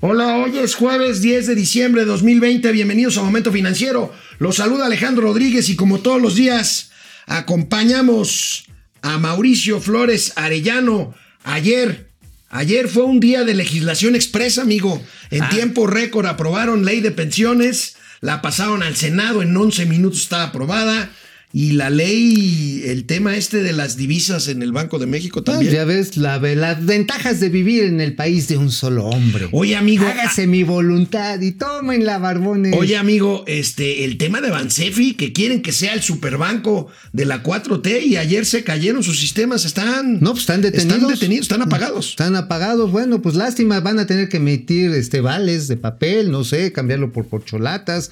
Hola, 0.00 0.36
hoy 0.36 0.58
es 0.58 0.74
jueves 0.76 1.20
10 1.22 1.48
de 1.48 1.54
diciembre 1.56 2.02
de 2.02 2.06
2020. 2.06 2.70
Bienvenidos 2.70 3.18
a 3.18 3.22
Momento 3.22 3.50
Financiero. 3.50 4.12
Los 4.38 4.56
saluda 4.56 4.86
Alejandro 4.86 5.22
Rodríguez 5.24 5.68
y 5.68 5.76
como 5.76 5.98
todos 6.00 6.22
los 6.22 6.36
días 6.36 6.90
acompañamos 7.26 8.64
a 9.02 9.18
Mauricio 9.18 9.80
Flores 9.80 10.32
Arellano. 10.36 11.14
Ayer, 11.42 12.10
ayer 12.48 12.86
fue 12.88 13.04
un 13.04 13.18
día 13.18 13.42
de 13.44 13.54
legislación 13.54 14.14
expresa, 14.14 14.62
amigo. 14.62 15.02
En 15.30 15.42
Ah. 15.42 15.48
tiempo 15.48 15.86
récord 15.88 16.26
aprobaron 16.26 16.84
ley 16.84 17.00
de 17.00 17.10
pensiones, 17.10 17.96
la 18.20 18.40
pasaron 18.40 18.84
al 18.84 18.94
Senado, 18.94 19.42
en 19.42 19.56
11 19.56 19.84
minutos 19.86 20.22
está 20.22 20.44
aprobada. 20.44 21.10
Y 21.50 21.72
la 21.72 21.88
ley, 21.88 22.82
el 22.86 23.04
tema 23.06 23.34
este 23.34 23.62
de 23.62 23.72
las 23.72 23.96
divisas 23.96 24.48
en 24.48 24.60
el 24.62 24.70
Banco 24.72 24.98
de 24.98 25.06
México 25.06 25.40
Ah, 25.40 25.44
también. 25.52 25.72
ya 25.72 25.84
ves 25.86 26.18
la- 26.18 26.36
las 26.38 26.84
ventajas 26.84 27.40
de 27.40 27.48
vivir 27.48 27.84
en 27.84 28.02
el 28.02 28.14
país 28.14 28.48
de 28.48 28.58
un 28.58 28.70
solo 28.70 29.06
hombre. 29.06 29.48
Oye, 29.52 29.74
amigo, 29.74 30.06
Hágase 30.06 30.46
mi 30.46 30.62
voluntad 30.62 31.40
y 31.40 31.52
tomen 31.52 32.04
la 32.04 32.18
barbones. 32.18 32.74
Oye, 32.76 32.98
amigo, 32.98 33.44
este, 33.46 34.04
el 34.04 34.18
tema 34.18 34.42
de 34.42 34.50
Bansefi, 34.50 35.14
que 35.14 35.32
quieren 35.32 35.62
que 35.62 35.72
sea 35.72 35.94
el 35.94 36.02
superbanco 36.02 36.88
de 37.14 37.24
la 37.24 37.42
4T 37.42 38.02
y 38.04 38.16
ayer 38.18 38.44
se 38.44 38.62
cayeron 38.62 39.02
sus 39.02 39.18
sistemas, 39.18 39.64
están. 39.64 40.20
no, 40.20 40.32
pues 40.32 40.40
están 40.40 40.60
detenidos. 40.60 40.92
Están 40.96 41.08
detenidos, 41.10 41.42
están 41.46 41.62
apagados. 41.62 42.10
Están 42.10 42.36
apagados. 42.36 42.92
Bueno, 42.92 43.22
pues 43.22 43.34
lástima, 43.36 43.80
van 43.80 43.98
a 43.98 44.06
tener 44.06 44.28
que 44.28 44.36
emitir 44.36 44.90
este 44.90 45.22
vales 45.22 45.66
de 45.66 45.78
papel, 45.78 46.30
no 46.30 46.44
sé, 46.44 46.72
cambiarlo 46.72 47.10
por 47.10 47.26
porcholatas. 47.26 48.10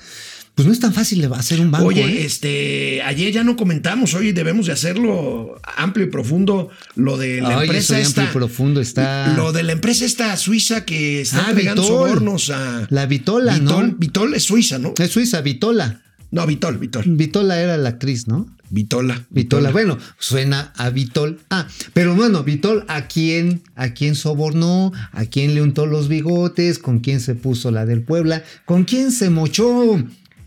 Pues 0.57 0.65
no 0.67 0.73
es 0.73 0.81
tan 0.81 0.95
fácil 0.95 1.23
hacer 1.35 1.61
un 1.61 1.71
banco. 1.71 1.87
Oye, 1.87 2.03
¿eh? 2.03 2.25
este, 2.25 3.03
ayer 3.03 3.31
ya 3.31 3.45
no 3.45 3.57
comentamos, 3.57 4.15
hoy 4.15 4.33
debemos 4.33 4.65
de 4.67 4.73
hacerlo 4.73 5.61
amplio 5.77 6.07
y 6.07 6.09
profundo, 6.09 6.71
lo 6.95 7.19
de 7.19 7.43
la 7.43 7.59
Ay, 7.59 7.67
empresa 7.67 7.95
de 7.95 8.05
amplio 8.05 8.23
esta. 8.25 8.25
y 8.25 8.35
profundo 8.35 8.81
está- 8.81 9.35
Lo 9.37 9.53
de 9.53 9.63
la 9.65 9.73
empresa 9.73 10.07
esta 10.07 10.35
suiza 10.39 10.87
que 10.87 11.21
está 11.21 11.45
Ah, 11.45 11.51
entregando 11.51 11.83
Vitol. 11.83 12.09
sobornos 12.09 12.49
a. 12.51 12.87
La 12.89 13.05
Vitola, 13.05 13.53
Vitol, 13.59 13.87
¿no? 13.91 13.95
Vitol 13.99 14.35
es 14.35 14.45
suiza, 14.45 14.79
¿no? 14.79 14.95
Es 14.99 15.11
Suiza, 15.11 15.43
Vitola. 15.43 16.01
No, 16.31 16.47
Vitol, 16.47 16.79
Vitol. 16.79 17.05
Vitola 17.07 17.61
era 17.61 17.77
la 17.77 17.91
actriz, 17.91 18.27
¿no? 18.27 18.47
Vitola. 18.71 19.27
Vitola, 19.29 19.71
bueno, 19.71 19.99
suena 20.19 20.73
a 20.77 20.89
Vitol. 20.89 21.39
Ah, 21.51 21.69
pero 21.93 22.15
bueno, 22.17 22.43
Vitol, 22.45 22.85
¿a 22.89 23.07
quién, 23.09 23.63
¿a 23.77 23.91
quién 23.93 24.15
sobornó? 24.17 24.91
¿A 25.13 25.27
quién 25.27 25.55
le 25.55 25.61
untó 25.61 25.85
los 25.85 26.09
bigotes? 26.09 26.79
¿Con 26.79 26.99
quién 27.01 27.21
se 27.21 27.35
puso 27.35 27.71
la 27.71 27.85
del 27.85 28.01
Puebla? 28.03 28.43
¿Con 28.65 28.85
quién 28.85 29.13
se 29.13 29.29
mochó 29.31 30.03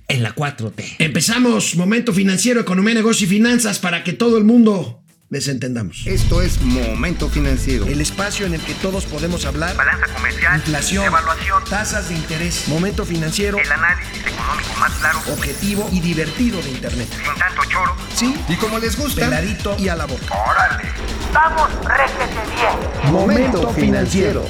en 0.09 0.23
la 0.23 0.35
4T? 0.35 0.95
Empezamos 0.99 1.75
Momento 1.75 2.13
Financiero, 2.13 2.59
Economía, 2.59 2.95
Negocio 2.95 3.25
y 3.25 3.29
Finanzas 3.29 3.79
para 3.79 4.03
que 4.03 4.11
todo 4.13 4.38
el 4.38 4.43
mundo 4.43 5.02
les 5.29 5.47
entendamos. 5.47 6.07
Esto 6.07 6.41
es 6.41 6.59
Momento 6.61 7.29
Financiero. 7.29 7.85
El 7.85 8.02
espacio 8.02 8.47
en 8.47 8.55
el 8.55 8.61
que 8.61 8.73
todos 8.75 9.05
podemos 9.05 9.45
hablar. 9.45 9.75
balanza 9.77 10.07
comercial, 10.07 10.55
Inflación, 10.57 11.05
evaluación, 11.05 11.63
tasas 11.69 12.09
de 12.09 12.15
interés, 12.15 12.67
momento 12.67 13.05
financiero, 13.05 13.59
el 13.59 13.71
análisis 13.71 14.25
económico 14.25 14.73
más 14.80 14.91
claro, 14.93 15.19
objetivo 15.31 15.87
y 15.91 15.99
divertido 15.99 16.59
de 16.63 16.71
Internet. 16.71 17.07
sin 17.11 17.35
tanto 17.39 17.61
choro. 17.69 17.95
Sí, 18.15 18.35
Y 18.49 18.55
como 18.55 18.80
les 18.80 18.97
gusta, 18.97 19.21
peladito 19.25 19.75
y 19.77 19.87
a 19.89 19.95
la 19.95 20.05
boca. 20.05 20.33
¡Órale! 20.33 20.89
¡Vamos, 21.31 21.69
réjete 21.85 22.35
bien! 22.55 23.13
Momento 23.13 23.71
Financiero. 23.73 24.47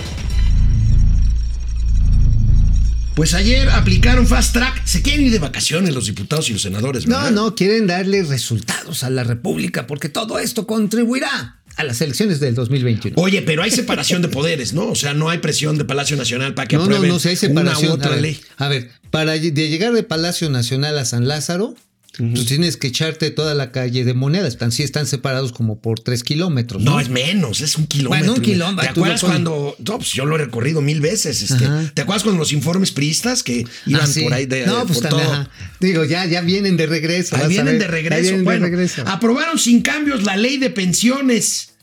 Pues 3.20 3.34
ayer 3.34 3.68
aplicaron 3.72 4.26
Fast 4.26 4.54
Track. 4.54 4.86
Se 4.86 5.02
quieren 5.02 5.26
ir 5.26 5.34
de 5.34 5.40
vacaciones 5.40 5.94
los 5.94 6.06
diputados 6.06 6.50
y 6.50 6.54
los 6.54 6.62
senadores, 6.62 7.06
No, 7.06 7.18
¿verdad? 7.18 7.32
no, 7.32 7.54
quieren 7.54 7.86
darle 7.86 8.24
resultados 8.24 9.04
a 9.04 9.10
la 9.10 9.26
República 9.26 9.88
porque 9.88 10.08
todo 10.08 10.40
esto 10.40 10.66
contribuirá 10.66 11.60
a 11.76 11.84
las 11.84 12.00
elecciones 12.00 12.40
del 12.40 12.56
2021. 12.56 13.22
Oye, 13.22 13.42
pero 13.42 13.62
hay 13.62 13.72
separación 13.72 14.22
de 14.22 14.30
poderes, 14.30 14.72
¿no? 14.72 14.88
O 14.88 14.96
sea, 14.96 15.14
no 15.14 15.28
hay 15.28 15.40
presión 15.40 15.78
de 15.78 15.84
Palacio 15.84 16.16
Nacional 16.16 16.54
para 16.54 16.70
que 16.70 16.78
no, 16.78 16.84
no, 16.86 16.96
aprueben 16.96 17.10
no, 17.10 17.20
si 17.20 17.28
hay 17.28 17.34
una 17.34 17.40
separación. 17.42 17.92
u 17.92 17.96
otra 17.96 18.08
a, 18.08 18.14
ver, 18.14 18.22
ley. 18.22 18.40
a 18.56 18.68
ver, 18.70 18.90
para 19.12 19.34
de 19.34 19.52
llegar 19.52 19.92
de 19.92 20.04
Palacio 20.04 20.50
Nacional 20.50 20.98
a 20.98 21.04
San 21.04 21.28
Lázaro, 21.28 21.76
pues 22.20 22.46
tienes 22.46 22.78
que 22.78 22.88
echarte 22.88 23.32
toda 23.32 23.56
la 23.56 23.72
calle 23.72 24.04
de 24.06 24.14
monedas. 24.14 24.50
Están, 24.50 24.72
sí 24.72 24.84
están 24.84 25.08
separados 25.08 25.52
como 25.52 25.80
por 25.82 26.00
tres 26.00 26.24
kilómetros. 26.24 26.84
No, 26.84 26.92
No, 26.92 27.00
es 27.00 27.10
menos, 27.10 27.62
es 27.62 27.78
un 27.78 27.88
kilómetro. 27.88 28.26
Bueno, 28.26 28.34
un 28.36 28.42
kilómetro, 28.42 28.84
¿Te 28.84 28.90
acuerdas 29.00 29.22
cuando.? 29.22 29.76
No, 29.80 29.98
pues 29.98 30.12
yo 30.14 30.26
lo 30.26 30.36
he 30.36 30.40
recorrido 30.40 30.82
mil 30.82 31.02
veces. 31.02 31.42
Este. 31.42 31.66
¿Te 31.94 32.02
acuerdas 32.02 32.24
cuando 32.24 32.40
los 32.40 32.52
informes 32.52 32.92
priistas 32.92 33.42
que 33.44 33.66
iban 33.86 34.02
Ah, 34.04 34.08
sí. 34.08 34.22
por 34.24 34.34
ahí 34.34 34.46
de. 34.46 34.66
No, 34.66 34.86
pues 34.86 35.00
por 35.00 35.10
también, 35.10 35.28
todo? 35.28 35.38
ajá. 35.42 35.50
Digo, 35.80 36.04
ya, 36.06 36.26
ya 36.26 36.42
vienen 36.42 36.78
de 36.78 36.86
regreso. 36.88 37.36
Ahí 37.36 37.48
vienen 37.48 37.80
de 37.80 37.86
Ya 37.86 37.92
regreso. 37.92 38.22
vienen 38.22 38.40
de 38.40 38.44
Bueno, 38.44 38.66
regreso. 38.66 39.04
aprobaron 39.08 39.58
sin 39.58 39.82
cambios 39.82 40.24
la 40.24 40.36
ley 40.38 40.58
de 40.58 40.70
pensiones. 40.70 41.74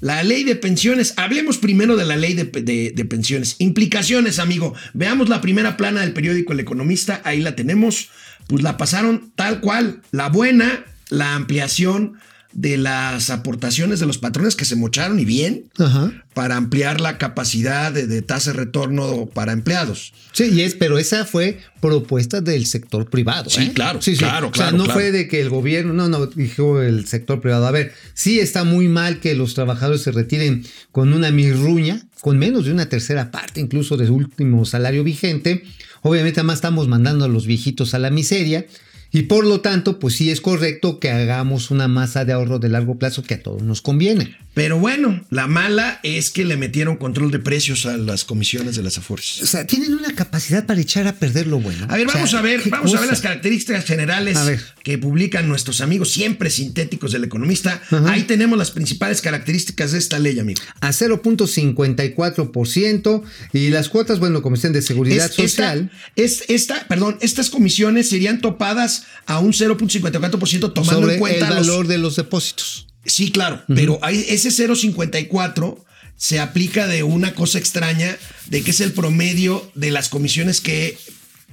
La 0.00 0.24
ley 0.24 0.42
de 0.42 0.56
pensiones. 0.56 1.14
Hablemos 1.16 1.58
primero 1.58 1.96
de 1.96 2.04
la 2.04 2.16
ley 2.16 2.34
de, 2.34 2.44
de- 2.44 2.92
de 2.94 3.04
pensiones. 3.04 3.54
Implicaciones, 3.58 4.40
amigo. 4.40 4.74
Veamos 4.94 5.28
la 5.28 5.40
primera 5.40 5.76
plana 5.76 6.00
del 6.00 6.12
periódico 6.12 6.52
El 6.52 6.58
Economista. 6.60 7.20
Ahí 7.24 7.40
la 7.40 7.54
tenemos. 7.54 8.08
Pues 8.46 8.62
la 8.62 8.76
pasaron 8.76 9.32
tal 9.34 9.60
cual. 9.60 10.02
La 10.10 10.28
buena, 10.28 10.84
la 11.10 11.34
ampliación 11.34 12.18
de 12.52 12.76
las 12.76 13.30
aportaciones 13.30 13.98
de 14.00 14.06
los 14.06 14.18
patrones 14.18 14.56
que 14.56 14.64
se 14.64 14.76
mocharon 14.76 15.18
y 15.18 15.24
bien 15.24 15.70
Ajá. 15.78 16.12
para 16.34 16.56
ampliar 16.56 17.00
la 17.00 17.16
capacidad 17.16 17.90
de, 17.92 18.06
de 18.06 18.20
tasa 18.22 18.52
de 18.52 18.58
retorno 18.58 19.26
para 19.26 19.52
empleados. 19.52 20.12
Sí, 20.32 20.50
y 20.52 20.60
es, 20.60 20.74
pero 20.74 20.98
esa 20.98 21.24
fue 21.24 21.60
propuesta 21.80 22.40
del 22.40 22.66
sector 22.66 23.08
privado. 23.08 23.48
Sí, 23.48 23.62
¿eh? 23.64 23.72
claro, 23.74 24.02
sí, 24.02 24.12
sí. 24.12 24.18
claro, 24.18 24.48
O 24.48 24.54
sea, 24.54 24.64
claro, 24.68 24.76
no 24.76 24.84
claro. 24.84 25.00
fue 25.00 25.12
de 25.12 25.28
que 25.28 25.40
el 25.40 25.48
gobierno, 25.48 25.94
no, 25.94 26.08
no, 26.08 26.26
dijo 26.26 26.82
el 26.82 27.06
sector 27.06 27.40
privado. 27.40 27.66
A 27.66 27.70
ver, 27.70 27.92
sí 28.14 28.38
está 28.38 28.64
muy 28.64 28.88
mal 28.88 29.20
que 29.20 29.34
los 29.34 29.54
trabajadores 29.54 30.02
se 30.02 30.12
retiren 30.12 30.64
con 30.90 31.12
una 31.14 31.30
mirruña, 31.30 32.02
con 32.20 32.38
menos 32.38 32.66
de 32.66 32.72
una 32.72 32.86
tercera 32.86 33.30
parte 33.30 33.60
incluso 33.60 33.96
de 33.96 34.06
su 34.06 34.14
último 34.14 34.64
salario 34.66 35.04
vigente. 35.04 35.64
Obviamente, 36.02 36.40
además 36.40 36.56
estamos 36.56 36.88
mandando 36.88 37.24
a 37.24 37.28
los 37.28 37.46
viejitos 37.46 37.94
a 37.94 37.98
la 37.98 38.10
miseria. 38.10 38.66
Y 39.14 39.24
por 39.24 39.44
lo 39.46 39.60
tanto, 39.60 39.98
pues 39.98 40.14
sí 40.16 40.30
es 40.30 40.40
correcto 40.40 40.98
que 40.98 41.10
hagamos 41.10 41.70
una 41.70 41.86
masa 41.86 42.24
de 42.24 42.32
ahorro 42.32 42.58
de 42.58 42.70
largo 42.70 42.98
plazo 42.98 43.22
que 43.22 43.34
a 43.34 43.42
todos 43.42 43.62
nos 43.62 43.82
conviene. 43.82 44.36
Pero 44.54 44.78
bueno, 44.78 45.24
la 45.30 45.46
mala 45.46 45.98
es 46.02 46.30
que 46.30 46.44
le 46.44 46.58
metieron 46.58 46.96
control 46.96 47.30
de 47.30 47.38
precios 47.38 47.86
a 47.86 47.96
las 47.96 48.24
comisiones 48.24 48.76
de 48.76 48.82
las 48.82 48.98
O 48.98 49.00
Afores. 49.00 49.24
sea, 49.26 49.66
tienen 49.66 49.94
una 49.94 50.14
capacidad 50.14 50.66
para 50.66 50.78
echar 50.80 51.06
a 51.06 51.14
perder 51.14 51.46
lo 51.46 51.58
bueno. 51.58 51.86
A 51.88 51.96
ver, 51.96 52.06
O 52.06 52.10
sea, 52.10 52.18
vamos 52.20 52.34
a 52.34 52.42
ver, 52.42 52.60
¿qué 52.62 52.68
vamos 52.68 52.94
a 52.94 53.00
ver 53.00 53.08
las 53.08 53.22
características 53.22 53.86
generales 53.86 54.38
que 54.82 54.98
publican 54.98 55.48
nuestros 55.48 55.80
amigos 55.80 56.12
siempre 56.12 56.50
sintéticos 56.50 57.12
del 57.12 57.24
economista. 57.24 57.80
Ajá. 57.90 58.12
Ahí 58.12 58.24
tenemos 58.24 58.58
las 58.58 58.72
principales 58.72 59.22
características 59.22 59.92
de 59.92 59.98
esta 59.98 60.18
ley, 60.18 60.38
amigo. 60.38 60.60
a 60.80 60.90
0.54% 60.90 63.22
y 63.52 63.68
las 63.70 63.88
cuotas, 63.88 64.18
bueno, 64.18 64.42
Comisión 64.42 64.72
de 64.72 64.82
Seguridad 64.82 65.26
Es 65.26 65.34
Social. 65.34 65.90
Esta, 66.16 66.44
es 66.44 66.48
esta, 66.48 66.88
perdón, 66.88 67.18
estas 67.20 67.50
comisiones 67.50 68.08
serían 68.08 68.40
topadas 68.40 69.01
a 69.26 69.38
un 69.38 69.52
0.54% 69.52 70.72
tomando 70.72 71.00
sobre 71.00 71.14
en 71.14 71.20
cuenta 71.20 71.48
el 71.48 71.54
los- 71.56 71.66
valor 71.68 71.86
de 71.86 71.98
los 71.98 72.16
depósitos. 72.16 72.86
Sí, 73.04 73.30
claro, 73.32 73.62
pero 73.74 73.98
hay, 74.02 74.24
ese 74.28 74.50
0.54 74.50 75.76
se 76.16 76.38
aplica 76.40 76.86
de 76.86 77.02
una 77.02 77.34
cosa 77.34 77.58
extraña, 77.58 78.16
de 78.46 78.62
que 78.62 78.70
es 78.70 78.80
el 78.80 78.92
promedio 78.92 79.70
de 79.74 79.90
las 79.90 80.08
comisiones 80.08 80.60
que 80.60 80.96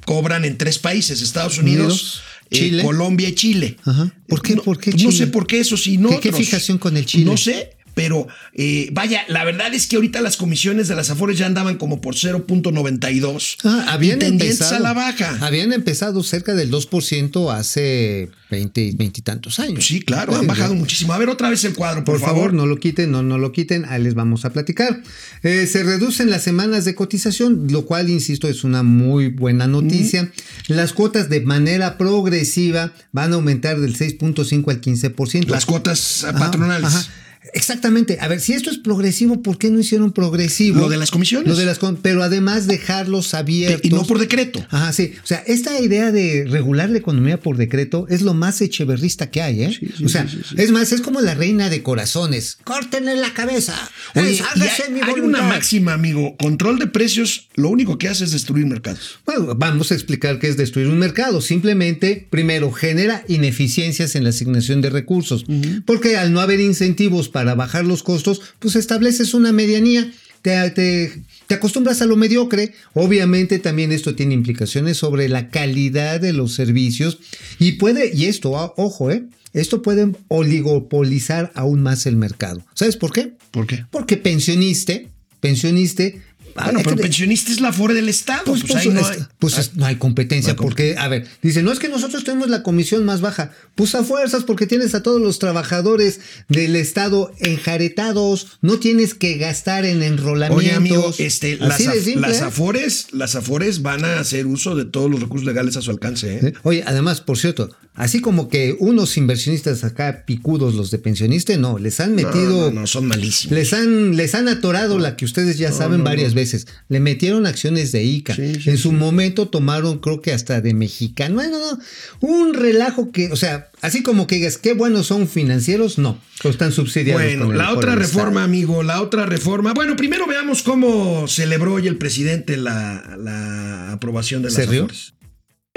cobran 0.06 0.46
en 0.46 0.58
tres 0.58 0.78
países, 0.78 1.22
Estados 1.22 1.58
Unidos, 1.58 2.22
eh, 2.52 2.58
Chile. 2.58 2.84
Colombia 2.84 3.30
y 3.30 3.34
Chile. 3.36 3.78
Ajá. 3.86 4.14
¿Por 4.28 4.42
qué? 4.44 4.56
No, 4.56 4.64
¿Por 4.64 4.80
qué 4.80 4.92
pues 4.92 5.04
No 5.04 5.10
Chile? 5.12 5.26
sé 5.26 5.32
por 5.32 5.48
qué 5.48 5.60
eso 5.60 5.76
sí, 5.78 5.98
no. 5.98 6.20
¿Qué- 6.20 6.32
fijación 6.32 6.78
con 6.78 6.96
el 6.98 7.06
Chile? 7.06 7.26
No 7.26 7.36
sé. 7.38 7.72
Pero 8.00 8.30
eh, 8.54 8.88
vaya, 8.94 9.26
la 9.28 9.44
verdad 9.44 9.74
es 9.74 9.86
que 9.86 9.98
ahorita 9.98 10.22
las 10.22 10.38
comisiones 10.38 10.88
de 10.88 10.96
las 10.96 11.10
Afores 11.10 11.38
ya 11.38 11.46
andaban 11.48 11.76
como 11.76 12.00
por 12.00 12.16
0.92. 12.16 13.58
Ah, 13.66 13.88
habían 13.90 14.22
empezado, 14.22 14.78
a 14.78 14.80
la 14.80 14.94
baja. 14.94 15.38
Habían 15.42 15.74
empezado 15.74 16.24
cerca 16.24 16.56
del 16.56 16.72
2% 16.72 17.54
hace 17.54 18.30
20, 18.52 18.94
20 18.96 19.20
y 19.20 19.22
tantos 19.22 19.60
años. 19.60 19.86
Sí, 19.86 20.00
claro, 20.00 20.34
han 20.34 20.42
Sí, 20.44 20.48
bajado 20.48 20.76
muchísimo. 20.76 21.12
A 21.12 21.18
ver 21.18 21.28
otra 21.28 21.50
vez 21.50 21.66
el 21.66 21.74
cuadro, 21.74 22.06
por, 22.06 22.20
Por 22.22 22.26
favor, 22.26 22.54
no 22.54 22.66
lo 22.68 22.78
quiten, 22.78 23.12
no, 23.12 23.22
no 23.22 23.38
lo 23.38 23.52
quiten, 23.52 23.84
ahí 23.84 24.02
les 24.02 24.14
vamos 24.14 24.46
a 24.46 24.54
platicar. 24.54 25.02
Eh, 25.44 25.68
se 25.68 25.84
reducen 25.84 26.30
las 26.30 26.42
semanas 26.42 26.86
de 26.86 26.96
cotización, 26.96 27.68
lo 27.70 27.86
cual, 27.86 28.10
insisto, 28.10 28.48
es 28.48 28.64
una 28.64 28.82
muy 28.82 29.28
buena 29.28 29.68
noticia. 29.68 30.32
Las 30.70 30.94
cuotas 30.94 31.28
de 31.28 31.42
manera 31.42 31.98
progresiva 31.98 32.94
van 33.12 33.34
a 33.34 33.36
aumentar 33.36 33.78
del 33.82 33.98
6.5 33.98 34.72
al 34.72 34.80
15%. 34.80 35.48
Las 35.50 35.66
cuotas 35.66 36.24
Ajá, 36.24 36.40
patronales. 36.40 36.86
ajá. 36.96 37.06
Exactamente. 37.54 38.18
A 38.20 38.28
ver, 38.28 38.42
si 38.42 38.54
esto 38.54 38.70
es 38.70 38.78
progresivo, 38.78 39.42
¿por 39.42 39.58
qué 39.58 39.70
no 39.70 39.80
hicieron 39.80 40.12
progresivo? 40.12 40.80
Lo 40.80 40.90
de 40.90 40.98
las 40.98 41.12
comisiones. 41.12 41.48
Lo 41.48 41.56
de 41.56 41.66
las 41.66 41.80
pero 42.02 42.24
además 42.24 42.68
dejarlos 42.68 43.34
abiertos. 43.34 43.82
Y 43.84 43.90
no 43.90 44.06
por 44.06 44.20
decreto. 44.20 44.66
Ajá, 44.70 44.92
sí. 44.94 45.14
O 45.24 45.28
sea, 45.28 45.44
esta 45.48 45.80
idea 45.80 46.12
de 46.12 46.46
regular 46.48 46.90
la 46.90 46.98
economía 46.98 47.40
por 47.40 47.58
decreto 47.58 48.06
es 48.10 48.22
lo 48.22 48.34
más 48.34 48.62
echeverrista 48.62 49.32
que 49.32 49.42
hay, 49.42 49.64
¿eh? 49.64 49.78
sí, 49.78 50.04
o 50.04 50.10
sea, 50.10 50.28
sí, 50.28 50.38
sí, 50.38 50.44
sí. 50.50 50.56
es 50.58 50.72
más, 50.72 50.92
es 50.92 51.02
como 51.02 51.22
la 51.22 51.34
reina 51.34 51.70
de 51.70 51.82
corazones. 51.82 52.58
Córtenle 52.64 53.16
la 53.16 53.34
cabeza. 53.34 53.76
Oye, 54.16 54.42
hágase 54.42 54.84
hay, 54.84 54.94
mi 54.94 55.02
hay 55.02 55.20
una 55.22 55.42
máxima, 55.42 55.94
amigo. 55.94 56.36
Control 56.38 56.80
de 56.80 56.88
precios, 56.88 57.48
lo 57.56 57.70
único 57.70 57.98
que 57.98 58.10
hace 58.10 58.26
es 58.26 58.32
destruir 58.32 58.66
mercados. 58.66 59.20
Bueno, 59.26 59.56
vamos 59.56 59.92
a 59.92 59.96
explicar 59.96 60.40
qué 60.40 60.48
es 60.48 60.58
destruir 60.58 60.88
un 60.88 61.00
mercado. 61.00 61.42
Simplemente, 61.42 62.28
primero, 62.30 62.72
genera 62.72 63.24
ineficiencias 63.28 64.16
en 64.16 64.24
la 64.24 64.30
asignación 64.30 64.82
de 64.82 64.90
recursos. 64.90 65.46
Porque 65.86 66.18
al 66.18 66.34
no 66.34 66.42
haber 66.42 66.60
incentivos 66.60 67.29
para 67.30 67.56
bajar 67.56 67.86
los 67.86 68.04
costos, 68.04 68.42
pues 68.60 68.76
estableces 68.76 69.34
una 69.34 69.52
medianía. 69.52 70.12
te, 70.42 70.70
te- 70.72 71.24
te 71.48 71.56
acostumbras 71.56 72.02
a 72.02 72.06
lo 72.06 72.16
mediocre. 72.16 72.74
Obviamente 72.94 73.58
también 73.60 73.92
esto 73.92 74.14
tiene 74.16 74.34
implicaciones 74.36 74.98
sobre 74.98 75.28
la 75.30 75.50
calidad 75.50 76.20
de 76.22 76.32
los 76.34 76.54
servicios 76.54 77.18
y 77.60 77.74
puede, 77.74 78.16
y 78.16 78.26
esto, 78.26 78.58
ah, 78.58 78.74
ojo, 78.78 79.10
eh, 79.12 79.24
esto 79.54 79.82
puede 79.82 80.12
oligopolizar 80.28 81.52
aún 81.56 81.82
más 81.82 82.06
el 82.06 82.16
mercado. 82.16 82.64
¿Sabes 82.76 82.98
por 82.98 83.12
qué? 83.12 83.34
¿Por 83.52 83.66
qué? 83.68 83.86
Porque 83.90 84.16
pensioniste, 84.18 85.10
pensioniste. 85.40 86.22
Bueno, 86.56 86.80
hay 86.80 86.84
pero 86.84 86.96
que- 86.96 87.02
pensionista 87.04 87.52
es 87.52 87.60
la 87.62 87.72
FORE 87.74 87.94
del 87.94 88.10
Estado. 88.10 88.44
pues, 88.46 88.62
Pues, 88.62 88.72
pues, 88.74 88.86
ahí 88.86 88.92
no 88.92 89.00
es- 89.02 89.08
hay. 89.10 89.18
pues 89.40 89.58
es- 89.58 89.76
no 89.76 89.86
hay 89.86 89.96
competencia 89.98 90.54
no 90.54 90.60
hay 90.60 90.64
porque, 90.68 90.96
a 90.98 91.08
ver, 91.08 91.28
dice, 91.42 91.64
no 91.64 91.72
es 91.72 91.80
que 91.80 91.90
nosotros 91.90 92.24
tenemos 92.24 92.50
la 92.50 92.64
comisión 92.64 93.06
más 93.06 93.22
baja, 93.22 93.52
pues 93.76 93.96
a 93.96 94.04
fuerzas 94.04 94.44
porque 94.44 94.68
tienes 94.68 94.94
a 94.96 95.04
todos 95.04 95.22
los 95.22 95.40
trabajadores 95.40 96.20
del 96.50 96.76
Estado 96.76 97.32
enjaretados, 97.40 98.58
no 98.62 98.80
tienes 98.80 99.14
que 99.14 99.38
gastar 99.38 99.86
en 99.86 100.02
enrolamientos. 100.04 100.58
Oye, 100.66 100.74
amigo, 100.76 101.14
este, 101.18 101.58
las, 101.58 101.80
af- 101.82 102.16
las 102.16 102.42
¿eh? 102.42 102.44
afores, 102.44 103.08
las 103.12 103.36
afores 103.36 103.82
van 103.82 104.04
a 104.06 104.20
hacer 104.20 104.46
uso 104.48 104.76
de 104.76 104.86
todos 104.86 105.10
los 105.10 105.20
recursos 105.22 105.46
legales 105.46 105.78
a 105.78 105.82
su 105.82 105.92
alcance. 105.92 106.40
¿Eh? 106.48 106.54
Oye, 106.64 106.84
además, 106.86 107.22
por 107.22 107.38
cierto, 107.38 107.70
así 107.96 108.22
como 108.22 108.50
que 108.50 108.76
unos 108.80 109.18
inversionistas 109.18 109.84
acá 109.84 110.24
picudos, 110.26 110.74
los 110.76 110.92
de 110.92 111.00
pensionista, 111.00 111.56
no, 111.58 111.78
les 111.78 112.00
han 112.00 112.16
metido... 112.16 112.72
no, 112.72 112.82
no, 112.82 112.88
son 112.88 113.08
malísimos. 113.08 113.58
Les 113.58 113.74
han, 113.74 114.16
les 114.16 114.36
han 114.36 114.48
atorado 114.48 115.00
la 115.00 115.18
que 115.18 115.26
ustedes 115.26 115.58
ya 115.58 115.72
saben 115.72 116.04
varias 116.04 116.34
veces. 116.34 116.68
Le 116.88 117.00
metieron 117.00 117.46
acciones 117.46 117.92
de 117.92 118.04
ICA. 118.04 118.36
Sí, 118.36 118.56
sí, 118.62 118.70
en 118.70 118.78
su 118.78 118.92
momento 118.92 119.48
tomaron, 119.48 120.00
creo 120.00 120.22
que 120.22 120.32
hasta 120.32 120.62
de 120.62 120.74
mexicano. 120.74 121.36
Bueno, 121.36 121.58
no. 121.60 121.80
Un 122.28 122.54
relajo 122.54 123.12
que, 123.12 123.32
o 123.32 123.36
sea, 123.36 123.70
así 123.82 124.02
como 124.02 124.28
que 124.28 124.36
digas, 124.36 124.58
qué 124.58 124.74
buenos 124.74 125.08
son 125.08 125.28
financieros, 125.28 125.98
no. 125.98 126.20
Pero 126.42 126.52
están 126.52 126.72
subsidiados. 126.72 127.22
Bueno, 127.22 127.52
la 127.52 127.74
otra 127.74 127.96
reforma, 127.96 128.30
Estado. 128.30 128.46
amigo, 128.46 128.84
la 128.84 129.02
otra 129.02 129.26
reforma. 129.26 129.74
Bueno, 129.74 129.96
primero 129.96 130.26
veamos 130.26 130.64
cómo 130.64 131.28
celebró 131.28 131.74
hoy 131.74 131.88
el 131.88 131.98
presidente 131.98 132.56
la, 132.56 133.18
la 133.20 133.92
aprobación 133.92 134.42
de 134.42 134.52
las. 134.52 135.14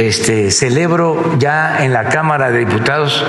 Este, 0.03 0.51
celebro 0.51 1.39
ya 1.39 1.85
en 1.85 1.93
la 1.93 2.09
Cámara 2.09 2.51
de 2.51 2.65
Diputados, 2.65 3.23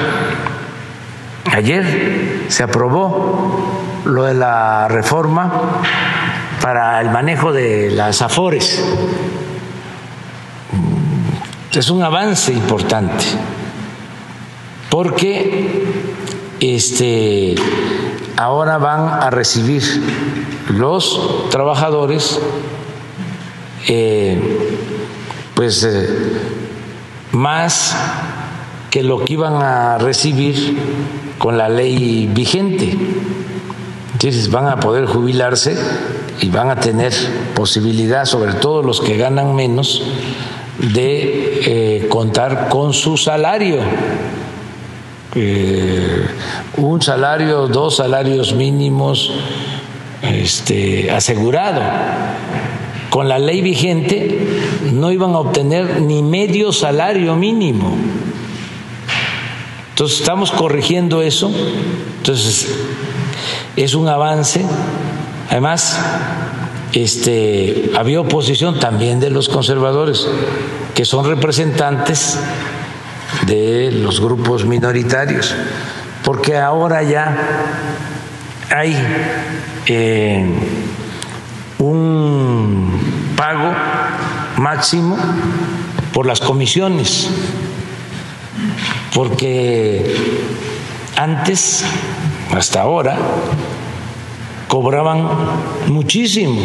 ayer 1.51 2.45
se 2.47 2.63
aprobó 2.63 4.01
lo 4.05 4.23
de 4.23 4.33
la 4.33 4.87
reforma 4.87 5.83
para 6.63 6.99
el 6.99 7.11
manejo 7.11 7.53
de 7.53 7.91
las 7.91 8.23
afores. 8.23 8.83
Es 11.71 11.91
un 11.91 12.01
avance 12.01 12.51
importante 12.51 13.23
porque 14.89 15.85
este, 16.59 17.53
ahora 18.35 18.79
van 18.79 19.21
a 19.21 19.29
recibir 19.29 19.83
los 20.69 21.49
trabajadores 21.51 22.39
eh, 23.87 24.39
pues 25.53 25.83
eh, 25.83 26.62
más 27.33 27.95
que 28.89 29.03
lo 29.03 29.25
que 29.25 29.33
iban 29.33 29.55
a 29.55 29.97
recibir 29.97 30.77
con 31.39 31.57
la 31.57 31.67
ley 31.67 32.29
vigente. 32.31 32.95
Entonces 34.13 34.49
van 34.49 34.67
a 34.67 34.79
poder 34.79 35.05
jubilarse 35.05 35.75
y 36.41 36.49
van 36.49 36.69
a 36.69 36.79
tener 36.79 37.11
posibilidad, 37.55 38.25
sobre 38.25 38.53
todo 38.53 38.83
los 38.83 39.01
que 39.01 39.17
ganan 39.17 39.55
menos, 39.55 40.03
de 40.77 41.59
eh, 41.65 42.07
contar 42.07 42.69
con 42.69 42.93
su 42.93 43.17
salario. 43.17 43.79
Eh, 45.35 46.27
un 46.77 47.01
salario, 47.01 47.67
dos 47.67 47.95
salarios 47.95 48.53
mínimos 48.53 49.31
este, 50.21 51.09
asegurado 51.09 51.81
con 53.13 53.29
la 53.29 53.37
ley 53.37 53.61
vigente 53.61 54.39
no 54.91 55.11
iban 55.11 55.35
a 55.35 55.37
obtener 55.37 56.01
ni 56.01 56.23
medio 56.23 56.73
salario 56.73 57.35
mínimo. 57.35 57.95
Entonces 59.91 60.21
estamos 60.21 60.51
corrigiendo 60.51 61.21
eso. 61.21 61.51
Entonces 62.17 62.73
es 63.75 63.93
un 63.93 64.07
avance. 64.07 64.65
Además, 65.47 65.99
este, 66.91 67.91
había 67.95 68.19
oposición 68.19 68.79
también 68.79 69.19
de 69.19 69.29
los 69.29 69.47
conservadores, 69.47 70.27
que 70.95 71.05
son 71.05 71.27
representantes 71.27 72.39
de 73.45 73.91
los 73.91 74.21
grupos 74.21 74.65
minoritarios, 74.65 75.53
porque 76.23 76.57
ahora 76.57 77.03
ya 77.03 77.37
hay 78.71 78.97
eh, 79.85 80.47
un 81.83 83.33
pago 83.35 83.73
máximo 84.57 85.17
por 86.13 86.25
las 86.25 86.39
comisiones, 86.39 87.29
porque 89.13 90.15
antes, 91.15 91.83
hasta 92.55 92.81
ahora, 92.81 93.17
cobraban 94.67 95.27
muchísimo. 95.87 96.61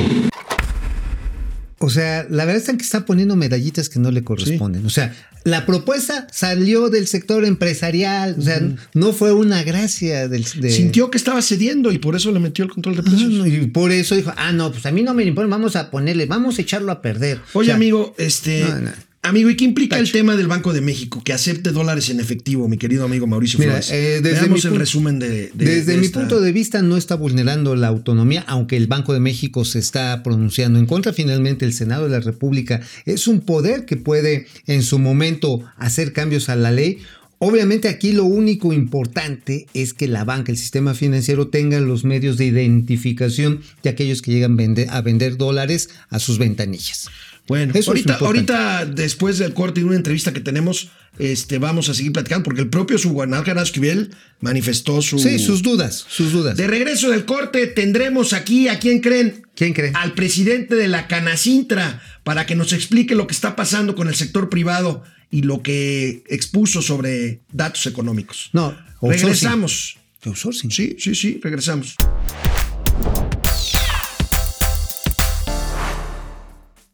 O 1.78 1.90
sea, 1.90 2.26
la 2.28 2.44
verdad 2.44 2.62
es 2.66 2.76
que 2.76 2.82
está 2.82 3.04
poniendo 3.06 3.36
medallitas 3.36 3.88
que 3.88 3.98
no 4.00 4.10
le 4.10 4.25
corresponden. 4.25 4.84
O 4.84 4.90
sea, 4.90 5.14
la 5.44 5.64
propuesta 5.64 6.26
salió 6.32 6.90
del 6.90 7.06
sector 7.06 7.44
empresarial. 7.44 8.34
O 8.38 8.42
sea, 8.42 8.60
no 8.94 9.12
fue 9.12 9.32
una 9.32 9.62
gracia 9.62 10.26
del. 10.28 10.44
de- 10.60 10.70
Sintió 10.70 11.10
que 11.10 11.19
estaba 11.19 11.40
cediendo 11.40 11.92
y 11.92 11.98
por 11.98 12.16
eso 12.16 12.32
le 12.32 12.40
metió 12.40 12.64
el 12.64 12.70
control 12.72 12.96
de 12.96 13.02
Ah, 13.02 13.04
precios. 13.04 13.30
no, 13.30 13.46
y 13.46 13.66
por 13.69 13.92
eso 13.92 14.14
dijo, 14.16 14.32
ah, 14.36 14.50
no, 14.52 14.72
pues 14.72 14.84
a 14.86 14.90
mí 14.90 15.02
no 15.02 15.14
me 15.14 15.22
importa, 15.25 15.48
vamos 15.48 15.76
a 15.76 15.90
ponerle, 15.90 16.26
vamos 16.26 16.58
a 16.58 16.62
echarlo 16.62 16.90
a 16.90 17.00
perder. 17.00 17.40
O 17.52 17.60
Oye, 17.60 17.66
sea, 17.66 17.76
amigo, 17.76 18.14
este. 18.19 18.62
No, 18.64 18.81
no. 18.81 18.90
Amigo, 19.28 19.50
¿y 19.50 19.56
qué 19.56 19.64
implica 19.66 19.98
el 19.98 20.10
tema 20.10 20.36
del 20.36 20.46
Banco 20.46 20.72
de 20.72 20.80
México? 20.80 21.20
Que 21.22 21.34
acepte 21.34 21.70
dólares 21.70 22.08
en 22.08 22.19
efectivo, 22.19 22.66
mi 22.66 22.78
querido 22.78 23.04
amigo 23.04 23.26
Mauricio 23.26 23.58
Mira, 23.58 23.72
Flores. 23.72 23.90
eh, 23.90 24.20
desde 24.22 24.40
Veamos 24.40 24.64
mi 24.64 24.70
el 24.72 24.78
resumen 24.78 25.19
de. 25.19 25.28
de- 25.28 25.50
Desde 25.54 25.92
de 25.92 25.98
mi 25.98 26.06
esta- 26.06 26.20
punto 26.20 26.40
de 26.40 26.50
vista 26.52 26.80
no 26.80 26.96
está 26.96 27.14
vulnerando 27.14 27.76
la 27.76 27.88
autonomía, 27.88 28.42
aunque 28.48 28.78
el 28.78 28.86
Banco 28.86 29.12
de 29.12 29.20
México 29.20 29.66
se 29.66 29.80
está 29.80 30.22
pronunciando 30.22 30.78
en 30.78 30.86
contra. 30.86 31.12
Finalmente 31.12 31.66
el 31.66 31.75
Senado 31.75 32.04
de 32.04 32.10
la 32.10 32.20
República 32.20 32.80
es 33.04 33.28
un 33.28 33.40
poder 33.40 33.84
que 33.84 33.96
puede 33.98 34.46
en 34.66 34.82
su 34.82 34.98
momento 34.98 35.62
hacer 35.76 36.14
cambios 36.14 36.48
a 36.48 36.56
la 36.56 36.70
ley. 36.72 36.98
Obviamente 37.40 37.88
aquí 37.88 38.12
lo 38.12 38.24
único 38.24 38.72
importante 38.72 39.66
es 39.74 39.92
que 39.92 40.08
la 40.08 40.24
banca, 40.24 40.50
el 40.52 40.58
sistema 40.58 40.94
financiero 40.94 41.48
tenga 41.48 41.79
los 41.81 42.03
medios 42.05 42.38
de 42.38 42.46
identificación 42.46 43.60
de 43.82 43.91
aquellos 43.91 44.22
que 44.22 44.32
llegan 44.32 44.56
vende- 44.56 44.88
a 44.88 45.03
vender 45.03 45.36
dólares 45.36 45.91
a 46.08 46.19
sus 46.19 46.38
ventanillas. 46.38 47.08
Bueno, 47.48 47.72
Eso 47.74 47.94
ahorita, 48.20 48.84
después 48.84 49.38
del 49.38 49.55
corte 49.55 49.81
y 49.81 49.82
de 49.82 49.88
una 49.88 49.96
entrevista 49.96 50.34
que 50.34 50.40
tenemos, 50.40 50.90
este, 51.19 51.58
vamos 51.58 51.88
a 51.88 51.94
seguir 51.94 52.12
platicando, 52.12 52.44
porque 52.44 52.60
el 52.60 52.69
propio 52.69 52.98
Suguanal 52.98 53.43
Esquivel 53.58 54.10
manifestó 54.40 55.00
su. 55.00 55.19
Sí, 55.19 55.38
sus 55.38 55.62
dudas, 55.62 56.05
sus 56.08 56.31
dudas. 56.31 56.58
De 56.58 56.67
regreso 56.67 57.08
del 57.08 57.24
corte, 57.24 57.67
tendremos 57.67 58.34
aquí, 58.34 58.69
¿a 58.69 58.78
quién 58.78 59.00
creen? 59.00 59.46
¿Quién 59.55 59.72
cree? 59.72 59.93
Al 59.94 60.12
presidente 60.12 60.74
de 60.74 60.88
la 60.88 61.08
Canacintra, 61.08 62.02
para 62.22 62.44
que 62.44 62.55
nos 62.55 62.74
explique 62.74 63.14
lo 63.14 63.26
que 63.26 63.34
está 63.34 63.56
pasando 63.56 63.94
con 63.94 64.08
el 64.08 64.14
sector 64.14 64.50
privado 64.50 65.02
y 65.31 65.43
lo 65.43 65.62
que 65.62 66.24
expuso 66.28 66.82
sobre 66.82 67.40
datos 67.50 67.86
económicos. 67.86 68.50
No, 68.52 68.76
outsourcing. 69.00 69.20
Regresamos. 69.20 69.96
Outsourcing. 70.22 70.70
Sí, 70.70 70.96
sí, 70.98 71.14
sí, 71.14 71.40
regresamos. 71.43 71.96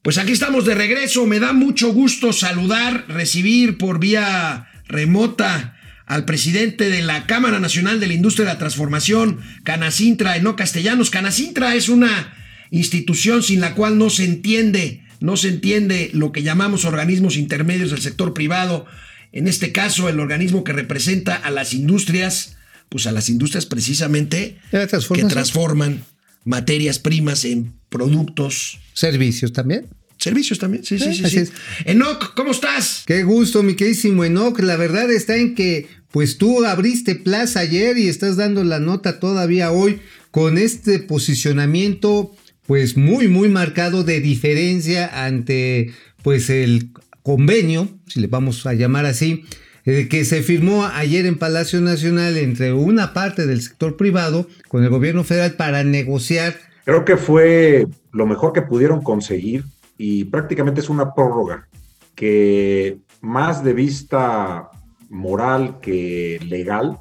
Pues 0.04 0.18
aquí 0.18 0.32
estamos 0.32 0.66
de 0.66 0.74
regreso. 0.74 1.24
Me 1.24 1.40
da 1.40 1.54
mucho 1.54 1.90
gusto 1.94 2.34
saludar, 2.34 3.06
recibir 3.08 3.78
por 3.78 3.98
vía 3.98 4.68
remota 4.86 5.78
al 6.04 6.26
presidente 6.26 6.90
de 6.90 7.00
la 7.00 7.26
Cámara 7.26 7.58
Nacional 7.58 8.00
de 8.00 8.08
la 8.08 8.12
Industria 8.12 8.44
de 8.44 8.52
la 8.52 8.58
Transformación, 8.58 9.40
Canacintra, 9.62 10.38
no 10.40 10.56
Castellanos. 10.56 11.08
Canacintra 11.08 11.74
es 11.74 11.88
una 11.88 12.34
institución 12.70 13.42
sin 13.42 13.62
la 13.62 13.74
cual 13.74 13.96
no 13.96 14.10
se 14.10 14.26
entiende, 14.26 15.02
no 15.20 15.38
se 15.38 15.48
entiende 15.48 16.10
lo 16.12 16.32
que 16.32 16.42
llamamos 16.42 16.84
organismos 16.84 17.38
intermedios 17.38 17.90
del 17.90 18.02
sector 18.02 18.34
privado. 18.34 18.84
En 19.32 19.48
este 19.48 19.72
caso, 19.72 20.10
el 20.10 20.20
organismo 20.20 20.64
que 20.64 20.74
representa 20.74 21.34
a 21.34 21.50
las 21.50 21.72
industrias, 21.72 22.58
pues 22.90 23.06
a 23.06 23.12
las 23.12 23.30
industrias 23.30 23.64
precisamente 23.64 24.58
¿De 24.70 24.80
la 24.80 24.86
que 24.86 25.24
transforman 25.24 26.04
materias 26.44 26.98
primas 26.98 27.44
en 27.44 27.72
productos, 27.88 28.78
Servicios 28.92 29.52
también. 29.52 29.86
servicios 30.18 30.58
también. 30.58 30.84
Sí, 30.84 30.98
sí, 30.98 31.04
Eh, 31.08 31.14
sí. 31.14 31.24
así 31.24 31.36
sí. 31.36 31.42
es. 31.42 31.52
Enoch, 31.86 32.34
¿cómo 32.34 32.52
estás? 32.52 33.02
Qué 33.06 33.24
gusto, 33.24 33.62
mi 33.62 33.74
queridísimo 33.74 34.24
Enoch. 34.24 34.58
La 34.60 34.76
verdad 34.76 35.10
está 35.10 35.36
en 35.36 35.54
que, 35.54 35.88
pues 36.10 36.38
tú 36.38 36.64
abriste 36.64 37.14
plaza 37.16 37.60
ayer 37.60 37.98
y 37.98 38.08
estás 38.08 38.36
dando 38.36 38.62
la 38.64 38.78
nota 38.78 39.18
todavía 39.20 39.72
hoy 39.72 40.00
con 40.30 40.56
este 40.58 40.98
posicionamiento, 41.00 42.34
pues 42.66 42.96
muy, 42.96 43.28
muy 43.28 43.48
marcado 43.48 44.04
de 44.04 44.20
diferencia 44.20 45.24
ante, 45.26 45.92
pues 46.22 46.48
el 46.50 46.90
convenio, 47.22 47.88
si 48.06 48.20
le 48.20 48.26
vamos 48.26 48.64
a 48.66 48.74
llamar 48.74 49.06
así, 49.06 49.44
eh, 49.86 50.08
que 50.08 50.24
se 50.24 50.42
firmó 50.42 50.84
ayer 50.86 51.26
en 51.26 51.38
Palacio 51.38 51.80
Nacional 51.80 52.38
entre 52.38 52.72
una 52.72 53.12
parte 53.12 53.46
del 53.46 53.60
sector 53.60 53.96
privado 53.96 54.46
con 54.68 54.82
el 54.82 54.88
gobierno 54.88 55.24
federal 55.24 55.56
para 55.56 55.84
negociar. 55.84 56.54
Creo 56.84 57.04
que 57.04 57.16
fue 57.16 57.86
lo 58.10 58.26
mejor 58.26 58.52
que 58.52 58.62
pudieron 58.62 59.02
conseguir 59.02 59.64
y 59.98 60.24
prácticamente 60.24 60.80
es 60.80 60.88
una 60.88 61.14
prórroga 61.14 61.68
que 62.14 62.98
más 63.20 63.62
de 63.62 63.74
vista 63.74 64.70
moral 65.10 65.80
que 65.80 66.38
legal 66.46 66.98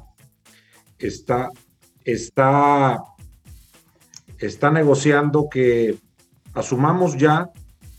está, 0.98 1.48
está, 2.04 2.98
está 4.38 4.70
negociando 4.70 5.48
que 5.50 5.96
asumamos 6.52 7.16
ya 7.16 7.50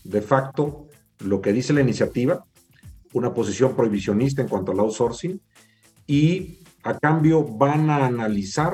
de 0.04 0.22
facto 0.22 0.88
lo 1.20 1.42
que 1.42 1.54
dice 1.54 1.74
la 1.74 1.82
iniciativa, 1.82 2.46
una 3.16 3.34
posición 3.34 3.76
prohibicionista 3.76 4.42
en 4.42 4.50
cuanto 4.50 4.74
al 4.74 4.80
outsourcing 4.80 5.40
y 6.06 6.60
a 6.84 7.00
cambio 7.00 7.44
van 7.46 7.90
a 7.90 8.06
analizar 8.06 8.74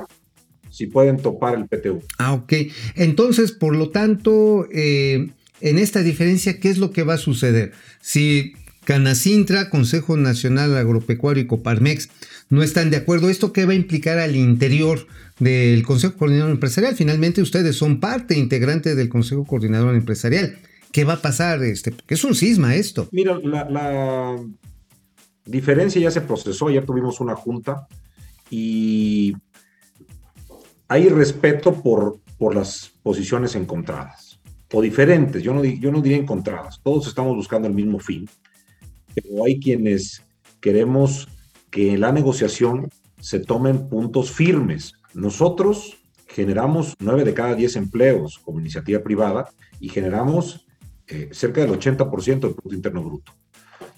si 0.69 0.88
pueden 0.88 1.17
topar 1.17 1.55
el 1.55 1.67
PTU. 1.67 2.01
Ah, 2.17 2.33
ok. 2.33 2.53
Entonces, 2.95 3.51
por 3.51 3.75
lo 3.75 3.91
tanto, 3.91 4.67
eh, 4.74 5.29
en 5.60 5.77
esta 5.77 6.01
diferencia, 6.01 6.60
¿qué 6.60 6.69
es 6.69 6.79
lo 6.79 6.91
que 6.91 7.03
va 7.03 7.15
a 7.15 7.17
suceder? 7.19 7.74
Si 8.01 8.53
Canacintra, 8.83 9.69
Consejo 9.69 10.17
Nacional 10.17 10.75
Agropecuario 10.75 11.43
y 11.43 11.48
Coparmex 11.48 12.10
no 12.50 12.63
están 12.63 12.89
de 12.89 12.98
acuerdo, 12.98 13.29
¿esto 13.29 13.53
qué 13.53 13.65
va 13.65 13.74
a 13.74 13.75
implicar 13.75 14.17
al 14.17 14.36
interior 14.36 15.05
del 15.39 15.83
Consejo 15.83 16.17
Coordinador 16.17 16.50
Empresarial? 16.50 16.95
Finalmente, 16.95 17.43
ustedes 17.43 17.75
son 17.75 18.00
parte 18.00 18.36
integrante 18.36 18.95
del 18.95 19.07
Consejo 19.07 19.45
Coordinador 19.45 19.93
Empresarial. 19.95 20.57
¿Qué 20.91 21.03
va 21.03 21.13
a 21.13 21.21
pasar? 21.21 21.63
Este, 21.63 21.93
es 22.07 22.24
un 22.24 22.36
cisma 22.36 22.75
esto. 22.75 23.07
Mira, 23.12 23.39
la, 23.43 23.69
la 23.69 24.39
diferencia 25.45 26.01
ya 26.01 26.12
se 26.12 26.21
procesó, 26.21 26.69
ya 26.69 26.83
tuvimos 26.83 27.19
una 27.19 27.36
junta 27.36 27.88
y 28.50 29.33
hay 30.88 31.07
respeto 31.10 31.74
por, 31.81 32.19
por 32.38 32.55
las 32.55 32.91
posiciones 33.01 33.55
encontradas 33.55 34.31
o 34.74 34.81
diferentes, 34.81 35.43
yo 35.43 35.53
no, 35.53 35.63
yo 35.63 35.91
no 35.91 36.01
diría 36.01 36.17
encontradas, 36.17 36.79
todos 36.81 37.07
estamos 37.07 37.36
buscando 37.36 37.67
el 37.67 37.74
mismo 37.74 38.00
fin, 38.00 38.29
pero 39.13 39.43
hay 39.45 39.60
quienes 39.60 40.24
queremos 40.62 41.27
que 41.69 41.93
en 41.93 42.01
la 42.01 42.12
negociación 42.12 42.89
se 43.19 43.39
tomen 43.39 43.89
puntos 43.89 44.31
firmes. 44.31 44.93
Nosotros 45.13 45.98
generamos 46.27 46.95
9 47.00 47.25
de 47.25 47.33
cada 47.33 47.55
10 47.55 47.75
empleos 47.75 48.39
como 48.39 48.60
iniciativa 48.60 49.01
privada 49.01 49.50
y 49.79 49.89
generamos 49.89 50.65
eh, 51.12 51.30
cerca 51.34 51.60
del 51.60 51.72
80% 51.72 52.25
del 52.25 52.39
Producto 52.56 52.74
Interno 52.74 53.03
Bruto. 53.03 53.34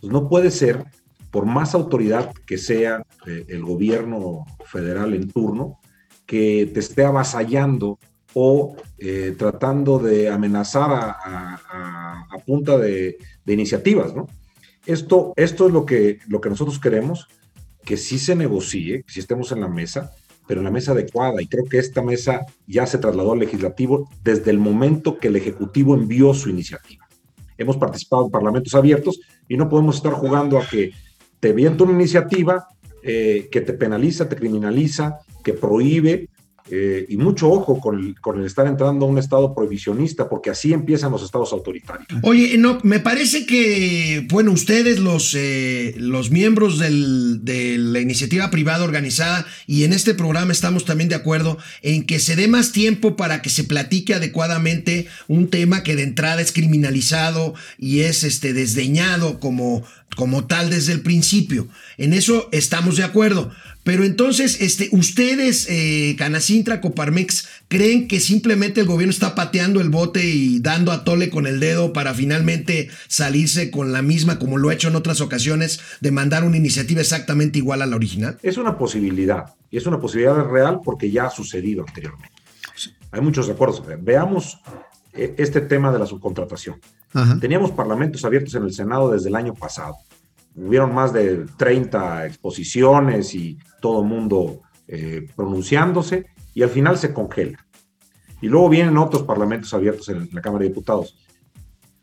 Pues 0.01 0.12
no 0.12 0.27
puede 0.27 0.50
ser, 0.50 0.84
por 1.29 1.46
más 1.46 1.75
autoridad 1.75 2.34
que 2.48 2.58
sea 2.58 3.03
eh, 3.27 3.46
el 3.50 3.63
gobierno 3.63 4.46
federal 4.65 5.13
en 5.13 5.29
turno, 5.29 5.79
que 6.25 6.72
te 6.74 6.79
esté 6.79 7.05
avasallando 7.05 8.00
o 8.34 8.75
eh, 8.98 9.36
tratando 9.38 10.00
de 10.00 10.29
amenazar 10.29 10.89
a, 10.91 12.25
a, 12.32 12.38
punta 12.48 12.79
de, 12.79 13.20
de, 13.46 13.53
iniciativas, 13.53 14.15
¿no? 14.15 14.27
Esto, 14.88 15.34
esto 15.36 15.67
es 15.67 15.74
lo 15.74 15.86
que, 15.86 16.17
lo 16.27 16.41
que 16.41 16.50
nosotros 16.50 16.79
queremos, 16.79 17.27
que 17.86 17.96
sí 17.96 18.17
se 18.17 18.36
negocie, 18.36 19.03
que 19.03 19.13
sí 19.13 19.20
estemos 19.20 19.51
en 19.51 19.62
la 19.62 19.67
mesa, 19.67 20.12
pero 20.48 20.62
en 20.62 20.65
la 20.65 20.72
mesa 20.72 20.91
adecuada. 20.93 21.41
Y 21.41 21.48
creo 21.48 21.65
que 21.65 21.77
esta 21.77 22.01
mesa 22.01 22.46
ya 22.67 22.86
se 22.86 22.98
trasladó 22.98 23.34
al 23.34 23.39
legislativo 23.39 24.10
desde 24.24 24.51
el 24.51 24.58
momento 24.58 25.17
que 25.17 25.27
el 25.27 25.36
Ejecutivo 25.36 25.93
envió 25.93 26.34
su 26.34 26.50
iniciativa. 26.50 27.02
Hemos 27.57 27.77
participado 27.77 28.25
en 28.25 28.31
parlamentos 28.31 28.74
abiertos 28.75 29.19
y 29.48 29.57
no 29.57 29.69
podemos 29.69 29.98
estar 29.98 30.13
jugando 30.13 30.57
a 30.57 30.67
que 30.67 30.91
te 31.39 31.53
viento 31.53 31.83
una 31.83 31.93
iniciativa 31.93 32.67
eh, 33.03 33.50
que 33.51 33.62
te 33.62 33.74
penaliza, 33.74 34.29
te 34.29 34.36
criminaliza, 34.36 35.19
que 35.43 35.53
prohíbe, 35.53 36.29
eh, 36.75 37.05
y 37.07 37.17
mucho 37.17 37.51
ojo 37.51 37.79
con 37.79 37.99
el, 37.99 38.19
con 38.19 38.39
el, 38.39 38.47
estar 38.47 38.65
entrando 38.65 39.05
a 39.05 39.07
un 39.07 39.19
estado 39.19 39.53
prohibicionista, 39.53 40.27
porque 40.27 40.49
así 40.49 40.73
empiezan 40.73 41.11
los 41.11 41.21
estados 41.21 41.53
autoritarios. 41.53 42.07
Oye, 42.23 42.57
no, 42.57 42.79
me 42.81 42.99
parece 42.99 43.45
que, 43.45 44.25
bueno, 44.31 44.51
ustedes, 44.51 44.97
los, 44.99 45.35
eh, 45.35 45.93
los 45.97 46.31
miembros 46.31 46.79
de 46.79 47.77
la 47.77 47.99
iniciativa 47.99 48.49
privada 48.49 48.83
organizada, 48.83 49.45
y 49.67 49.83
en 49.83 49.93
este 49.93 50.15
programa 50.15 50.51
estamos 50.51 50.83
también 50.83 51.09
de 51.09 51.15
acuerdo 51.15 51.59
en 51.83 52.07
que 52.07 52.17
se 52.17 52.35
dé 52.35 52.47
más 52.47 52.71
tiempo 52.71 53.15
para 53.15 53.43
que 53.43 53.51
se 53.51 53.65
platique 53.65 54.15
adecuadamente 54.15 55.05
un 55.27 55.51
tema 55.51 55.83
que 55.83 55.95
de 55.95 56.01
entrada 56.01 56.41
es 56.41 56.51
criminalizado 56.51 57.53
y 57.77 57.99
es 57.99 58.23
este, 58.23 58.51
desdeñado 58.53 59.39
como, 59.39 59.83
como 60.15 60.47
tal 60.47 60.71
desde 60.71 60.93
el 60.93 61.01
principio. 61.01 61.67
En 61.99 62.13
eso 62.13 62.49
estamos 62.51 62.97
de 62.97 63.03
acuerdo. 63.03 63.51
Pero 63.83 64.05
entonces, 64.05 64.61
este, 64.61 64.89
ustedes, 64.91 65.67
eh, 65.69 66.15
Canacintra, 66.17 66.79
Coparmex, 66.79 67.47
¿creen 67.67 68.07
que 68.07 68.21
simplemente 68.21 68.81
el 68.81 68.87
gobierno 68.87 69.11
está 69.11 69.35
pateando 69.35 69.81
el 69.81 69.89
bote 69.89 70.25
y 70.25 70.59
dando 70.59 70.91
a 70.91 71.03
tole 71.03 71.29
con 71.29 71.47
el 71.47 71.59
dedo 71.59 71.91
para 71.91 72.13
finalmente 72.13 72.89
salirse 73.07 73.71
con 73.71 73.91
la 73.91 74.01
misma, 74.01 74.39
como 74.39 74.57
lo 74.57 74.69
ha 74.69 74.73
hecho 74.73 74.87
en 74.87 74.95
otras 74.95 75.19
ocasiones, 75.19 75.81
de 75.99 76.11
mandar 76.11 76.45
una 76.45 76.57
iniciativa 76.57 77.01
exactamente 77.01 77.59
igual 77.59 77.81
a 77.81 77.85
la 77.85 77.97
original? 77.97 78.37
Es 78.41 78.57
una 78.57 78.77
posibilidad, 78.77 79.53
y 79.69 79.77
es 79.77 79.85
una 79.85 79.99
posibilidad 79.99 80.45
real 80.45 80.79
porque 80.83 81.11
ya 81.11 81.25
ha 81.25 81.29
sucedido 81.29 81.83
anteriormente. 81.85 82.33
Hay 83.11 83.21
muchos 83.21 83.49
acuerdos. 83.49 83.83
Veamos 84.01 84.59
eh, 85.13 85.35
este 85.37 85.61
tema 85.61 85.91
de 85.91 85.99
la 85.99 86.05
subcontratación. 86.05 86.79
Ajá. 87.13 87.37
Teníamos 87.39 87.71
parlamentos 87.71 88.23
abiertos 88.25 88.55
en 88.55 88.63
el 88.63 88.73
Senado 88.73 89.11
desde 89.11 89.29
el 89.29 89.35
año 89.35 89.53
pasado 89.53 89.95
hubieron 90.55 90.93
más 90.93 91.13
de 91.13 91.45
30 91.57 92.27
exposiciones 92.27 93.33
y 93.36 93.57
todo 93.81 94.01
el 94.01 94.07
mundo 94.07 94.62
eh, 94.88 95.27
pronunciándose, 95.36 96.27
y 96.53 96.62
al 96.62 96.69
final 96.69 96.98
se 96.98 97.13
congela. 97.13 97.65
Y 98.41 98.48
luego 98.48 98.69
vienen 98.69 98.98
otros 98.98 99.24
parlamentos 99.24 99.74
abiertos 99.74 100.10
en 100.10 100.29
la 100.31 100.41
Cámara 100.41 100.63
de 100.63 100.69
Diputados. 100.69 101.17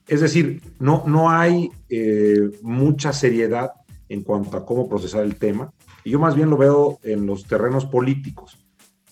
Es 0.08 0.20
decir, 0.20 0.60
no, 0.78 1.04
no 1.06 1.30
hay 1.30 1.70
eh, 1.88 2.50
mucha 2.62 3.12
seriedad 3.12 3.72
en 4.08 4.22
cuanto 4.22 4.56
a 4.56 4.66
cómo 4.66 4.88
procesar 4.88 5.24
el 5.24 5.36
tema, 5.36 5.72
y 6.02 6.10
yo 6.10 6.18
más 6.18 6.34
bien 6.34 6.50
lo 6.50 6.56
veo 6.56 6.98
en 7.02 7.26
los 7.26 7.44
terrenos 7.44 7.86
políticos. 7.86 8.58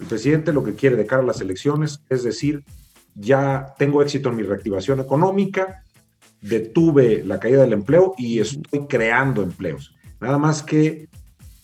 El 0.00 0.06
presidente 0.06 0.52
lo 0.52 0.64
que 0.64 0.74
quiere 0.74 0.96
de 0.96 1.06
cara 1.06 1.22
a 1.22 1.26
las 1.26 1.40
elecciones 1.40 2.02
es 2.08 2.24
decir, 2.24 2.64
ya 3.14 3.74
tengo 3.78 4.02
éxito 4.02 4.28
en 4.28 4.36
mi 4.36 4.42
reactivación 4.42 5.00
económica, 5.00 5.84
detuve 6.40 7.22
la 7.24 7.40
caída 7.40 7.62
del 7.62 7.72
empleo 7.72 8.14
y 8.16 8.40
estoy 8.40 8.86
creando 8.88 9.42
empleos. 9.42 9.94
Nada 10.20 10.38
más 10.38 10.62
que 10.62 11.08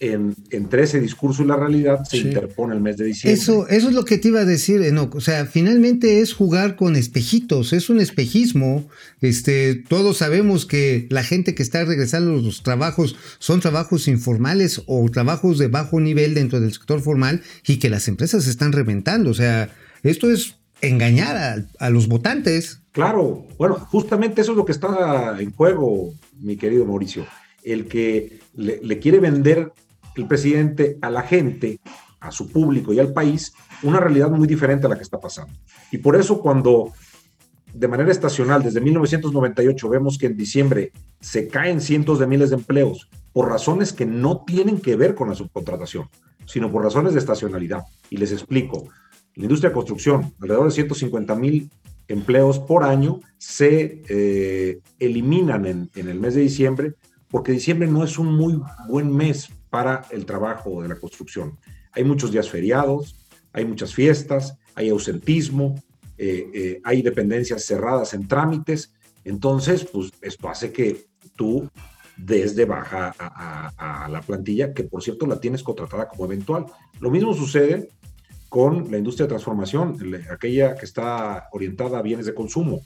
en, 0.01 0.35
entre 0.51 0.83
ese 0.83 1.01
discurso 1.01 1.43
y 1.43 1.47
la 1.47 1.57
realidad 1.57 2.05
se 2.05 2.19
sí. 2.19 2.29
interpone 2.29 2.75
el 2.75 2.81
mes 2.81 2.97
de 2.97 3.07
diciembre. 3.07 3.41
Eso, 3.41 3.69
eso 3.69 3.89
es 3.89 3.95
lo 3.95 4.05
que 4.05 4.19
te 4.19 4.29
iba 4.29 4.41
a 4.41 4.45
decir, 4.45 4.83
Enoch. 4.83 5.15
O 5.15 5.21
sea, 5.21 5.47
finalmente 5.47 6.21
es 6.21 6.35
jugar 6.35 6.77
con 6.77 6.97
espejitos, 6.97 7.73
es 7.73 7.89
un 7.89 8.01
espejismo. 8.01 8.89
Este, 9.21 9.75
todos 9.75 10.19
sabemos 10.19 10.67
que 10.67 11.07
la 11.11 11.23
gente 11.23 11.55
que 11.55 11.63
está 11.63 11.85
regresando 11.85 12.33
a 12.33 12.43
los 12.43 12.63
trabajos 12.63 13.17
son 13.39 13.61
trabajos 13.61 14.09
informales 14.09 14.83
o 14.87 15.09
trabajos 15.11 15.59
de 15.59 15.69
bajo 15.69 16.01
nivel 16.01 16.35
dentro 16.35 16.61
del 16.61 16.73
sector 16.73 17.01
formal 17.01 17.43
y 17.67 17.79
que 17.79 17.91
las 17.91 18.09
empresas 18.09 18.45
se 18.45 18.51
están 18.51 18.73
reventando. 18.73 19.31
O 19.31 19.35
sea, 19.35 19.71
esto 20.03 20.31
es 20.31 20.57
engañar 20.87 21.67
a, 21.79 21.91
los 21.91 22.09
votantes. 22.09 22.83
Claro, 22.93 23.47
bueno, 23.59 23.75
justamente 23.75 24.41
eso 24.41 24.53
es 24.53 24.57
lo 24.57 24.65
que 24.65 24.73
está 24.73 25.37
en 25.39 25.53
juego, 25.53 26.13
mi 26.39 26.57
querido 26.57 26.85
Mauricio. 26.85 27.27
El 27.63 27.87
que 27.87 28.41
le, 28.55 28.81
le, 28.83 28.99
quiere 28.99 29.19
vender 29.19 29.73
el 30.17 30.27
presidente 30.27 30.99
a 31.01 31.11
la 31.11 31.23
gente, 31.23 31.81
a 32.21 32.31
su 32.31 32.51
público 32.51 32.93
y 32.93 33.01
al 33.01 33.13
país, 33.13 33.53
una 33.83 34.01
realidad 34.01 34.31
muy 34.31 34.47
diferente 34.47 34.87
a 34.87 34.91
la 34.91 34.97
que 34.97 35.03
está 35.03 35.19
pasando. 35.19 35.55
Y 35.91 35.99
por 35.99 36.17
eso 36.17 36.41
cuando 36.41 36.93
de 37.75 37.89
manera 37.89 38.13
estacional, 38.13 38.63
desde 38.63 38.81
1998, 38.81 39.89
vemos 39.89 40.17
que 40.17 40.27
en 40.27 40.37
diciembre 40.37 40.93
se 41.21 41.49
caen 41.49 41.81
cientos 41.81 42.21
de 42.21 42.27
miles 42.27 42.51
de 42.51 42.57
empleos 42.57 43.09
por 43.33 43.49
razones 43.49 43.93
que 43.93 44.07
no 44.07 44.45
tienen 44.47 44.81
que 44.81 44.95
ver 44.95 45.17
con 45.17 45.29
la 45.29 45.35
subcontratación, 45.35 46.09
sino 46.47 46.71
por 46.71 46.85
razones 46.85 47.15
de 47.15 47.19
estacionalidad. 47.19 47.83
Y 48.11 48.17
les 48.17 48.31
explico. 48.31 48.89
La 49.37 49.45
industria 49.45 49.71
de 49.71 49.75
construcción, 49.75 50.33
alrededor 50.41 50.67
de 50.67 50.75
150 50.75 51.35
mil 51.35 51.71
empleos 52.07 52.59
por 52.61 52.85
año 52.85 53.21
se 53.39 54.03
eh, 54.09 54.81
eliminan 54.99 55.67
en, 55.67 55.91
el 55.95 56.21
mes 56.21 56.35
de 56.35 56.43
diciembre, 56.43 56.95
porque 57.29 57.53
diciembre 57.53 57.89
no 57.89 58.05
es 58.05 58.19
un 58.19 58.35
muy 58.35 58.61
buen 58.89 59.15
mes 59.15 59.49
para 59.71 60.03
el 60.11 60.25
trabajo 60.25 60.83
de 60.83 60.89
la 60.89 60.97
construcción. 60.97 61.59
Hay 61.93 62.05
muchos 62.05 62.31
días 62.31 62.49
feriados, 62.49 63.17
hay 63.53 63.65
muchas 63.65 63.93
fiestas, 63.93 64.57
hay 64.77 64.91
ausentismo, 64.91 65.83
eh, 66.17 66.51
eh, 66.55 66.81
hay 66.85 67.03
dependencias 67.03 67.65
cerradas 67.65 68.15
en 68.15 68.29
trámites, 68.29 68.95
entonces, 69.25 69.85
pues 69.85 70.13
esto 70.21 70.49
hace 70.49 70.71
que 70.71 71.07
tú 71.35 71.69
des 72.17 72.55
de 72.55 72.67
baja 72.67 73.13
a 73.19 74.09
la 74.09 74.21
plantilla, 74.21 74.73
que 74.73 74.85
por 74.85 75.03
cierto 75.03 75.27
la 75.27 75.41
tienes 75.41 75.65
contratada 75.65 76.09
como 76.09 76.27
eventual. 76.27 76.67
Lo 77.01 77.11
mismo 77.11 77.35
sucede 77.35 77.89
con 78.55 78.89
la 78.89 78.99
industria 78.99 79.25
de 79.25 79.31
transformación, 79.31 79.99
aquella 80.31 80.77
que 80.77 80.85
está 80.85 81.49
orientada 81.51 81.99
a 81.99 82.03
bienes 82.03 82.25
de 82.25 82.35
consumo. 82.35 82.83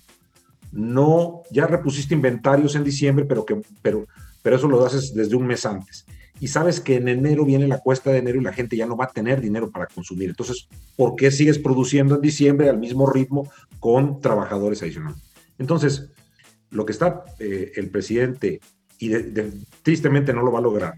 No, 0.72 1.42
ya 1.50 1.66
repusiste 1.66 2.14
inventarios 2.14 2.74
en 2.74 2.84
diciembre, 2.84 3.26
pero, 3.26 3.44
que, 3.44 3.60
pero, 3.82 4.06
pero 4.40 4.56
eso 4.56 4.66
lo 4.66 4.82
haces 4.82 5.12
desde 5.12 5.36
un 5.36 5.46
mes 5.46 5.66
antes. 5.66 6.06
y 6.40 6.48
sabes 6.48 6.80
que 6.80 6.96
en 6.96 7.08
enero 7.08 7.44
viene 7.44 7.68
la 7.68 7.80
cuesta 7.80 8.10
de 8.10 8.16
enero 8.16 8.40
y 8.40 8.44
la 8.44 8.54
gente 8.54 8.78
ya 8.78 8.86
no 8.86 8.96
va 8.96 9.04
a 9.04 9.12
tener 9.12 9.42
dinero 9.42 9.70
para 9.70 9.86
consumir. 9.88 10.30
Entonces, 10.30 10.68
¿por 10.96 11.16
qué 11.16 11.30
sigues 11.30 11.58
produciendo 11.58 12.14
en 12.14 12.22
diciembre 12.22 12.70
al 12.70 12.78
mismo 12.78 13.04
ritmo 13.06 13.46
con 13.78 14.22
trabajadores 14.22 14.80
adicionales? 14.80 15.20
Entonces, 15.58 16.08
lo 16.70 16.86
que 16.86 16.92
está 16.92 17.24
eh, 17.40 17.72
el 17.76 17.90
presidente, 17.90 18.60
y 18.98 19.10
tristemente 19.82 20.32
no 20.32 20.40
lo 20.40 20.50
va 20.50 20.60
a 20.60 20.62
lograr, 20.62 20.94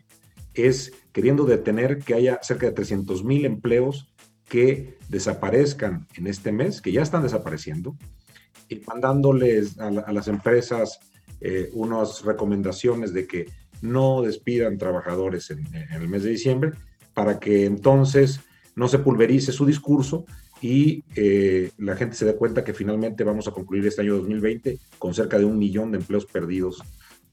es 0.54 0.92
queriendo 1.10 1.44
detener 1.44 1.98
que 1.98 2.14
haya 2.14 2.38
cerca 2.40 2.66
de 2.66 2.72
300 2.72 3.24
mil 3.24 3.44
empleos 3.44 4.09
que 4.50 4.98
desaparezcan 5.08 6.06
en 6.16 6.26
este 6.26 6.50
mes, 6.52 6.82
que 6.82 6.92
ya 6.92 7.02
están 7.02 7.22
desapareciendo, 7.22 7.96
y 8.68 8.80
mandándoles 8.86 9.78
a, 9.78 9.90
la- 9.90 10.00
a 10.02 10.12
las 10.12 10.28
empresas 10.28 10.98
eh, 11.40 11.70
unas 11.72 12.22
recomendaciones 12.24 13.14
de 13.14 13.26
que 13.26 13.46
no 13.80 14.20
despidan 14.22 14.76
trabajadores 14.76 15.50
en, 15.50 15.60
en 15.74 15.92
el 16.02 16.08
mes 16.08 16.22
de 16.24 16.30
diciembre 16.30 16.72
para 17.14 17.38
que 17.40 17.64
entonces 17.64 18.40
no 18.76 18.88
se 18.88 18.98
pulverice 18.98 19.52
su 19.52 19.64
discurso 19.64 20.26
y 20.60 21.02
eh, 21.16 21.70
la 21.78 21.96
gente 21.96 22.14
se 22.16 22.26
dé 22.26 22.34
cuenta 22.36 22.62
que 22.62 22.74
finalmente 22.74 23.24
vamos 23.24 23.48
a 23.48 23.52
concluir 23.52 23.86
este 23.86 24.02
año 24.02 24.16
2020 24.18 24.78
con 24.98 25.14
cerca 25.14 25.38
de 25.38 25.46
un 25.46 25.58
millón 25.58 25.90
de 25.92 25.98
empleos 25.98 26.26
perdidos 26.26 26.82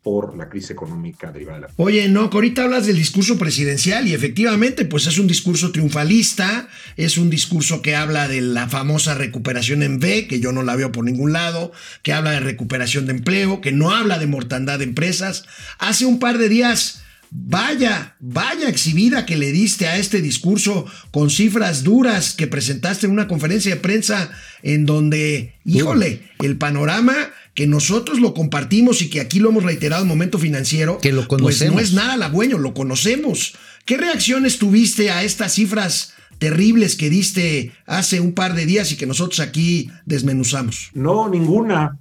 por 0.08 0.38
la 0.38 0.48
crisis 0.48 0.70
económica 0.70 1.34
derivada 1.34 1.58
de 1.60 1.68
la 1.68 1.74
Oye, 1.76 2.08
no, 2.08 2.30
que 2.30 2.38
ahorita 2.38 2.64
hablas 2.64 2.88
del 2.88 2.96
discurso 2.96 3.38
presidencial 3.38 4.08
y 4.08 4.14
efectivamente, 4.14 4.86
pues 4.86 5.06
es 5.06 5.18
un 5.18 5.28
discurso 5.28 5.74
triunfalista, 5.74 6.70
es 6.96 7.18
un 7.18 7.30
discurso 7.30 7.82
que 7.82 7.94
habla 7.94 8.30
de 8.30 8.40
la 8.40 8.70
famosa 8.70 9.16
recuperación 9.16 9.84
en 9.84 9.98
V, 9.98 10.28
que 10.28 10.40
yo 10.40 10.54
no 10.54 10.64
la 10.64 10.78
veo 10.78 10.94
por 10.94 11.04
ningún 11.04 11.34
lado, 11.34 11.74
que 12.04 12.14
habla 12.14 12.32
de 12.32 12.40
recuperación 12.40 13.06
de 13.06 13.12
empleo, 13.12 13.60
que 13.60 13.74
no 13.74 13.92
habla 13.92 14.18
de 14.18 14.28
mortandad 14.28 14.80
de 14.80 14.86
empresas. 14.86 15.44
Hace 15.78 16.06
un 16.06 16.20
par 16.20 16.38
de 16.38 16.48
días, 16.48 17.02
vaya, 17.30 18.16
vaya 18.22 18.70
exhibida 18.70 19.26
que 19.26 19.36
le 19.36 19.52
diste 19.52 19.88
a 19.88 19.98
este 19.98 20.22
discurso 20.22 20.86
con 21.12 21.30
cifras 21.30 21.84
duras 21.84 22.34
que 22.34 22.48
presentaste 22.48 23.08
en 23.08 23.12
una 23.12 23.28
conferencia 23.28 23.76
de 23.76 23.82
prensa 23.82 24.32
en 24.64 24.86
donde, 24.86 25.56
híjole, 25.66 26.22
el 26.40 26.56
panorama 26.56 27.14
que 27.58 27.66
nosotros 27.66 28.20
lo 28.20 28.36
compartimos 28.36 29.02
y 29.02 29.10
que 29.10 29.20
aquí 29.20 29.40
lo 29.40 29.50
hemos 29.50 29.64
reiterado 29.64 30.04
en 30.04 30.08
Momento 30.08 30.38
Financiero, 30.38 31.00
Que 31.00 31.12
lo 31.12 31.22
pues 31.28 31.42
no 31.42 31.46
conocemos. 31.46 31.82
es 31.82 31.94
nada 31.94 32.14
halagüeño, 32.14 32.60
lo 32.60 32.76
conocemos. 32.76 33.56
¿Qué 33.84 33.98
reacciones 33.98 34.60
tuviste 34.60 35.10
a 35.10 35.24
estas 35.24 35.54
cifras 35.56 36.14
terribles 36.38 36.96
que 36.96 37.10
diste 37.10 37.72
hace 37.88 38.20
un 38.20 38.34
par 38.34 38.54
de 38.54 38.68
días 38.68 38.92
y 38.92 38.96
que 38.96 39.08
nosotros 39.08 39.40
aquí 39.40 39.90
desmenuzamos? 40.06 40.92
No, 40.94 41.28
ninguna. 41.30 41.98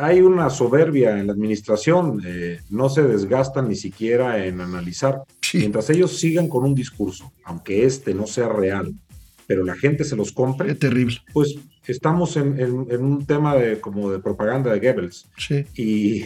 Hay 0.00 0.20
una 0.20 0.50
soberbia 0.50 1.16
en 1.16 1.28
la 1.28 1.32
administración, 1.32 2.20
eh, 2.26 2.58
no 2.68 2.88
se 2.88 3.02
desgastan 3.04 3.68
ni 3.68 3.76
siquiera 3.76 4.44
en 4.44 4.60
analizar. 4.60 5.22
Sí. 5.42 5.58
Mientras 5.58 5.90
ellos 5.90 6.18
sigan 6.18 6.48
con 6.48 6.64
un 6.64 6.74
discurso, 6.74 7.32
aunque 7.44 7.86
este 7.86 8.14
no 8.14 8.26
sea 8.26 8.48
real, 8.48 8.92
pero 9.46 9.62
la 9.64 9.76
gente 9.76 10.02
se 10.02 10.16
los 10.16 10.30
Qué 10.30 10.34
compre, 10.34 10.74
terrible. 10.74 11.18
pues 11.32 11.54
estamos 11.86 12.36
en, 12.36 12.58
en- 12.60 12.86
en 12.90 13.04
un 13.04 13.26
tema 13.26 13.54
de, 13.56 13.80
como 13.80 14.10
de 14.10 14.18
propaganda 14.20 14.72
de 14.72 14.78
Goebbels. 14.80 15.28
Sí. 15.36 15.64
Y, 15.74 16.22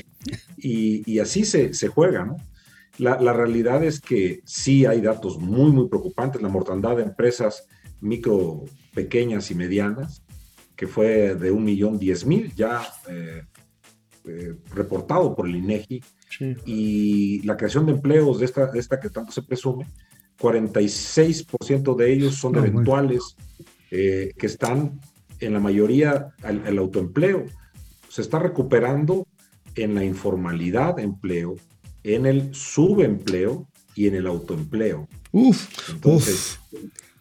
y- 0.59 1.03
y 1.11 1.19
así 1.19 1.45
se, 1.45 1.73
se 1.75 1.89
juega, 1.89 2.25
¿no? 2.25 2.37
La, 2.99 3.21
la 3.21 3.33
realidad 3.33 3.85
es 3.85 4.01
que 4.01 4.41
sí 4.45 4.87
hay 4.87 5.01
datos 5.01 5.39
muy, 5.39 5.71
muy 5.71 5.89
preocupantes. 5.89 6.41
La 6.41 6.49
mortandad 6.49 6.97
de 6.97 7.03
empresas 7.03 7.67
micro, 8.01 8.65
pequeñas 8.95 9.51
y 9.51 9.55
medianas, 9.55 10.23
que 10.77 10.87
fue 10.87 11.35
de 11.35 11.51
un 11.51 11.65
millón 11.65 11.99
diez 11.99 12.25
mil, 12.27 12.53
ya 12.55 12.83
eh, 13.09 13.43
eh, 14.27 14.55
reportado 14.75 15.35
por 15.35 15.47
el 15.47 15.57
INEGI, 15.57 16.03
sí. 16.39 16.55
y 16.67 17.43
la 17.47 17.57
creación 17.57 17.87
de 17.87 17.93
empleos 17.93 18.39
de 18.41 18.45
esta, 18.47 18.67
de 18.71 18.79
esta 18.79 18.99
que 19.01 19.09
tanto 19.11 19.31
se 19.33 19.43
presume, 19.43 19.87
46% 20.39 21.97
de 21.97 22.13
ellos 22.13 22.35
son 22.37 22.53
No, 22.53 22.61
bueno. 22.61 22.75
eventuales, 22.75 23.37
eh, 23.91 24.33
que 24.37 24.47
están 24.47 25.01
en 25.47 25.53
la 25.55 25.61
mayoría 25.61 26.35
al, 26.43 26.67
al 26.67 26.79
autoempleo. 26.79 27.47
Se 28.09 28.23
está 28.23 28.39
recuperando 28.39 29.27
en 29.75 29.95
la 29.95 30.05
informalidad 30.05 30.97
de 30.97 31.03
empleo, 31.03 31.57
en 32.03 32.27
el 32.27 32.55
subempleo 32.55 33.69
y 33.95 34.07
en 34.09 34.15
el 34.15 34.27
autoempleo. 34.27 35.09
Uf. 35.33 35.91
Entonces, 35.91 36.59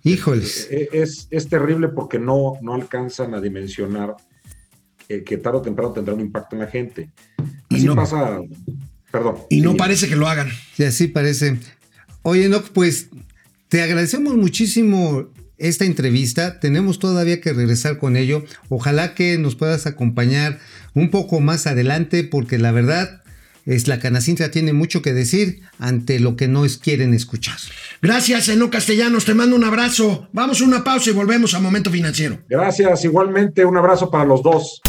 Híjoles. 0.04 0.68
e- 0.72 0.90
es, 0.94 1.28
es 1.32 1.48
terrible 1.50 1.90
porque 1.90 2.20
no, 2.20 2.54
no 2.62 2.74
alcanzan 2.76 3.34
a 3.34 3.42
dimensionar 3.42 4.16
eh, 5.10 5.24
que 5.24 5.38
tarde 5.38 5.58
o 5.60 5.62
temprano 5.62 5.92
tendrá 5.92 6.14
un 6.14 6.22
impacto 6.22 6.56
en 6.56 6.62
la 6.62 6.68
gente. 6.68 7.12
Y 7.70 7.84
no- 7.84 7.96
pasa, 7.96 8.40
perdón. 9.12 9.38
Y 9.50 9.62
no 9.62 9.72
sí. 9.72 9.78
parece 9.78 10.08
que 10.08 10.16
lo 10.16 10.28
hagan. 10.28 10.50
Y 10.78 10.84
así 10.84 11.08
parece. 11.08 11.58
Oye, 12.22 12.48
no, 12.50 12.62
pues 12.62 13.10
te 13.68 13.82
agradecemos 13.82 14.36
muchísimo 14.36 15.28
esta 15.58 15.86
entrevista. 15.86 16.60
Tenemos 16.60 17.00
todavía 17.00 17.42
que 17.42 17.54
regresar 17.54 17.98
con 17.98 18.18
ello. 18.18 18.44
Ojalá 18.70 19.14
que 19.16 19.38
nos 19.38 19.56
puedas 19.56 19.86
acompañar 19.88 20.60
un 20.94 21.10
poco 21.12 21.40
más 21.40 21.68
adelante, 21.68 22.24
porque 22.24 22.58
la 22.58 22.72
verdad 22.72 23.22
es 23.66 23.88
la 23.88 24.00
Canacintra 24.00 24.52
tiene 24.52 24.74
mucho 24.74 25.02
que 25.02 25.12
decir 25.14 25.62
ante 25.80 26.20
lo 26.20 26.36
que 26.36 26.48
no 26.48 26.66
es- 26.66 26.78
quieren 26.78 27.16
escuchar. 27.16 27.58
Gracias, 28.02 28.48
Eno 28.50 28.70
Castellanos. 28.70 29.26
Te 29.26 29.34
mando 29.34 29.56
un 29.56 29.64
abrazo. 29.64 30.28
Vamos 30.34 30.62
a 30.62 30.66
una 30.66 30.84
pausa 30.84 31.10
y 31.10 31.14
volvemos 31.14 31.56
a 31.56 31.60
Momento 31.60 31.90
Financiero. 31.90 32.38
Gracias, 32.48 33.04
igualmente 33.06 33.66
un 33.66 33.76
abrazo 33.78 34.12
para 34.12 34.24
los 34.26 34.44
dos. 34.44 34.82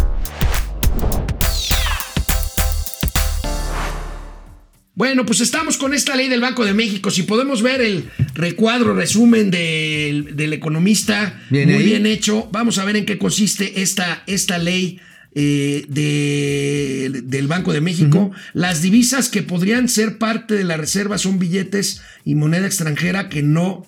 Bueno, 4.96 5.26
pues 5.26 5.42
estamos 5.42 5.76
con 5.76 5.92
esta 5.92 6.16
ley 6.16 6.28
del 6.30 6.40
Banco 6.40 6.64
de 6.64 6.72
México. 6.72 7.10
Si 7.10 7.22
podemos 7.24 7.62
ver 7.62 7.82
el 7.82 8.04
recuadro, 8.34 8.94
resumen 8.94 9.50
del, 9.50 10.34
del 10.36 10.54
economista, 10.54 11.38
¿Viene 11.50 11.74
muy 11.74 11.82
ahí? 11.82 11.88
bien 11.90 12.06
hecho. 12.06 12.48
Vamos 12.50 12.78
a 12.78 12.84
ver 12.86 12.96
en 12.96 13.04
qué 13.04 13.18
consiste 13.18 13.82
esta, 13.82 14.22
esta 14.26 14.56
ley 14.56 14.98
eh, 15.34 15.84
de- 15.90 17.20
del 17.24 17.46
Banco 17.46 17.74
de 17.74 17.82
México. 17.82 18.30
Las 18.54 18.80
divisas 18.80 19.28
que 19.28 19.42
podrían 19.42 19.90
ser 19.90 20.16
parte 20.16 20.54
de 20.54 20.64
la 20.64 20.78
reserva 20.78 21.18
son 21.18 21.38
billetes 21.38 22.00
y 22.24 22.34
moneda 22.34 22.64
extranjera 22.66 23.28
que 23.28 23.42
no 23.42 23.84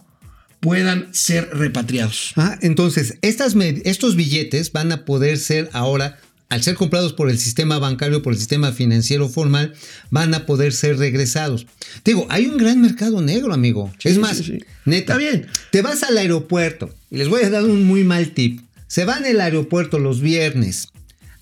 puedan 0.61 1.09
ser 1.15 1.49
repatriados. 1.55 2.33
Ah, 2.37 2.59
entonces, 2.61 3.17
estas 3.23 3.55
estos 3.85 4.15
billetes 4.15 4.73
van 4.73 4.93
a 4.93 5.07
poder 5.07 5.39
ser 5.39 5.71
ahora, 5.73 6.19
al 6.49 6.63
ser 6.63 6.77
comprados 6.77 7.13
por 7.13 7.29
el 7.31 7.39
sistema 7.39 7.79
bancario, 7.79 8.23
por 8.23 8.33
el 8.33 8.39
sistema 8.39 8.73
financiero 8.73 9.29
formal, 9.29 9.75
van 10.11 10.35
a 10.35 10.47
poder 10.47 10.73
ser 10.73 10.99
regresados. 10.99 11.67
Te 12.03 12.13
digo, 12.13 12.27
hay 12.31 12.47
un 12.47 12.57
gran 12.57 12.81
mercado 12.81 13.21
negro, 13.21 13.53
amigo. 13.53 13.93
Sí, 13.99 14.09
es 14.09 14.19
más, 14.19 14.39
sí. 14.39 14.59
neta, 14.85 15.15
Está 15.15 15.17
bien. 15.17 15.47
te 15.71 15.83
vas 15.83 16.03
al 16.03 16.17
aeropuerto 16.17 16.95
y 17.11 17.19
les 17.19 17.29
voy 17.29 17.43
a 17.43 17.51
dar 17.51 17.65
un 17.65 17.85
muy 17.85 18.05
mal 18.05 18.31
tip. 18.31 18.61
Se 18.87 19.05
van 19.05 19.27
al 19.27 19.41
aeropuerto 19.41 19.99
los 19.99 20.21
viernes 20.21 20.89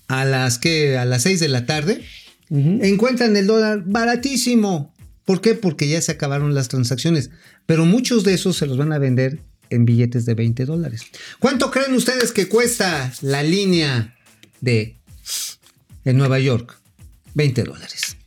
a 0.07 0.25
las 0.25 0.57
que 0.57 0.97
a 0.97 1.05
las 1.05 1.23
6 1.23 1.39
de 1.39 1.49
la 1.49 1.65
tarde, 1.65 2.03
encuentran 2.49 3.35
el 3.35 3.47
dólar 3.47 3.83
baratísimo. 3.85 4.93
¿Por 5.25 5.41
qué? 5.41 5.53
Porque 5.53 5.87
ya 5.89 6.01
se 6.01 6.13
acabaron 6.13 6.53
las 6.55 6.69
transacciones. 6.69 7.29
Pero 7.65 7.85
muchos 7.85 8.23
de 8.23 8.33
esos 8.33 8.55
se 8.57 8.65
los 8.65 8.77
van 8.77 8.93
a 8.93 8.99
vender 8.99 9.39
en 9.69 9.83
billetes 9.85 10.25
de 10.25 10.33
20 10.33 10.65
dólares. 10.65 11.01
¿Cuánto 11.39 11.71
creen 11.71 11.93
ustedes 11.93 12.31
que 12.31 12.47
cuesta 12.47 13.11
la 13.21 13.43
línea 13.43 14.16
de 14.61 14.95
en 16.05 16.17
Nueva 16.17 16.39
York? 16.39 16.79
20 17.33 17.63
dólares. 17.63 18.17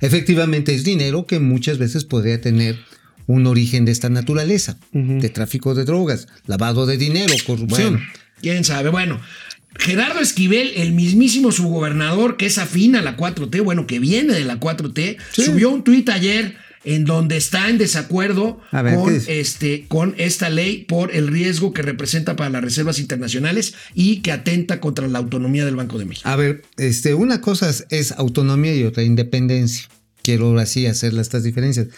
Efectivamente 0.00 0.74
es 0.74 0.84
dinero 0.84 1.26
que 1.26 1.38
muchas 1.40 1.78
veces 1.78 2.04
podría 2.04 2.40
tener 2.40 2.78
un 3.26 3.46
origen 3.46 3.84
de 3.84 3.92
esta 3.92 4.08
naturaleza, 4.08 4.78
de 4.92 5.28
tráfico 5.28 5.74
de 5.74 5.84
drogas, 5.84 6.26
lavado 6.46 6.86
de 6.86 6.96
dinero, 6.96 7.32
corrupción. 7.46 7.94
Bueno, 7.94 8.08
quién 8.40 8.64
sabe. 8.64 8.88
Bueno, 8.90 9.20
Gerardo 9.78 10.20
Esquivel, 10.20 10.72
el 10.76 10.92
mismísimo 10.92 11.52
subgobernador 11.52 12.36
que 12.36 12.46
es 12.46 12.58
afín 12.58 12.96
a 12.96 13.02
la 13.02 13.16
4T, 13.16 13.62
bueno, 13.62 13.86
que 13.86 13.98
viene 14.00 14.32
de 14.32 14.44
la 14.44 14.58
4T, 14.58 15.16
Sí. 15.32 15.44
subió 15.44 15.70
un 15.70 15.84
tuit 15.84 16.08
ayer 16.08 16.56
en 16.84 17.04
donde 17.04 17.36
está 17.36 17.68
en 17.68 17.78
desacuerdo 17.78 18.60
este, 19.26 19.86
con 19.86 20.14
esta 20.16 20.48
ley 20.48 20.84
por 20.88 21.14
el 21.14 21.28
riesgo 21.28 21.72
que 21.72 21.82
representa 21.82 22.36
para 22.36 22.50
las 22.50 22.62
reservas 22.62 22.98
internacionales 22.98 23.74
y 23.94 24.22
que 24.22 24.32
atenta 24.32 24.80
contra 24.80 25.06
la 25.06 25.18
autonomía 25.18 25.64
del 25.64 25.76
Banco 25.76 25.98
de 25.98 26.06
México. 26.06 26.28
A 26.28 26.36
ver, 26.36 26.62
este, 26.78 27.14
una 27.14 27.40
cosa 27.40 27.68
es, 27.68 27.86
es 27.90 28.12
autonomía 28.12 28.74
y 28.74 28.84
otra 28.84 29.02
independencia. 29.02 29.88
Quiero 30.22 30.46
ahora 30.46 30.66
sí 30.66 30.86
hacer 30.86 31.14
estas 31.18 31.42
diferencias. 31.42 31.88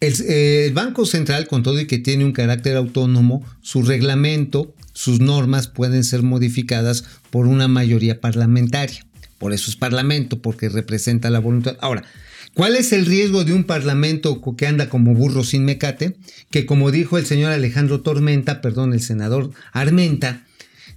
El, 0.00 0.14
eh, 0.28 0.66
el 0.66 0.72
Banco 0.72 1.06
Central, 1.06 1.46
con 1.46 1.62
todo 1.62 1.80
y 1.80 1.86
que 1.86 1.98
tiene 1.98 2.24
un 2.24 2.32
carácter 2.32 2.76
autónomo, 2.76 3.44
su 3.60 3.82
reglamento, 3.82 4.74
sus 4.94 5.20
normas 5.20 5.68
pueden 5.68 6.04
ser 6.04 6.22
modificadas 6.22 7.04
por 7.30 7.46
una 7.46 7.68
mayoría 7.68 8.20
parlamentaria. 8.20 9.06
Por 9.38 9.52
eso 9.52 9.70
es 9.70 9.76
parlamento, 9.76 10.40
porque 10.40 10.68
representa 10.68 11.30
la 11.30 11.38
voluntad. 11.38 11.76
Ahora, 11.80 12.04
¿cuál 12.54 12.76
es 12.76 12.92
el 12.92 13.06
riesgo 13.06 13.44
de 13.44 13.52
un 13.52 13.64
parlamento 13.64 14.40
que 14.56 14.66
anda 14.66 14.88
como 14.88 15.14
burro 15.14 15.44
sin 15.44 15.64
mecate? 15.64 16.16
Que 16.50 16.66
como 16.66 16.90
dijo 16.90 17.18
el 17.18 17.26
señor 17.26 17.52
Alejandro 17.52 18.00
Tormenta, 18.00 18.60
perdón, 18.60 18.92
el 18.92 19.00
senador 19.00 19.50
Armenta, 19.72 20.46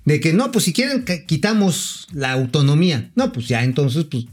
de 0.06 0.20
que 0.20 0.34
no, 0.34 0.52
pues 0.52 0.66
si 0.66 0.74
quieren 0.74 1.04
que 1.04 1.26
quitamos 1.26 2.08
la 2.14 2.32
autonomía. 2.32 3.12
No, 3.16 3.32
pues 3.32 3.48
ya 3.48 3.64
entonces, 3.64 4.06
pues, 4.06 4.26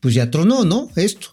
pues 0.00 0.14
ya 0.14 0.30
tronó, 0.30 0.64
¿no? 0.64 0.90
Esto. 0.96 1.28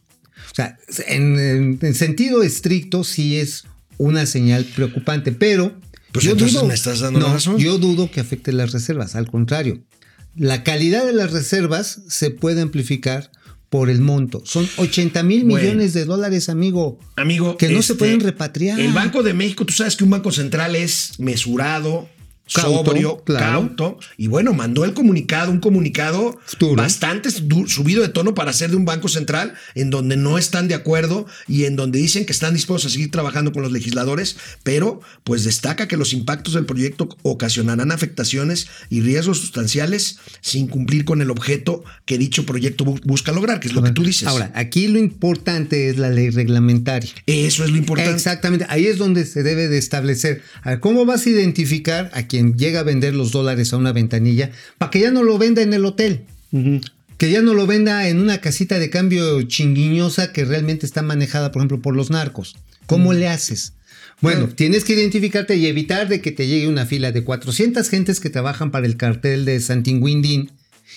O 0.52 0.56
sea, 0.56 0.78
en, 1.08 1.40
en- 1.40 1.80
en 1.82 1.94
sentido 1.96 2.44
estricto 2.44 3.04
sí 3.04 3.38
es 3.38 3.64
una 3.98 4.26
señal 4.26 4.66
preocupante, 4.66 5.32
pero 5.32 5.76
Pues 6.12 6.26
entonces 6.26 6.64
me 6.64 6.74
estás 6.74 7.00
dando 7.00 7.20
no, 7.20 7.34
razón. 7.34 7.58
Yo 7.58 7.78
dudo 7.80 8.10
que 8.12 8.20
afecte 8.20 8.52
las 8.54 8.72
reservas, 8.72 9.16
al 9.16 9.30
contrario. 9.30 9.84
La 10.36 10.64
calidad 10.64 11.04
de 11.06 11.14
las 11.14 11.32
reservas 11.32 12.02
se 12.08 12.30
puede 12.30 12.62
amplificar 12.62 13.32
por 13.70 13.90
el 13.90 14.02
monto. 14.02 14.42
Son 14.46 14.68
80 14.78 15.24
mil 15.24 15.44
Bueno. 15.44 15.64
millones 15.64 15.94
de 15.94 16.06
dólares, 16.06 16.50
amigo. 16.50 17.00
Amigo. 17.16 17.58
Que 17.58 17.68
no 17.68 17.82
se 17.82 17.94
este, 17.94 17.96
pueden 17.96 18.20
repatriar. 18.22 18.80
El 18.80 18.94
Banco 18.94 19.24
de 19.24 19.34
México, 19.34 19.66
tú 19.66 19.74
sabes 19.74 19.96
que 19.96 20.04
un 20.04 20.10
banco 20.10 20.32
central 20.32 20.76
es 20.76 21.20
mesurado, 21.20 22.10
Cauto, 22.54 22.86
sobrio, 22.92 23.24
claro. 23.24 23.46
cauto. 23.46 24.00
Y 24.18 24.28
bueno, 24.28 24.54
mandó 24.54 24.86
el 24.86 24.94
comunicado, 24.94 25.52
un 25.52 25.60
comunicado 25.60 26.40
Duro. 26.60 26.76
bastante 26.76 27.30
subido 27.32 28.02
de 28.02 28.10
tono 28.10 28.34
para 28.34 28.54
ser 28.54 28.70
de 28.70 28.76
un 28.78 28.86
banco 28.86 29.08
central 29.10 29.54
en 29.76 29.90
donde 29.90 30.18
no 30.18 30.38
están 30.38 30.68
de 30.68 30.76
acuerdo 30.76 31.26
y 31.48 31.66
en 31.66 31.76
donde 31.76 32.00
dicen 32.00 32.26
que 32.26 32.32
están 32.32 32.54
dispuestos 32.54 32.92
a 32.92 32.94
seguir 32.94 33.12
trabajando 33.12 33.52
con 33.52 33.64
los 33.64 33.72
legisladores, 33.72 34.38
pero 34.64 35.02
pues 35.24 35.44
destaca 35.44 35.88
que 35.88 35.98
los 35.98 36.14
impactos 36.14 36.54
del 36.54 36.66
proyecto 36.66 37.10
ocasionarán 37.24 37.92
afectaciones 37.92 38.68
y 38.90 39.02
riesgos 39.02 39.40
sustanciales 39.40 40.20
sin 40.42 40.68
cumplir 40.68 41.06
con 41.06 41.22
el 41.22 41.30
objeto 41.32 41.84
que 42.06 42.18
dicho 42.18 42.46
proyecto 42.46 42.86
bu- 42.86 43.02
busca 43.04 43.32
lograr, 43.32 43.60
que 43.60 43.68
es 43.68 43.74
lo 43.74 43.84
que 43.84 43.92
tú 43.92 44.04
dices. 44.04 44.28
Ahora, 44.28 44.52
aquí 44.56 44.88
lo 44.88 45.00
importante 45.00 45.90
es 45.90 45.98
la 45.98 46.10
ley 46.10 46.30
reglamentaria. 46.30 47.10
Eso 47.26 47.64
es 47.64 47.72
lo 47.72 47.78
importante. 47.78 48.14
Exactamente, 48.14 48.66
ahí 48.70 48.86
es 48.86 48.98
donde 48.98 49.26
se 49.26 49.44
debe 49.44 49.68
de 49.68 49.78
establecer. 49.78 50.42
A 50.64 50.72
ver, 50.72 50.80
¿cómo 50.80 51.06
vas 51.06 51.26
a 51.26 51.30
identificar 51.30 52.10
a 52.14 52.28
quien 52.38 52.56
llega 52.56 52.82
a 52.82 52.84
vender 52.84 53.16
los 53.16 53.32
dólares 53.32 53.74
a 53.74 53.78
una 53.78 53.94
ventanilla 53.94 54.52
para 54.78 54.92
que 54.92 55.00
ya 55.00 55.10
no 55.10 55.24
lo 55.24 55.40
venda 55.40 55.64
en 55.64 55.74
el 55.74 55.86
hotel? 55.86 56.26
Que 57.18 57.32
ya 57.32 57.42
no 57.42 57.56
lo 57.56 57.66
venda 57.66 58.08
en 58.08 58.20
una 58.20 58.42
casita 58.42 58.78
de 58.78 58.92
cambio 58.92 59.42
chinguiñosa 59.42 60.32
que 60.32 60.46
realmente 60.46 60.86
está 60.86 61.02
manejada, 61.02 61.52
por 61.52 61.62
ejemplo, 61.62 61.82
por 61.82 61.96
los 61.96 62.12
narcos. 62.12 62.56
¿Cómo 62.86 63.14
le 63.14 63.28
haces? 63.28 63.74
Bueno, 64.22 64.50
tienes 64.50 64.84
que 64.84 64.94
identificarte 64.94 65.56
y 65.56 65.66
evitar 65.66 66.10
de 66.10 66.22
que 66.22 66.32
te 66.32 66.48
llegue 66.48 66.68
una 66.68 66.86
fila 66.86 67.12
de 67.12 67.24
400 67.24 67.90
gentes 67.90 68.20
que 68.20 68.30
trabajan 68.30 68.70
para 68.70 68.86
el 68.86 68.98
cartel 68.98 69.46
de 69.46 69.60
Santinguindín 69.60 70.52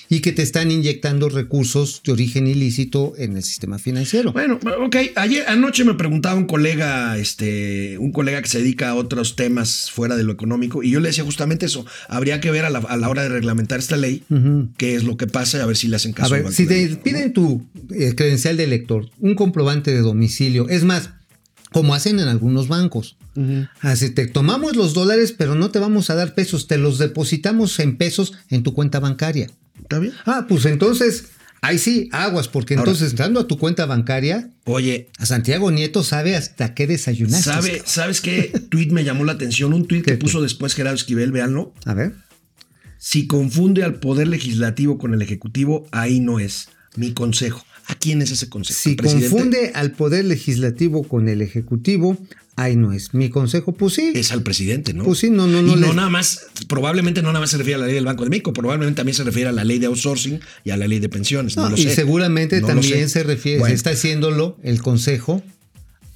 y 0.08 0.20
que 0.20 0.32
te 0.32 0.42
están 0.42 0.70
inyectando 0.70 1.28
recursos 1.28 2.02
de 2.04 2.12
origen 2.12 2.46
ilícito 2.46 3.14
en 3.16 3.36
el 3.36 3.42
sistema 3.42 3.78
financiero. 3.78 4.32
Bueno, 4.32 4.58
ok. 4.84 4.96
Ayer 5.16 5.44
anoche 5.48 5.84
me 5.84 5.94
preguntaba 5.94 6.36
un 6.36 6.46
colega, 6.46 7.16
este, 7.18 7.96
un 7.98 8.12
colega 8.12 8.42
que 8.42 8.48
se 8.48 8.58
dedica 8.58 8.90
a 8.90 8.94
otros 8.94 9.36
temas 9.36 9.90
fuera 9.90 10.16
de 10.16 10.24
lo 10.24 10.32
económico, 10.32 10.82
y 10.82 10.90
yo 10.90 11.00
le 11.00 11.08
decía 11.08 11.24
justamente 11.24 11.66
eso. 11.66 11.86
Habría 12.08 12.40
que 12.40 12.50
ver 12.50 12.64
a 12.64 12.70
la, 12.70 12.78
a 12.80 12.96
la 12.96 13.08
hora 13.08 13.22
de 13.22 13.28
reglamentar 13.28 13.78
esta 13.78 13.96
ley 13.96 14.22
qué 14.76 14.94
es 14.94 15.04
lo 15.04 15.16
que 15.16 15.26
pasa 15.26 15.58
y 15.58 15.60
a 15.60 15.66
ver 15.66 15.76
si 15.76 15.88
le 15.88 15.96
hacen 15.96 16.12
A 16.12 16.14
caso. 16.14 16.34
al 16.34 16.42
ver, 16.44 16.52
si 16.52 16.66
te 16.66 16.88
piden 16.96 17.32
tu 17.32 17.66
eh, 17.90 18.14
credencial 18.14 18.56
de 18.56 18.66
lector, 18.66 19.08
un 19.18 19.34
comprobante 19.34 19.92
de 19.92 20.00
domicilio, 20.00 20.68
es 20.68 20.84
más, 20.84 21.10
como 21.72 21.94
hacen 21.94 22.18
en 22.18 22.28
algunos 22.28 22.68
bancos. 22.68 23.16
Así 23.80 24.10
te 24.10 24.26
tomamos 24.26 24.76
los 24.76 24.92
dólares, 24.92 25.32
pero 25.36 25.54
no 25.54 25.70
te 25.70 25.78
vamos 25.78 26.10
a 26.10 26.14
dar 26.14 26.34
pesos, 26.34 26.66
te 26.66 26.76
los 26.78 26.98
depositamos 26.98 27.78
en 27.78 27.96
pesos 27.96 28.34
en 28.50 28.62
tu 28.62 28.74
cuenta 28.74 29.00
bancaria. 29.00 29.46
¿Está 29.90 29.98
bien? 29.98 30.12
Ah, 30.24 30.46
pues 30.48 30.66
entonces, 30.66 31.24
ahí 31.62 31.76
sí, 31.76 32.08
aguas, 32.12 32.46
porque 32.46 32.74
Ahora- 32.74 32.88
entonces 32.92 33.10
entrando 33.10 33.40
a 33.40 33.48
tu 33.48 33.58
cuenta 33.58 33.86
bancaria, 33.86 34.50
Oye, 34.66 35.08
a 35.18 35.26
Santiago 35.26 35.72
Nieto 35.72 36.04
sabe 36.04 36.36
hasta 36.36 36.74
qué 36.74 36.86
desayunaste. 36.86 37.42
¿sabe. 37.42 37.82
¿sabes 37.84 38.20
qué 38.20 38.52
tweet 38.68 38.90
me 38.92 39.02
llamó 39.02 39.24
la 39.24 39.32
atención? 39.32 39.74
Un 39.74 39.88
tweet 39.88 40.02
que 40.02 40.12
¿Qué 40.12 40.16
puso 40.18 40.42
después 40.42 40.74
Gerardo 40.74 40.94
Esquivel, 40.94 41.32
véanlo. 41.32 41.74
A 41.86 41.94
ver. 41.94 42.14
Si 42.98 43.26
confunde 43.26 43.82
al 43.82 43.98
poder 43.98 44.28
legislativo 44.28 44.96
con 44.96 45.12
el 45.12 45.22
ejecutivo, 45.22 45.88
ahí 45.90 46.20
no 46.20 46.38
es. 46.38 46.68
Mi 46.94 47.12
consejo. 47.12 47.64
¿A 47.88 47.96
quién 47.96 48.22
es 48.22 48.30
ese 48.30 48.48
consejo? 48.48 48.78
Si 48.78 48.94
confunde 48.94 49.72
al 49.74 49.90
poder 49.90 50.24
legislativo 50.26 51.02
con 51.02 51.28
el 51.28 51.42
ejecutivo, 51.42 52.16
ahí 52.62 52.76
no 52.76 52.92
es. 52.92 53.14
Mi 53.14 53.28
consejo, 53.30 53.72
pues 53.72 53.94
sí. 53.94 54.12
Es 54.14 54.32
al 54.32 54.42
presidente, 54.42 54.92
¿no? 54.94 55.04
Pues 55.04 55.18
sí, 55.20 55.30
no, 55.30 55.46
no, 55.46 55.62
no 55.62 55.72
Y 55.72 55.76
no 55.80 55.86
les- 55.88 55.94
nada 55.96 56.10
más, 56.10 56.46
probablemente 56.68 57.22
no 57.22 57.28
nada 57.28 57.40
más 57.40 57.50
se 57.50 57.58
refiere 57.58 57.76
a 57.76 57.78
la 57.78 57.86
ley 57.86 57.94
del 57.94 58.04
Banco 58.04 58.24
de 58.24 58.30
México, 58.30 58.52
probablemente 58.52 58.96
también 58.96 59.14
se 59.16 59.24
refiere 59.24 59.48
a 59.48 59.52
la 59.52 59.64
ley 59.64 59.78
de 59.78 59.86
outsourcing 59.86 60.40
y 60.64 60.70
a 60.70 60.76
la 60.76 60.86
ley 60.88 60.98
de 60.98 61.08
pensiones. 61.08 61.56
No, 61.56 61.64
No, 61.64 61.70
lo 61.70 61.76
y 61.76 61.82
sé. 61.84 61.94
seguramente 61.94 62.60
No 62.60 62.66
también 62.68 63.08
se 63.08 63.22
refiere, 63.22 63.58
Bueno, 63.60 63.72
se 63.72 63.76
está 63.76 63.90
haciéndolo 63.90 64.58
el 64.62 64.82
consejo 64.82 65.42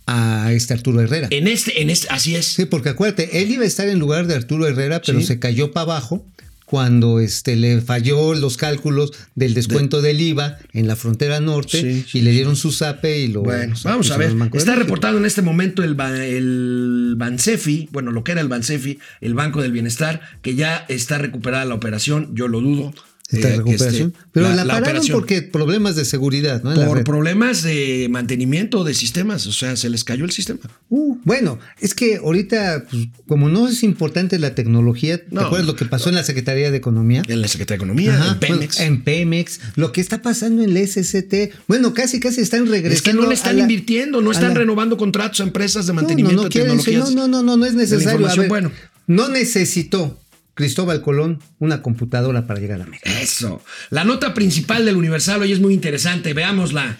a 0.07 0.53
este 0.53 0.75
Arturo 0.75 1.01
Herrera. 1.01 1.29
En 1.31 1.49
este, 1.49 1.81
en 1.81 1.89
este, 1.91 2.09
así 2.11 2.35
es. 2.37 2.45
Sí, 2.47 2.67
porque 2.67 2.91
acuérdate, 2.91 3.41
él 3.43 3.51
iba 3.51 3.65
a 3.65 3.67
estar 3.67 3.89
en 3.89 3.99
lugar 3.99 4.27
de 4.27 4.35
Arturo 4.35 4.67
Herrera, 4.67 5.01
pero 5.05 5.21
Sí. 5.21 5.27
se 5.27 5.39
cayó 5.39 5.73
para 5.73 5.85
abajo 5.85 6.27
cuando 6.65 7.21
este, 7.21 7.57
le 7.57 7.81
falló 7.81 8.35
los 8.35 8.57
cálculos 8.57 9.13
del 9.35 9.55
descuento 9.55 10.03
del 10.03 10.21
IVA 10.21 10.59
en 10.73 10.87
la 10.87 10.97
frontera 10.97 11.41
norte 11.41 11.81
Sí, 11.81 12.05
sí, 12.09 12.19
y 12.19 12.23
le 12.23 12.31
dieron 12.31 12.57
su 12.57 12.73
zape 12.73 13.19
y 13.19 13.29
lo... 13.29 13.43
Bueno, 13.43 13.75
vamos 13.85 14.11
a 14.11 14.17
ver. 14.17 14.35
Está 14.55 14.75
reportado 14.75 15.19
en 15.19 15.27
este 15.27 15.43
momento 15.43 15.83
el, 15.83 15.97
el 16.01 17.15
Bansefi, 17.17 17.89
bueno, 17.93 18.11
lo 18.11 18.25
que 18.25 18.33
era 18.33 18.41
el 18.41 18.49
Bansefi, 18.49 18.99
el 19.21 19.35
Banco 19.35 19.63
del 19.63 19.73
Bienestar, 19.73 20.21
que 20.43 20.55
ya 20.55 20.85
está 20.89 21.19
recuperada 21.19 21.65
la 21.65 21.75
operación. 21.75 22.35
Yo 22.35 22.49
lo 22.49 22.61
dudo. 22.61 22.95
Esta 23.31 23.49
eh, 23.49 23.51
que 23.53 23.57
recuperación. 23.57 24.13
esté- 24.13 24.19
pero 24.33 24.49
la, 24.51 24.55
la 24.57 24.65
pararon 24.67 24.83
operación. 24.85 25.19
porque 25.19 25.41
problemas 25.43 25.97
de 25.97 26.05
seguridad, 26.05 26.63
¿no? 26.63 26.75
En 26.75 26.87
Por 26.87 27.03
problemas 27.05 27.63
de 27.63 28.07
mantenimiento 28.11 28.85
de 28.85 28.93
sistemas, 28.93 29.47
o 29.47 29.53
sea, 29.53 29.77
se 29.77 29.89
les 29.89 30.05
cayó 30.05 30.27
el 30.27 30.31
sistema. 30.31 30.61
Uh, 30.91 31.17
bueno, 31.25 31.59
es 31.81 31.95
que 31.95 32.17
ahorita, 32.19 32.85
pues, 32.91 33.07
como 33.27 33.49
no 33.49 33.67
es 33.67 33.83
importante 33.83 34.39
la 34.39 34.55
tecnología, 34.55 35.17
¿te 35.19 35.35
No. 35.35 35.41
acuerdas 35.41 35.67
lo 35.67 35.75
que 35.75 35.87
pasó 35.87 36.11
en 36.11 36.17
la 36.17 36.23
Secretaría 36.23 36.71
de 36.71 36.77
Economía? 36.77 37.23
En 37.27 37.41
la 37.41 37.49
Secretaría 37.49 37.79
de 37.79 37.85
Economía, 37.85 38.15
Ajá, 38.15 38.33
en 38.35 38.39
Pemex. 38.41 38.77
bueno, 38.77 38.93
en 38.95 39.03
Pemex, 39.05 39.61
lo 39.77 39.91
que 39.93 40.03
está 40.03 40.21
pasando 40.21 40.63
en 40.63 40.75
la 40.75 40.81
SCT, 40.81 41.51
bueno, 41.67 41.95
casi 41.95 42.21
casi 42.21 42.43
están 42.43 42.67
regresando. 42.67 42.95
Es 42.95 43.03
que 43.03 43.15
no 43.15 43.27
le 43.27 43.35
están 43.35 43.57
la- 43.57 43.63
invirtiendo, 43.63 44.21
no 44.21 44.33
están 44.33 44.51
la- 44.51 44.61
renovando 44.61 44.99
contratos 44.99 45.41
a 45.41 45.45
empresas 45.45 45.87
de 45.87 45.93
No, 45.95 46.03
mantenimiento 46.03 46.37
no, 46.37 46.43
no 46.43 46.49
de 46.49 46.53
quieren, 46.53 46.77
tecnologías. 46.77 47.15
no, 47.17 47.27
no, 47.27 47.43
no, 47.43 47.57
no 47.57 47.65
es 47.65 47.73
de 47.73 47.79
la 47.79 47.83
necesario. 47.85 48.11
A 48.11 48.13
información. 48.35 48.41
ver, 48.43 48.49
Bueno, 48.51 48.71
no 49.07 49.29
necesitó 49.29 50.19
Cristóbal 50.55 51.03
Colón 51.03 51.41
una 51.59 51.83
computadora 51.83 52.47
para 52.47 52.61
llegar 52.61 52.81
a 52.81 52.85
América. 52.85 53.21
eso. 53.21 53.63
La 53.91 54.05
nota 54.05 54.35
principal 54.35 54.85
del 54.85 54.97
Universal 54.97 55.43
hoy 55.43 55.53
es 55.53 55.61
muy 55.61 55.75
interesante, 55.75 56.33
veámosla. 56.33 56.99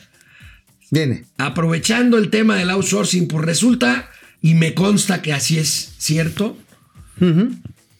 Viene. 0.91 1.25
Aprovechando 1.39 2.19
el 2.19 2.31
tema 2.31 2.57
del 2.57 2.71
outsourcing, 2.71 3.27
pues 3.29 3.45
resulta, 3.45 4.11
y 4.43 4.55
me 4.55 4.75
consta 4.75 5.23
que 5.23 5.33
así 5.33 5.59
es 5.59 5.95
cierto, 5.99 6.57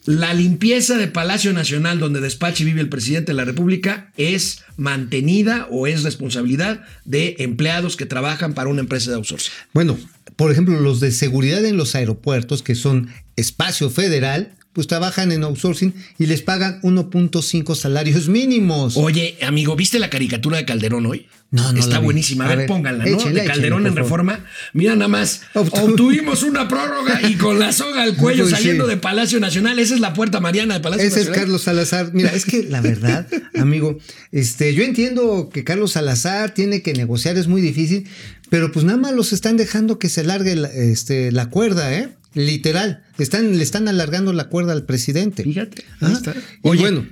la 0.05 0.33
limpieza 0.33 0.97
de 0.97 1.07
Palacio 1.07 1.51
Nacional, 1.51 1.99
donde 1.99 2.21
despacha 2.21 2.63
y 2.63 2.67
vive 2.67 2.81
el 2.81 2.89
presidente 2.89 3.31
de 3.31 3.37
la 3.37 3.45
República, 3.45 4.11
es 4.17 4.63
mantenida 4.77 5.67
o 5.71 5.87
es 5.87 6.03
responsabilidad 6.03 6.83
de 7.05 7.35
empleados 7.39 7.97
que 7.97 8.05
trabajan 8.05 8.53
para 8.53 8.69
una 8.69 8.81
empresa 8.81 9.09
de 9.09 9.17
outsourcing. 9.17 9.51
Bueno, 9.73 9.97
por 10.35 10.51
ejemplo, 10.51 10.79
los 10.79 10.99
de 10.99 11.11
seguridad 11.11 11.65
en 11.65 11.77
los 11.77 11.95
aeropuertos, 11.95 12.61
que 12.61 12.75
son 12.75 13.09
espacio 13.35 13.89
federal, 13.89 14.53
pues 14.75 14.85
trabajan 14.87 15.31
en 15.31 15.43
outsourcing 15.43 15.95
y 16.19 16.27
les 16.27 16.41
pagan 16.43 16.79
1.5 16.81 17.75
salarios 17.75 18.27
mínimos. 18.29 18.97
Oye, 18.97 19.37
amigo, 19.41 19.75
¿viste 19.75 19.97
la 19.97 20.09
caricatura 20.09 20.57
de 20.57 20.65
Calderón 20.65 21.05
hoy? 21.07 21.25
No, 21.51 21.71
no 21.71 21.79
Está 21.79 21.99
buenísima. 21.99 22.43
A, 22.45 22.47
ver, 22.49 22.57
ver, 22.57 22.67
pónganla, 22.67 23.05
¿no? 23.05 23.17
de 23.17 23.45
Calderón 23.45 23.87
en 23.87 23.95
reforma. 23.95 24.43
Mira 24.73 24.93
nada 24.95 25.07
más. 25.07 25.41
Obtu- 25.53 25.79
Obtuvimos 25.91 26.43
una 26.43 26.67
prórroga 26.67 27.21
y 27.29 27.35
con 27.35 27.57
la 27.59 27.71
soga 27.71 28.03
al 28.03 28.15
cuello 28.17 28.49
saliendo 28.49 28.85
de 28.87 28.97
Palacio 28.97 29.39
Nacional. 29.39 29.79
Esa 29.79 29.93
es 29.93 30.01
la 30.01 30.13
puerta 30.13 30.41
Mariana 30.41 30.73
de 30.73 30.79
Palacio 30.81 31.07
Ese 31.07 31.21
es 31.21 31.27
Nacional. 31.27 31.39
Carlos 31.39 31.61
Salazar. 31.61 32.09
Mira, 32.13 32.31
es 32.31 32.43
que 32.43 32.63
la 32.63 32.81
verdad, 32.81 33.27
amigo, 33.57 33.97
este, 34.33 34.73
yo 34.73 34.83
entiendo 34.83 35.49
que 35.53 35.63
Carlos 35.63 35.93
Salazar 35.93 36.53
tiene 36.53 36.81
que 36.81 36.91
negociar, 36.93 37.37
es 37.37 37.47
muy 37.47 37.61
difícil, 37.61 38.05
pero 38.49 38.73
pues 38.73 38.83
nada 38.83 38.97
más 38.97 39.13
los 39.13 39.31
están 39.31 39.55
dejando 39.55 39.97
que 39.99 40.09
se 40.09 40.25
largue 40.25 40.55
la, 40.57 40.67
este, 40.67 41.31
la 41.31 41.49
cuerda, 41.49 41.93
¿eh? 41.93 42.09
Literal. 42.35 43.03
Están, 43.17 43.57
le 43.57 43.63
están 43.63 43.87
alargando 43.87 44.31
la 44.33 44.49
cuerda 44.49 44.73
al 44.73 44.83
presidente. 44.85 45.43
Fíjate. 45.43 45.83
ahí 46.01 46.13
está. 46.13 46.33
Y 46.33 46.37
Oye, 46.61 46.81
bueno, 46.81 47.07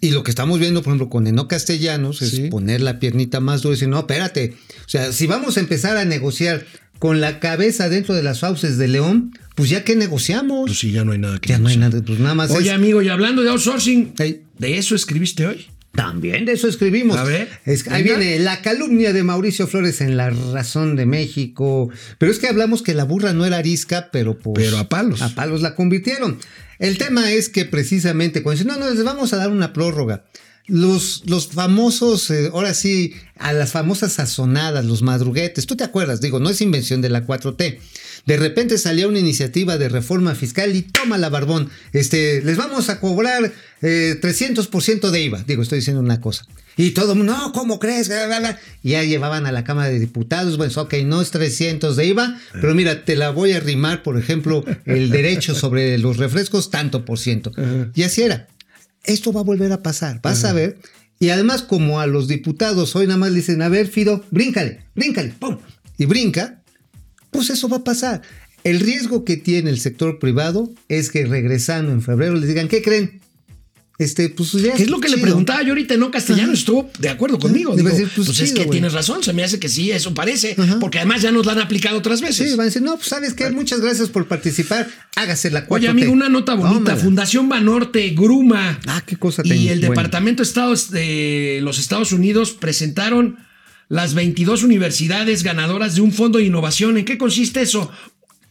y 0.00 0.10
lo 0.12 0.22
que 0.22 0.30
estamos 0.30 0.58
viendo, 0.58 0.82
por 0.82 0.92
ejemplo, 0.92 1.10
con 1.10 1.26
Eno 1.26 1.46
Castellanos 1.48 2.22
es 2.22 2.30
Sí. 2.30 2.48
poner 2.48 2.80
la 2.80 2.98
piernita 2.98 3.40
más 3.40 3.60
dura 3.62 3.72
y 3.74 3.76
decir, 3.76 3.88
no, 3.88 3.98
espérate. 3.98 4.54
O 4.86 4.88
sea, 4.88 5.12
si 5.12 5.26
vamos 5.26 5.56
a 5.56 5.60
empezar 5.60 5.96
a 5.98 6.04
negociar 6.06 6.64
con 6.98 7.20
la 7.20 7.40
cabeza 7.40 7.88
dentro 7.88 8.14
de 8.14 8.22
las 8.22 8.40
fauces 8.40 8.78
de 8.78 8.86
León, 8.88 9.32
pues 9.54 9.68
ya 9.70 9.84
que 9.84 9.96
negociamos. 9.96 10.68
pues 10.68 10.78
sí, 10.78 10.92
ya 10.92 11.04
no 11.04 11.12
hay 11.12 11.18
nada 11.18 11.38
que 11.38 11.48
ya 11.50 11.58
no 11.58 11.68
hay 11.68 11.76
nada, 11.76 12.00
pues 12.02 12.18
nada 12.18 12.34
más 12.34 12.50
Oye, 12.50 12.68
es- 12.68 12.74
amigo, 12.74 13.02
y 13.02 13.08
hablando 13.08 13.42
de 13.42 13.50
outsourcing. 13.50 14.14
¿de 14.16 14.78
eso 14.78 14.94
escribiste 14.94 15.46
hoy? 15.46 15.66
También 15.92 16.44
de 16.44 16.52
eso 16.52 16.68
escribimos. 16.68 17.16
A 17.16 17.24
ver, 17.24 17.48
Es- 17.66 17.86
ahí 17.88 18.02
venga. 18.04 18.18
viene 18.18 18.38
la 18.38 18.62
calumnia 18.62 19.12
de 19.12 19.24
Mauricio 19.24 19.66
Flores 19.66 20.00
en 20.00 20.16
La 20.16 20.30
Razón 20.30 20.94
de 20.96 21.04
México. 21.04 21.90
Pero 22.18 22.30
es 22.30 22.38
que 22.38 22.46
hablamos 22.48 22.82
que 22.82 22.94
la 22.94 23.04
burra 23.04 23.32
no 23.32 23.44
era 23.44 23.56
arisca, 23.58 24.08
pero 24.12 24.38
pues. 24.38 24.64
Pero 24.64 24.78
a 24.78 24.88
palos. 24.88 25.20
A 25.20 25.34
palos 25.34 25.62
la 25.62 25.74
convirtieron. 25.74 26.38
El 26.78 26.96
tema 26.96 27.32
es 27.32 27.48
que 27.48 27.64
precisamente 27.64 28.42
cuando 28.42 28.62
dicen, 28.62 28.78
no, 28.80 28.84
no, 28.86 28.94
les 28.94 29.04
vamos 29.04 29.32
a 29.32 29.36
dar 29.36 29.50
una 29.50 29.72
prórroga. 29.72 30.24
Los, 30.66 31.24
los 31.26 31.48
famosos, 31.48 32.30
eh, 32.30 32.50
ahora 32.52 32.74
sí, 32.74 33.14
a 33.38 33.52
las 33.52 33.72
famosas 33.72 34.12
sazonadas, 34.12 34.84
los 34.84 35.02
madruguetes, 35.02 35.66
tú 35.66 35.74
te 35.76 35.82
acuerdas, 35.82 36.20
digo, 36.20 36.38
no 36.38 36.48
es 36.48 36.60
invención 36.60 37.00
de 37.02 37.08
la 37.08 37.26
4T. 37.26 37.80
De 38.26 38.36
repente 38.36 38.78
salía 38.78 39.08
una 39.08 39.18
iniciativa 39.18 39.78
de 39.78 39.88
reforma 39.88 40.34
fiscal 40.34 40.74
y 40.76 40.82
toma 40.82 41.18
la 41.18 41.28
barbón, 41.28 41.70
este, 41.92 42.42
les 42.42 42.56
vamos 42.56 42.88
a 42.88 43.00
cobrar 43.00 43.52
eh, 43.82 44.18
300% 44.20 45.10
de 45.10 45.22
IVA, 45.22 45.44
digo, 45.46 45.62
estoy 45.62 45.78
diciendo 45.78 46.00
una 46.00 46.20
cosa. 46.20 46.46
Y 46.76 46.92
todo 46.92 47.12
el 47.12 47.18
mundo, 47.18 47.36
no, 47.36 47.52
¿cómo 47.52 47.78
crees? 47.78 48.08
Bla, 48.08 48.26
bla, 48.26 48.38
bla. 48.38 48.58
Y 48.82 48.90
ya 48.90 49.02
llevaban 49.02 49.46
a 49.46 49.52
la 49.52 49.64
Cámara 49.64 49.90
de 49.90 49.98
Diputados, 49.98 50.56
bueno, 50.56 50.72
ok, 50.76 50.94
no 51.04 51.20
es 51.20 51.30
300 51.30 51.96
de 51.96 52.06
IVA, 52.06 52.38
pero 52.52 52.74
mira, 52.74 53.04
te 53.04 53.16
la 53.16 53.30
voy 53.30 53.52
a 53.52 53.60
rimar, 53.60 54.02
por 54.02 54.18
ejemplo, 54.18 54.64
el 54.86 55.10
derecho 55.10 55.54
sobre 55.54 55.98
los 55.98 56.16
refrescos, 56.16 56.70
tanto 56.70 57.04
por 57.04 57.18
ciento. 57.18 57.52
Y 57.94 58.04
así 58.04 58.22
era. 58.22 58.48
Esto 59.04 59.32
va 59.32 59.40
a 59.40 59.44
volver 59.44 59.72
a 59.72 59.82
pasar, 59.82 60.20
vas 60.22 60.44
a 60.44 60.52
ver. 60.52 60.78
Y 61.18 61.28
además, 61.28 61.62
como 61.62 62.00
a 62.00 62.06
los 62.06 62.28
diputados 62.28 62.96
hoy 62.96 63.06
nada 63.06 63.18
más 63.18 63.30
le 63.30 63.36
dicen, 63.36 63.60
a 63.60 63.68
ver, 63.68 63.86
Fido, 63.86 64.24
bríncale, 64.30 64.84
bríncale, 64.94 65.34
pum. 65.38 65.58
Y 65.98 66.06
brinca, 66.06 66.59
pues 67.30 67.50
eso 67.50 67.68
va 67.68 67.78
a 67.78 67.84
pasar. 67.84 68.22
El 68.64 68.80
riesgo 68.80 69.24
que 69.24 69.36
tiene 69.36 69.70
el 69.70 69.80
sector 69.80 70.18
privado 70.18 70.70
es 70.88 71.10
que 71.10 71.24
regresando 71.24 71.92
en 71.92 72.02
febrero 72.02 72.34
les 72.34 72.48
digan, 72.48 72.68
¿qué 72.68 72.82
creen? 72.82 73.20
Este, 74.00 74.30
pues 74.30 74.52
ya 74.52 74.72
¿Qué 74.72 74.84
es 74.84 74.90
lo 74.90 74.98
que 74.98 75.10
le 75.10 75.18
preguntaba 75.18 75.60
yo 75.62 75.68
ahorita? 75.68 75.94
No, 75.98 76.10
castellano 76.10 76.54
estuvo 76.54 76.90
de 76.98 77.10
acuerdo 77.10 77.38
conmigo. 77.38 77.76
Digo, 77.76 77.90
decir, 77.90 78.08
pues, 78.16 78.28
pues, 78.28 78.40
es 78.40 78.52
que 78.54 78.64
tienes 78.64 78.94
razón, 78.94 79.22
se 79.22 79.34
me 79.34 79.44
hace 79.44 79.60
que 79.60 79.68
sí, 79.68 79.90
eso 79.90 80.14
parece. 80.14 80.54
Ajá. 80.56 80.78
Porque 80.80 80.96
además 80.96 81.20
ya 81.20 81.30
nos 81.30 81.44
la 81.44 81.52
han 81.52 81.58
aplicado 81.58 81.98
otras 81.98 82.22
veces. 82.22 82.48
Sí, 82.48 82.56
van 82.56 82.60
a 82.60 82.64
decir, 82.64 82.80
no, 82.80 82.96
pues 82.96 83.08
sabes 83.08 83.34
qué, 83.34 83.50
muchas 83.50 83.82
gracias 83.82 84.08
por 84.08 84.26
participar, 84.26 84.88
hágase 85.16 85.50
la 85.50 85.66
4T. 85.66 85.74
Oye, 85.74 85.88
amigo, 85.88 86.12
una 86.12 86.30
nota 86.30 86.54
bonita. 86.54 86.78
Tómala. 86.78 86.96
Fundación 86.96 87.50
Banorte, 87.50 88.08
Gruma. 88.10 88.80
Ah, 88.86 89.02
qué 89.04 89.16
cosa 89.16 89.42
Y 89.44 89.68
el. 89.68 89.82
Departamento 89.82 90.42
de 90.42 90.48
Estados 90.48 90.90
de 90.90 91.58
los 91.62 91.78
Estados 91.78 92.12
Unidos 92.12 92.52
presentaron 92.52 93.36
las 93.90 94.14
22 94.14 94.62
universidades 94.62 95.42
ganadoras 95.42 95.96
de 95.96 96.00
un 96.00 96.12
fondo 96.12 96.38
de 96.38 96.44
innovación. 96.44 96.96
¿En 96.96 97.04
qué 97.04 97.18
consiste 97.18 97.60
eso? 97.60 97.90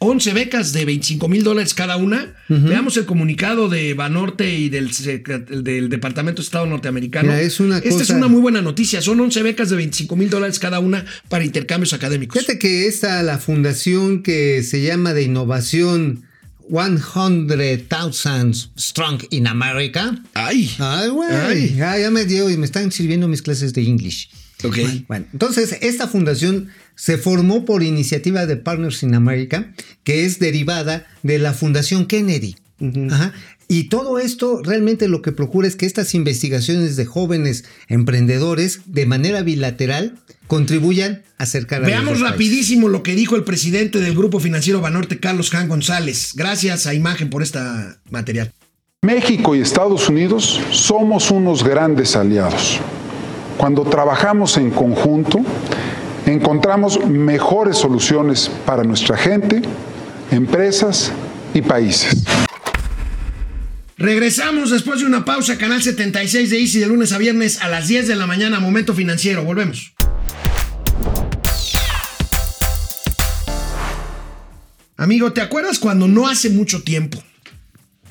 11 0.01 0.33
becas 0.33 0.73
de 0.73 0.85
25 0.85 1.27
mil 1.27 1.43
dólares 1.43 1.73
cada 1.73 1.97
una. 1.97 2.35
Veamos 2.47 2.95
el 2.97 3.05
comunicado 3.05 3.69
de 3.69 3.93
Banorte 3.93 4.53
y 4.53 4.69
del, 4.69 4.91
del 5.63 5.89
Departamento 5.89 6.41
de 6.41 6.45
Estado 6.45 6.65
norteamericano. 6.65 7.29
Mira, 7.29 7.41
es 7.41 7.59
una 7.59 7.79
Esta 7.79 8.03
es 8.03 8.09
una 8.09 8.27
muy 8.27 8.41
buena 8.41 8.61
noticia. 8.61 9.01
Son 9.01 9.19
11 9.19 9.43
becas 9.43 9.69
de 9.69 9.77
25 9.77 10.15
mil 10.15 10.29
dólares 10.29 10.59
cada 10.59 10.79
una 10.79 11.05
para 11.29 11.45
intercambios 11.45 11.93
académicos. 11.93 12.39
Fíjate 12.39 12.59
que 12.59 12.87
esta, 12.87 13.23
la 13.23 13.39
fundación 13.39 14.23
que 14.23 14.63
se 14.63 14.81
llama 14.81 15.13
de 15.13 15.23
innovación 15.23 16.23
100,000 16.69 18.71
Strong 18.77 19.23
in 19.31 19.47
America. 19.47 20.21
Ay. 20.33 20.69
Ay, 20.79 21.09
güey. 21.09 21.33
Ay. 21.33 21.75
Ya, 21.77 21.97
ya 21.97 22.11
me 22.11 22.25
dio 22.25 22.49
y 22.49 22.57
me 22.57 22.65
están 22.65 22.91
sirviendo 22.91 23.29
mis 23.29 23.41
clases 23.41 23.73
de 23.73 23.83
English. 23.83 24.29
Ok. 24.63 24.77
Bueno, 25.07 25.25
entonces 25.31 25.77
esta 25.81 26.07
fundación 26.07 26.69
se 26.95 27.17
formó 27.17 27.65
por 27.65 27.81
iniciativa 27.83 28.45
de 28.45 28.57
Partners 28.57 29.03
in 29.03 29.15
America, 29.15 29.73
que 30.03 30.25
es 30.25 30.39
derivada 30.39 31.07
de 31.23 31.39
la 31.39 31.53
Fundación 31.53 32.05
Kennedy. 32.05 32.55
Ajá. 33.09 33.33
Y 33.71 33.83
todo 33.83 34.17
esto 34.17 34.61
realmente 34.63 35.07
lo 35.07 35.21
que 35.21 35.31
procura 35.31 35.67
es 35.67 35.75
que 35.75 35.85
estas 35.85 36.15
investigaciones 36.15 36.95
de 36.95 37.05
jóvenes 37.05 37.65
emprendedores 37.87 38.81
de 38.85 39.05
manera 39.05 39.43
bilateral 39.43 40.17
contribuyan 40.47 41.21
a 41.37 41.43
acercar 41.43 41.83
a 41.83 41.85
Veamos 41.85 42.13
países. 42.13 42.29
rapidísimo 42.29 42.89
lo 42.89 43.03
que 43.03 43.13
dijo 43.15 43.35
el 43.35 43.43
presidente 43.43 43.99
del 43.99 44.15
Grupo 44.15 44.39
Financiero 44.39 44.81
Banorte, 44.81 45.19
Carlos 45.19 45.51
Jan 45.51 45.67
González. 45.69 46.31
Gracias 46.35 46.87
a 46.87 46.95
Imagen 46.95 47.29
por 47.29 47.43
esta 47.43 48.01
material. 48.09 48.51
México 49.03 49.55
y 49.55 49.61
Estados 49.61 50.09
Unidos 50.09 50.59
somos 50.71 51.29
unos 51.29 51.63
grandes 51.63 52.15
aliados. 52.15 52.81
Cuando 53.59 53.83
trabajamos 53.83 54.55
en 54.55 54.71
conjunto, 54.71 55.41
encontramos 56.25 57.05
mejores 57.05 57.77
soluciones 57.77 58.49
para 58.65 58.85
nuestra 58.85 59.17
gente, 59.17 59.61
empresas 60.31 61.11
y 61.53 61.61
países. 61.61 62.23
Regresamos 63.97 64.71
después 64.71 65.01
de 65.01 65.07
una 65.07 65.25
pausa, 65.25 65.57
Canal 65.57 65.83
76 65.83 66.49
de 66.51 66.57
Easy 66.57 66.79
de 66.79 66.87
lunes 66.87 67.11
a 67.11 67.17
viernes 67.17 67.61
a 67.61 67.67
las 67.67 67.89
10 67.89 68.07
de 68.07 68.15
la 68.15 68.27
mañana, 68.27 68.61
Momento 68.61 68.93
Financiero. 68.93 69.43
Volvemos. 69.43 69.91
Amigo, 74.95 75.33
¿te 75.33 75.41
acuerdas 75.41 75.79
cuando 75.79 76.07
no 76.07 76.29
hace 76.29 76.49
mucho 76.49 76.81
tiempo? 76.83 77.21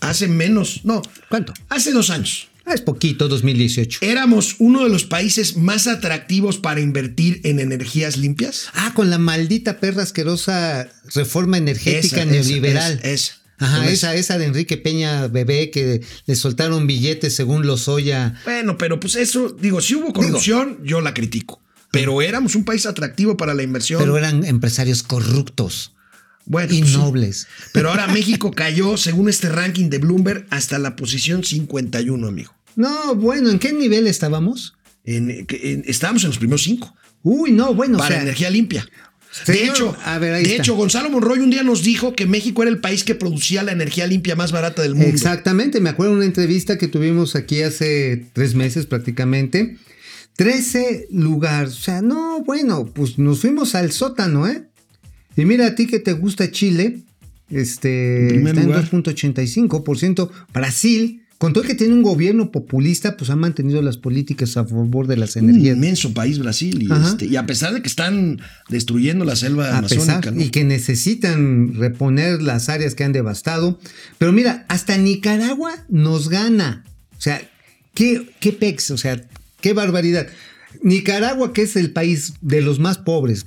Hace 0.01 0.29
menos, 0.29 0.85
no. 0.85 1.01
¿Cuánto? 1.31 1.55
Hace 1.71 1.93
dos 1.93 2.11
años. 2.11 2.51
Es 2.73 2.81
poquito, 2.83 3.29
2018. 3.29 4.01
Éramos 4.03 4.57
uno 4.59 4.85
de 4.85 4.91
los 4.91 5.05
países 5.05 5.57
más 5.57 5.87
atractivos 5.87 6.59
para 6.59 6.81
invertir 6.81 7.41
en 7.45 7.61
energías 7.61 8.17
limpias. 8.17 8.69
Ah, 8.75 8.93
con 8.95 9.11
la 9.11 9.19
maldita 9.19 9.81
perra 9.81 10.03
asquerosa 10.03 10.89
reforma 11.15 11.57
energética 11.57 12.23
Esa, 12.23 12.25
neoliberal. 12.27 13.01
esa, 13.03 13.09
esa. 13.09 13.33
Ajá, 13.61 13.89
esa, 13.89 14.15
esa 14.15 14.39
de 14.39 14.45
Enrique 14.45 14.77
Peña 14.77 15.27
Bebé 15.27 15.71
que 15.71 16.01
le 16.27 16.37
soltaron 16.37 16.87
billetes 16.87 17.35
según 17.35 17.67
Lozoya. 17.67 18.41
Bueno, 18.45 18.79
pero 18.79 19.01
pues 19.01 19.17
eso, 19.17 19.49
digo, 19.49 19.81
si 19.81 19.97
hubo 19.97 20.13
corrupción, 20.13 20.79
yo 20.85 21.01
la 21.01 21.13
critico. 21.13 21.61
Pero 21.91 22.23
éramos 22.23 22.55
un 22.55 22.65
país 22.65 22.87
atractivo 22.87 23.37
para 23.37 23.55
la 23.55 23.63
inversión. 23.63 24.01
Pero 24.01 24.17
eran 24.17 24.45
empresarios 24.45 25.03
corruptos 25.03 25.93
bueno, 26.49 26.73
y 26.73 26.81
pues, 26.81 26.93
nobles. 26.93 27.47
Pero 27.73 27.91
ahora 27.91 28.07
México 28.13 28.51
cayó, 28.51 28.97
según 28.97 29.29
este 29.29 29.49
ranking 29.49 29.91
de 29.91 29.99
Bloomberg, 29.99 30.47
hasta 30.51 30.79
la 30.79 30.97
posición 30.97 31.45
51, 31.45 32.27
amigo. 32.27 32.55
No, 32.79 33.15
bueno, 33.17 33.51
¿en 33.51 33.59
qué 33.59 33.73
nivel 33.73 34.07
estábamos? 34.07 34.75
En, 35.05 35.47
que- 35.47 35.73
en- 35.73 35.85
estábamos 35.87 36.23
en 36.25 36.29
los 36.31 36.39
primeros 36.39 36.63
cinco 36.63 36.95
Uy, 37.23 37.51
no, 37.53 37.75
bueno, 37.75 37.99
para 37.99 38.09
o 38.11 38.13
sea, 38.13 38.23
energía 38.23 38.49
limpia. 38.51 38.89
de 39.47 39.65
hecho, 39.65 39.97
a 40.05 40.19
ver, 40.19 40.43
de 40.47 40.55
hecho, 40.57 40.77
Gonzalo 40.77 41.11
Monroy 41.11 41.41
un 41.41 41.51
día 41.51 41.63
nos 41.65 41.83
dijo 41.83 42.15
que 42.15 42.27
México 42.27 42.63
era 42.63 42.71
el 42.71 42.79
país 42.81 43.03
que 43.05 43.15
producía 43.17 43.63
la 43.65 43.73
energía 43.73 44.07
limpia 44.07 44.37
más 44.37 44.53
barata 44.53 44.83
del 44.83 44.95
mundo. 44.95 45.09
Exactamente, 45.09 45.81
me 45.81 45.91
acuerdo 45.91 46.13
de 46.13 46.19
una 46.19 46.27
entrevista 46.27 46.79
que 46.79 46.87
tuvimos 46.89 47.35
aquí 47.35 47.63
hace 47.63 48.27
tres 48.33 48.55
meses 48.55 48.87
prácticamente. 48.87 49.77
13 50.37 51.09
lugares, 51.11 51.73
o 51.73 51.81
sea, 51.83 52.01
no, 52.01 52.43
bueno, 52.45 52.87
pues 52.95 53.19
nos 53.19 53.41
fuimos 53.41 53.75
al 53.75 53.91
sótano, 53.91 54.47
¿eh? 54.47 54.63
Y 55.37 55.45
mira 55.45 55.67
a 55.67 55.75
ti 55.75 55.87
que 55.89 55.99
te 55.99 56.13
gusta 56.13 56.51
Chile, 56.53 57.01
este, 57.51 58.27
está 58.37 58.61
en 58.61 58.67
lugar. 58.67 58.89
2.85%, 58.91 60.31
Brasil, 60.53 61.23
con 61.39 61.53
todo 61.53 61.63
que 61.63 61.77
tiene 61.77 61.95
un 61.95 62.03
gobierno 62.03 62.51
populista, 62.51 63.17
pues 63.17 63.31
ha 63.31 63.37
mantenido 63.37 63.81
las 63.81 63.97
políticas 63.97 64.57
a 64.57 64.65
favor 64.65 65.07
de 65.07 65.17
las 65.17 65.37
Un 65.37 65.51
energías. 65.51 65.77
inmenso 65.77 66.13
país 66.13 66.41
Brasil 66.41 66.83
y, 66.83 66.93
este, 66.93 67.27
y 67.27 67.37
a 67.37 67.47
pesar 67.47 67.73
de 67.73 67.81
que 67.81 67.89
están 67.89 68.41
destruyendo 68.69 69.25
la 69.25 69.37
selva 69.37 69.69
a 69.69 69.79
amazónica, 69.79 70.21
pesar 70.21 70.35
¿no? 70.35 70.43
y 70.43 70.51
que 70.51 70.65
necesitan 70.65 71.75
reponer 71.75 72.43
las 72.43 72.69
áreas 72.69 72.97
que 72.97 73.05
han 73.05 73.13
devastado. 73.13 73.79
Pero 74.19 74.33
mira, 74.33 74.67
hasta 74.69 74.99
Nicaragua 74.99 75.73
nos 75.89 76.29
gana. 76.29 76.85
O 77.17 77.21
sea, 77.21 77.41
qué, 77.95 78.29
qué 78.41 78.53
pex, 78.53 78.91
o 78.91 78.99
sea, 78.99 79.25
qué 79.61 79.73
barbaridad. 79.75 80.27
Nicaragua, 80.83 81.53
que 81.53 81.63
es 81.63 81.77
el 81.77 81.93
país 81.93 82.35
de 82.41 82.63
los 82.63 82.81
más 82.81 82.99
pobres, 82.99 83.47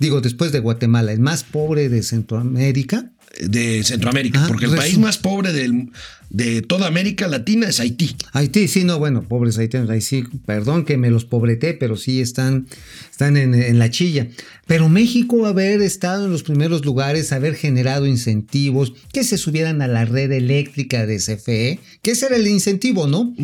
digo, 0.00 0.20
después 0.20 0.50
de 0.50 0.58
Guatemala, 0.58 1.12
el 1.12 1.20
más 1.20 1.44
pobre 1.44 1.88
de 1.88 2.02
Centroamérica. 2.02 3.12
De 3.40 3.82
Centroamérica, 3.84 4.44
porque 4.48 4.64
el 4.66 4.72
resu- 4.72 4.76
país 4.76 4.98
más 4.98 5.18
pobre 5.18 5.52
del- 5.52 5.90
de 6.30 6.60
toda 6.60 6.86
América 6.88 7.26
Latina 7.26 7.68
es 7.68 7.80
Haití. 7.80 8.14
Haití, 8.32 8.68
sí, 8.68 8.84
no, 8.84 8.98
bueno, 8.98 9.22
pobres 9.22 9.56
haitianos, 9.56 9.88
ahí 9.88 10.02
sí, 10.02 10.24
perdón 10.44 10.84
que 10.84 10.98
me 10.98 11.08
los 11.10 11.24
pobreté, 11.24 11.72
pero 11.72 11.96
sí 11.96 12.20
están, 12.20 12.66
están 13.10 13.38
en, 13.38 13.54
en 13.54 13.78
la 13.78 13.88
chilla. 13.90 14.28
Pero 14.66 14.90
México 14.90 15.46
haber 15.46 15.80
estado 15.80 16.26
en 16.26 16.32
los 16.32 16.42
primeros 16.42 16.84
lugares, 16.84 17.32
haber 17.32 17.54
generado 17.54 18.06
incentivos, 18.06 18.92
que 19.10 19.24
se 19.24 19.38
subieran 19.38 19.80
a 19.80 19.88
la 19.88 20.04
red 20.04 20.30
eléctrica 20.32 21.06
de 21.06 21.16
CFE, 21.18 21.80
que 22.02 22.10
ese 22.10 22.26
era 22.26 22.36
el 22.36 22.46
incentivo, 22.46 23.06
¿no? 23.06 23.34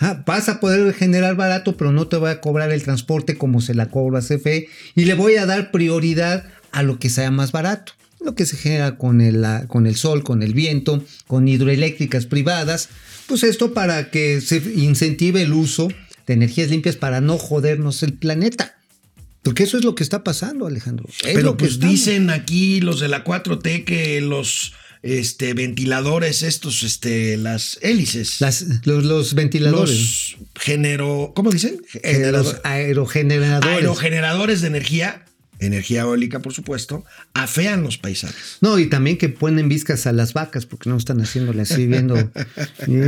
Ah, 0.00 0.24
vas 0.26 0.48
a 0.48 0.58
poder 0.58 0.92
generar 0.94 1.36
barato, 1.36 1.76
pero 1.76 1.92
no 1.92 2.08
te 2.08 2.16
voy 2.16 2.30
a 2.30 2.40
cobrar 2.40 2.72
el 2.72 2.82
transporte 2.82 3.36
como 3.36 3.60
se 3.60 3.74
la 3.74 3.88
cobra 3.90 4.20
CFE, 4.20 4.66
y 4.96 5.04
le 5.04 5.14
voy 5.14 5.36
a 5.36 5.46
dar 5.46 5.70
prioridad 5.70 6.44
a 6.72 6.82
lo 6.82 6.98
que 6.98 7.08
sea 7.08 7.30
más 7.30 7.52
barato 7.52 7.92
lo 8.24 8.34
que 8.34 8.46
se 8.46 8.56
genera 8.56 8.96
con 8.96 9.20
el, 9.20 9.44
con 9.68 9.86
el 9.86 9.96
sol, 9.96 10.22
con 10.24 10.42
el 10.42 10.54
viento, 10.54 11.04
con 11.26 11.48
hidroeléctricas 11.48 12.26
privadas, 12.26 12.88
pues 13.26 13.42
esto 13.42 13.72
para 13.74 14.10
que 14.10 14.40
se 14.40 14.56
incentive 14.76 15.42
el 15.42 15.52
uso 15.52 15.88
de 16.26 16.34
energías 16.34 16.70
limpias 16.70 16.96
para 16.96 17.20
no 17.20 17.38
jodernos 17.38 18.02
el 18.02 18.12
planeta. 18.14 18.76
Porque 19.42 19.64
eso 19.64 19.76
es 19.76 19.84
lo 19.84 19.94
que 19.96 20.04
está 20.04 20.22
pasando, 20.22 20.66
Alejandro. 20.66 21.06
Es 21.08 21.16
Pero 21.22 21.42
lo 21.42 21.56
que 21.56 21.64
pues 21.64 21.72
estamos. 21.72 21.92
dicen 21.94 22.30
aquí 22.30 22.80
los 22.80 23.00
de 23.00 23.08
la 23.08 23.24
4T 23.24 23.84
que 23.84 24.20
los 24.20 24.72
este, 25.02 25.52
ventiladores, 25.54 26.44
estos, 26.44 26.84
este, 26.84 27.36
las 27.36 27.76
hélices, 27.82 28.40
Las- 28.40 28.64
los, 28.86 29.02
los 29.04 29.34
ventiladores, 29.34 29.90
los 29.98 30.36
genero, 30.54 31.32
¿cómo 31.34 31.50
dicen? 31.50 31.78
los 31.92 32.02
Generador- 32.04 32.60
aerogeneradores. 32.62 33.76
aerogeneradores 33.78 34.60
de 34.60 34.68
energía, 34.68 35.24
energía 35.66 36.02
eólica, 36.02 36.40
por 36.40 36.52
supuesto, 36.52 37.04
afean 37.34 37.82
los 37.82 37.98
paisajes. 37.98 38.58
No, 38.60 38.78
y 38.78 38.86
también 38.86 39.18
que 39.18 39.28
ponen 39.28 39.68
viscas 39.68 40.06
a 40.06 40.12
las 40.12 40.32
vacas 40.32 40.66
porque 40.66 40.90
no 40.90 40.96
están 40.96 41.20
haciéndole 41.20 41.62
así 41.62 41.86
viendo. 41.86 42.30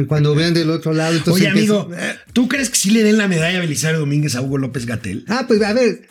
cuando 0.09 0.35
vean 0.35 0.55
del 0.55 0.71
otro 0.71 0.93
lado, 0.93 1.15
entonces. 1.15 1.43
Oye, 1.43 1.51
amigo, 1.51 1.91
¿tú 2.33 2.49
crees 2.49 2.71
que 2.71 2.77
sí 2.77 2.91
le 2.91 3.03
den 3.03 3.19
la 3.19 3.29
medalla 3.29 3.59
a 3.59 3.61
Belisario 3.61 4.01
Domínguez 4.01 4.35
a 4.35 4.43
Hugo 4.43 4.59
López 4.59 4.87
Gatel? 4.87 5.25
Ah, 5.29 5.45
pues 5.47 5.63
a 5.63 5.73
ver, 5.73 6.09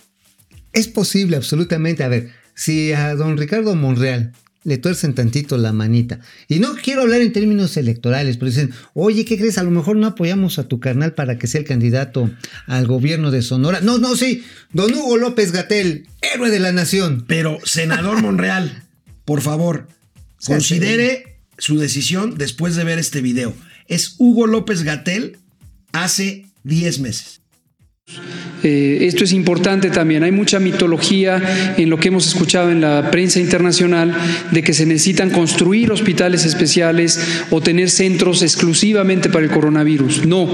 es 0.73 0.87
posible, 0.87 1.37
absolutamente. 1.37 2.03
A 2.03 2.07
ver, 2.07 2.31
si 2.55 2.93
a 2.93 3.15
don 3.15 3.37
Ricardo 3.37 3.75
Monreal 3.75 4.33
le 4.63 4.77
tuercen 4.77 5.13
tantito 5.13 5.57
la 5.57 5.73
manita. 5.73 6.19
Y 6.47 6.59
no 6.59 6.75
quiero 6.75 7.01
hablar 7.01 7.21
en 7.21 7.33
términos 7.33 7.75
electorales, 7.77 8.37
pero 8.37 8.49
dicen, 8.49 8.71
oye, 8.93 9.25
¿qué 9.25 9.37
crees? 9.37 9.57
A 9.57 9.63
lo 9.63 9.71
mejor 9.71 9.97
no 9.97 10.07
apoyamos 10.07 10.59
a 10.59 10.67
tu 10.67 10.79
carnal 10.79 11.13
para 11.13 11.37
que 11.37 11.47
sea 11.47 11.61
el 11.61 11.67
candidato 11.67 12.31
al 12.67 12.87
gobierno 12.87 13.31
de 13.31 13.41
Sonora. 13.41 13.81
No, 13.81 13.97
no, 13.97 14.15
sí, 14.15 14.43
don 14.71 14.93
Hugo 14.93 15.17
López 15.17 15.51
Gatel, 15.51 16.07
héroe 16.21 16.49
de 16.49 16.59
la 16.59 16.71
nación. 16.71 17.25
Pero, 17.27 17.59
senador 17.65 18.21
Monreal, 18.21 18.83
por 19.25 19.41
favor, 19.41 19.87
considere 20.45 21.37
su 21.57 21.77
decisión 21.77 22.35
después 22.37 22.75
de 22.75 22.83
ver 22.83 22.99
este 22.99 23.21
video. 23.21 23.53
Es 23.87 24.15
Hugo 24.17 24.47
López 24.47 24.83
Gatel 24.83 25.37
hace 25.91 26.45
10 26.63 26.99
meses. 26.99 27.41
Eh, 28.63 28.99
esto 29.01 29.23
es 29.23 29.33
importante 29.33 29.89
también. 29.89 30.23
Hay 30.23 30.31
mucha 30.31 30.59
mitología 30.59 31.73
en 31.77 31.89
lo 31.89 31.97
que 31.97 32.07
hemos 32.07 32.27
escuchado 32.27 32.71
en 32.71 32.81
la 32.81 33.11
prensa 33.11 33.39
internacional 33.39 34.15
de 34.51 34.63
que 34.63 34.73
se 34.73 34.85
necesitan 34.85 35.29
construir 35.29 35.91
hospitales 35.91 36.45
especiales 36.45 37.19
o 37.49 37.61
tener 37.61 37.89
centros 37.89 38.41
exclusivamente 38.41 39.29
para 39.29 39.45
el 39.45 39.51
coronavirus. 39.51 40.25
No, 40.25 40.49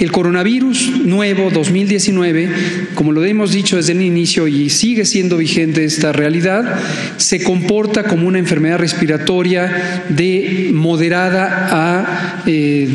el 0.00 0.12
coronavirus 0.12 1.04
nuevo 1.04 1.50
2019, 1.50 2.48
como 2.94 3.12
lo 3.12 3.24
hemos 3.24 3.52
dicho 3.52 3.76
desde 3.76 3.92
el 3.92 4.02
inicio 4.02 4.46
y 4.48 4.70
sigue 4.70 5.04
siendo 5.04 5.36
vigente 5.36 5.84
esta 5.84 6.12
realidad, 6.12 6.80
se 7.16 7.42
comporta 7.42 8.04
como 8.04 8.26
una 8.28 8.38
enfermedad 8.38 8.78
respiratoria 8.78 10.04
de 10.08 10.70
moderada 10.72 11.68
a, 11.70 12.42
eh, 12.46 12.88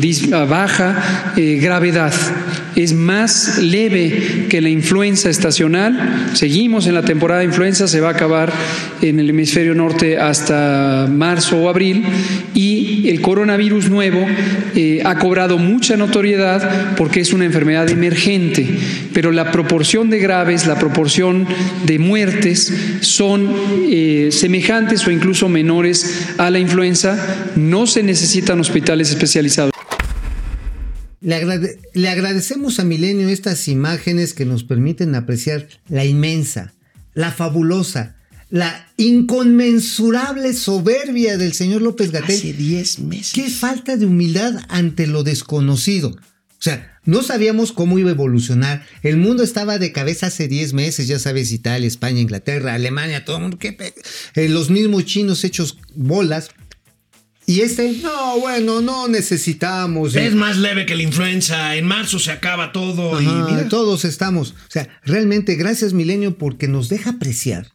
baja 0.48 1.32
eh, 1.36 1.58
gravedad. 1.60 2.12
Es 2.74 2.94
más 2.94 3.58
leve 3.58 4.46
que 4.48 4.62
la 4.62 4.70
influenza 4.70 5.28
estacional. 5.28 6.30
Seguimos 6.32 6.86
en 6.86 6.94
la 6.94 7.02
temporada 7.02 7.40
de 7.40 7.46
influenza, 7.46 7.86
se 7.86 8.00
va 8.00 8.08
a 8.08 8.12
acabar 8.12 8.50
en 9.02 9.20
el 9.20 9.28
hemisferio 9.28 9.74
norte 9.74 10.18
hasta 10.18 11.06
marzo 11.10 11.58
o 11.58 11.68
abril. 11.68 12.04
Y 12.54 13.08
el 13.10 13.20
coronavirus 13.20 13.90
nuevo 13.90 14.26
eh, 14.74 15.02
ha 15.04 15.18
cobrado 15.18 15.58
mucha 15.58 15.96
notoriedad 15.96 16.91
porque 16.96 17.20
es 17.20 17.32
una 17.32 17.44
enfermedad 17.44 17.88
emergente, 17.90 18.68
pero 19.12 19.32
la 19.32 19.50
proporción 19.52 20.10
de 20.10 20.18
graves, 20.18 20.66
la 20.66 20.78
proporción 20.78 21.46
de 21.86 21.98
muertes 21.98 22.72
son 23.00 23.52
eh, 23.88 24.28
semejantes 24.32 25.06
o 25.06 25.10
incluso 25.10 25.48
menores 25.48 26.28
a 26.38 26.50
la 26.50 26.58
influenza. 26.58 27.52
No 27.56 27.86
se 27.86 28.02
necesitan 28.02 28.60
hospitales 28.60 29.10
especializados. 29.10 29.72
Le, 31.20 31.36
agrade- 31.36 31.78
le 31.94 32.08
agradecemos 32.08 32.80
a 32.80 32.84
Milenio 32.84 33.28
estas 33.28 33.68
imágenes 33.68 34.34
que 34.34 34.44
nos 34.44 34.64
permiten 34.64 35.14
apreciar 35.14 35.68
la 35.88 36.04
inmensa, 36.04 36.72
la 37.14 37.30
fabulosa, 37.30 38.16
la 38.50 38.86
inconmensurable 38.96 40.52
soberbia 40.52 41.38
del 41.38 41.52
señor 41.54 41.80
López 41.82 42.10
Gatel. 42.10 42.36
Hace 42.36 42.52
10 42.52 42.98
meses. 43.00 43.32
Qué 43.32 43.48
falta 43.48 43.96
de 43.96 44.04
humildad 44.06 44.54
ante 44.68 45.06
lo 45.06 45.22
desconocido. 45.22 46.16
O 46.62 46.64
sea, 46.64 46.96
no 47.04 47.24
sabíamos 47.24 47.72
cómo 47.72 47.98
iba 47.98 48.10
a 48.10 48.12
evolucionar. 48.12 48.86
El 49.02 49.16
mundo 49.16 49.42
estaba 49.42 49.80
de 49.80 49.90
cabeza 49.90 50.26
hace 50.28 50.46
10 50.46 50.74
meses, 50.74 51.08
ya 51.08 51.18
sabes, 51.18 51.50
Italia, 51.50 51.88
España, 51.88 52.20
Inglaterra, 52.20 52.74
Alemania, 52.74 53.24
todo 53.24 53.38
el 53.38 53.42
mundo. 53.42 53.58
qué 53.58 53.76
eh, 54.36 54.48
los 54.48 54.70
mismos 54.70 55.04
chinos 55.04 55.42
hechos 55.42 55.76
bolas. 55.96 56.50
Y 57.46 57.62
este, 57.62 57.98
no, 58.00 58.38
bueno, 58.38 58.80
no 58.80 59.08
necesitamos. 59.08 60.14
Es 60.14 60.36
más 60.36 60.56
leve 60.56 60.86
que 60.86 60.94
la 60.94 61.02
influenza. 61.02 61.74
En 61.74 61.84
marzo 61.84 62.20
se 62.20 62.30
acaba 62.30 62.70
todo 62.70 63.20
y 63.20 63.26
mira. 63.26 63.68
todos 63.68 64.04
estamos. 64.04 64.52
O 64.52 64.70
sea, 64.70 64.88
realmente 65.02 65.56
gracias 65.56 65.94
Milenio 65.94 66.38
porque 66.38 66.68
nos 66.68 66.88
deja 66.88 67.10
apreciar. 67.10 67.72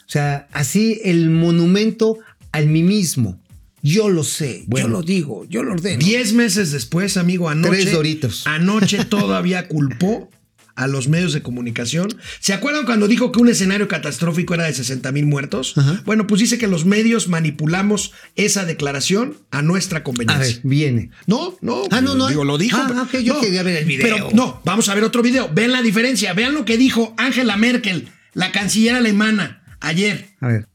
O 0.00 0.08
sea, 0.08 0.48
así 0.50 1.00
el 1.04 1.30
monumento 1.30 2.18
al 2.50 2.66
mí 2.66 2.82
mismo. 2.82 3.40
Yo 3.88 4.08
lo 4.08 4.24
sé, 4.24 4.64
Bueno. 4.66 4.88
yo 4.88 4.92
lo 4.94 5.02
digo, 5.02 5.44
yo 5.48 5.62
lo 5.62 5.72
ordeno. 5.74 5.98
10 6.04 6.32
meses 6.32 6.72
después, 6.72 7.16
amigo, 7.16 7.48
anoche. 7.48 7.82
Tres 7.82 7.92
Doritos. 7.92 8.46
Anoche 8.46 9.04
todavía 9.08 9.68
culpó 9.68 10.28
a 10.74 10.86
los 10.88 11.08
medios 11.08 11.32
de 11.32 11.40
comunicación. 11.40 12.08
¿Se 12.40 12.52
acuerdan 12.52 12.84
cuando 12.84 13.06
dijo 13.08 13.32
que 13.32 13.38
un 13.38 13.48
escenario 13.48 13.88
catastrófico 13.88 14.54
era 14.54 14.64
de 14.64 14.74
60 14.74 15.10
mil 15.12 15.24
muertos? 15.24 15.72
Ajá. 15.76 16.02
Bueno, 16.04 16.26
pues 16.26 16.40
dice 16.40 16.58
que 16.58 16.66
los 16.66 16.84
medios 16.84 17.28
manipulamos 17.28 18.12
esa 18.34 18.64
declaración 18.66 19.36
a 19.50 19.62
nuestra 19.62 20.00
A 20.00 20.02
conveniencia. 20.04 20.56
ver, 20.56 20.60
viene. 20.64 21.10
No, 21.26 21.56
no. 21.62 21.84
Ah, 21.90 22.00
no, 22.02 22.14
no. 22.14 22.28
Digo, 22.28 22.44
lo 22.44 22.58
dijo. 22.58 22.76
Ah, 22.78 22.86
pero- 22.88 23.02
ok, 23.04 23.16
yo 23.24 23.34
no, 23.34 23.40
quería 23.40 23.62
ver 23.62 23.76
el 23.76 23.84
video. 23.86 24.02
Pero 24.06 24.28
no, 24.34 24.60
vamos 24.64 24.88
a 24.88 24.94
ver 24.94 25.04
otro 25.04 25.22
video. 25.22 25.48
Vean 25.54 25.72
la 25.72 25.80
diferencia. 25.80 26.34
Vean 26.34 26.52
lo 26.54 26.64
que 26.64 26.76
dijo 26.76 27.14
Angela 27.16 27.56
Merkel, 27.56 28.08
la 28.34 28.52
canciller 28.52 28.96
alemana, 28.96 29.62
ayer. 29.80 30.26
A 30.40 30.48
ver. 30.48 30.68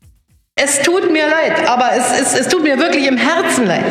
Es 0.63 0.80
tut 0.82 1.12
mir 1.12 1.26
leid, 1.26 1.67
aber 1.67 1.89
es, 1.97 2.19
es, 2.19 2.39
es 2.39 2.47
tut 2.47 2.62
mir 2.62 2.78
wirklich 2.78 3.08
im 3.08 3.17
Herzen 3.17 3.65
leid. 3.65 3.84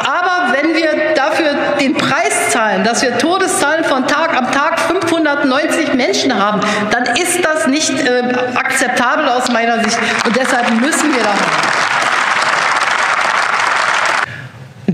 Aber 0.00 0.52
wenn 0.54 0.74
wir 0.74 1.14
dafür 1.14 1.54
den 1.80 1.94
Preis 1.94 2.50
zahlen, 2.50 2.84
dass 2.84 3.00
wir 3.02 3.16
Todeszahlen 3.16 3.84
von 3.84 4.06
Tag 4.06 4.36
am 4.36 4.52
Tag 4.52 4.78
590 4.80 5.94
Menschen 5.94 6.34
haben, 6.34 6.60
dann 6.90 7.04
ist 7.16 7.42
das 7.42 7.66
nicht 7.68 7.92
äh, 8.06 8.22
akzeptabel 8.54 9.28
aus 9.28 9.50
meiner 9.50 9.82
Sicht. 9.82 9.98
Und 10.26 10.36
deshalb 10.36 10.70
müssen 10.80 11.14
wir 11.14 11.22
da 11.22 11.30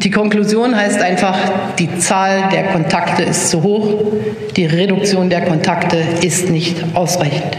die 0.07 0.13
Konklusion 0.13 0.77
heißt 0.77 1.01
einfach, 1.01 1.37
die 1.81 1.99
Zahl 1.99 2.49
der 2.53 2.65
Kontakte 2.65 3.25
ist 3.25 3.51
zu 3.51 3.65
hoch, 3.65 4.05
die 4.55 4.67
Reduktion 4.67 5.31
der 5.31 5.45
Kontakte 5.45 5.97
ist 6.21 6.49
nicht 6.49 6.77
ausreichend. 6.95 7.57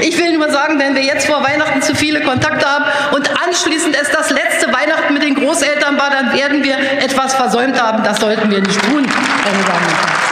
Ich 0.00 0.18
will 0.18 0.27
nur 0.38 0.50
sagen, 0.50 0.78
wenn 0.78 0.94
wir 0.94 1.02
jetzt 1.04 1.26
vor 1.26 1.42
Weihnachten 1.42 1.82
zu 1.82 1.94
viele 1.94 2.22
Kontakte 2.22 2.64
haben 2.64 2.84
und 3.16 3.28
anschließend 3.46 3.94
es 4.00 4.08
das 4.10 4.30
letzte 4.30 4.72
Weihnachten 4.72 5.12
mit 5.14 5.22
den 5.22 5.34
Großeltern 5.34 5.98
war, 5.98 6.10
dann 6.10 6.32
werden 6.36 6.62
wir 6.64 6.76
etwas 7.02 7.34
versäumt 7.34 7.80
haben. 7.80 8.02
Das 8.04 8.18
sollten 8.20 8.50
wir 8.50 8.60
nicht 8.60 8.80
tun, 8.82 9.02
meine 9.02 9.64
Damen 9.64 9.86
und 9.86 9.96
Herren. 9.96 10.28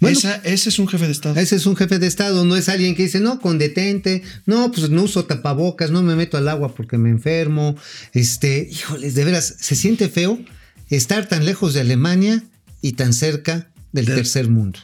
Bueno. 0.00 0.18
Esa- 0.18 0.40
ese 0.42 0.68
es 0.70 0.78
un 0.80 0.88
jefe 0.88 1.04
de 1.06 1.12
Estado. 1.12 1.38
Ese 1.38 1.54
es 1.56 1.64
un 1.66 1.76
jefe 1.76 1.98
de 2.00 2.06
Estado, 2.08 2.44
no 2.44 2.56
es 2.56 2.68
alguien 2.68 2.96
que 2.96 3.04
dice, 3.04 3.20
no, 3.20 3.38
con 3.38 3.58
detente, 3.58 4.22
no, 4.46 4.72
pues 4.72 4.90
no 4.90 5.02
uso 5.02 5.24
tapabocas, 5.26 5.90
no 5.92 6.02
me 6.02 6.16
meto 6.16 6.36
al 6.36 6.48
agua 6.48 6.74
porque 6.74 6.98
me 6.98 7.08
enfermo. 7.10 7.76
Este, 8.12 8.68
híjoles, 8.68 9.14
de 9.14 9.24
veras, 9.24 9.54
se 9.60 9.76
siente 9.76 10.08
feo 10.08 10.40
estar 10.90 11.26
tan 11.26 11.44
lejos 11.44 11.74
de 11.74 11.80
Alemania 11.82 12.42
y 12.80 12.92
tan 12.94 13.12
cerca 13.12 13.68
del 13.92 14.06
De- 14.06 14.14
tercer 14.16 14.48
mundo. 14.48 14.80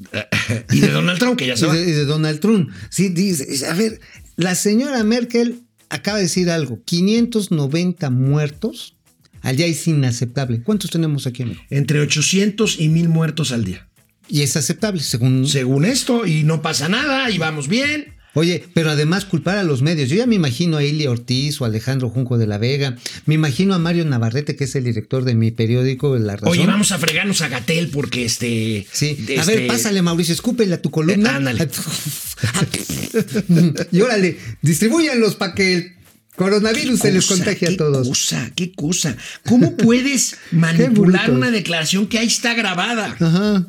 Y 0.72 0.80
de 0.80 0.90
Donald 0.90 1.18
Trump, 1.18 1.38
que 1.38 1.46
ya 1.46 1.56
se 1.56 1.66
va. 1.66 1.74
de, 1.74 1.82
y 1.82 1.92
de 1.92 2.04
Donald 2.04 2.40
Trump. 2.40 2.70
Sí, 2.90 3.08
dice, 3.08 3.66
a 3.66 3.74
ver, 3.74 4.00
la 4.36 4.54
señora 4.54 5.02
Merkel 5.04 5.62
acaba 5.88 6.18
de 6.18 6.24
decir 6.24 6.50
algo, 6.50 6.82
590 6.84 8.10
muertos 8.10 8.94
al 9.42 9.56
día 9.56 9.66
es 9.66 9.86
inaceptable. 9.86 10.62
¿Cuántos 10.62 10.90
tenemos 10.90 11.26
aquí, 11.26 11.42
amigo? 11.42 11.60
Entre 11.70 12.00
800 12.00 12.80
y 12.80 12.88
1000 12.88 13.08
muertos 13.08 13.52
al 13.52 13.64
día. 13.64 13.88
Y 14.28 14.42
es 14.42 14.56
aceptable, 14.56 15.00
según... 15.00 15.46
Según 15.46 15.84
esto, 15.84 16.26
y 16.26 16.42
no 16.42 16.60
pasa 16.60 16.88
nada, 16.88 17.30
y 17.30 17.38
vamos 17.38 17.68
bien. 17.68 18.17
Oye, 18.38 18.64
pero 18.72 18.92
además 18.92 19.24
culpar 19.24 19.58
a 19.58 19.64
los 19.64 19.82
medios. 19.82 20.08
Yo 20.08 20.14
ya 20.14 20.26
me 20.26 20.36
imagino 20.36 20.76
a 20.76 20.84
Ilia 20.84 21.10
Ortiz 21.10 21.60
o 21.60 21.64
Alejandro 21.64 22.08
Junco 22.08 22.38
de 22.38 22.46
la 22.46 22.56
Vega. 22.56 22.96
Me 23.26 23.34
imagino 23.34 23.74
a 23.74 23.80
Mario 23.80 24.04
Navarrete, 24.04 24.54
que 24.54 24.62
es 24.62 24.76
el 24.76 24.84
director 24.84 25.24
de 25.24 25.34
mi 25.34 25.50
periódico, 25.50 26.16
La 26.16 26.36
Razón. 26.36 26.50
Oye, 26.50 26.64
vamos 26.64 26.92
a 26.92 26.98
fregarnos 26.98 27.42
a 27.42 27.48
Gatel 27.48 27.88
porque 27.88 28.24
este. 28.24 28.86
Sí, 28.92 29.26
a 29.30 29.40
este- 29.40 29.56
ver, 29.56 29.66
pásale, 29.66 30.02
Mauricio, 30.02 30.34
escúpele 30.34 30.72
a 30.72 30.80
tu 30.80 30.92
columna. 30.92 31.30
Eh, 31.30 31.34
ándale. 31.34 31.68
y 33.90 34.00
órale, 34.00 34.38
distribúyanlos 34.62 35.34
para 35.34 35.54
que 35.54 35.74
el 35.74 35.92
coronavirus 36.36 37.00
se 37.00 37.10
les 37.10 37.26
qué 37.26 37.66
a 37.66 37.76
todos. 37.76 38.06
cosa, 38.06 38.52
qué 38.54 38.70
cosa. 38.70 39.16
¿Cómo 39.48 39.76
puedes 39.76 40.36
manipular 40.52 41.32
una 41.32 41.50
declaración 41.50 42.06
que 42.06 42.20
ahí 42.20 42.28
está 42.28 42.54
grabada? 42.54 43.16
Ajá. 43.18 43.66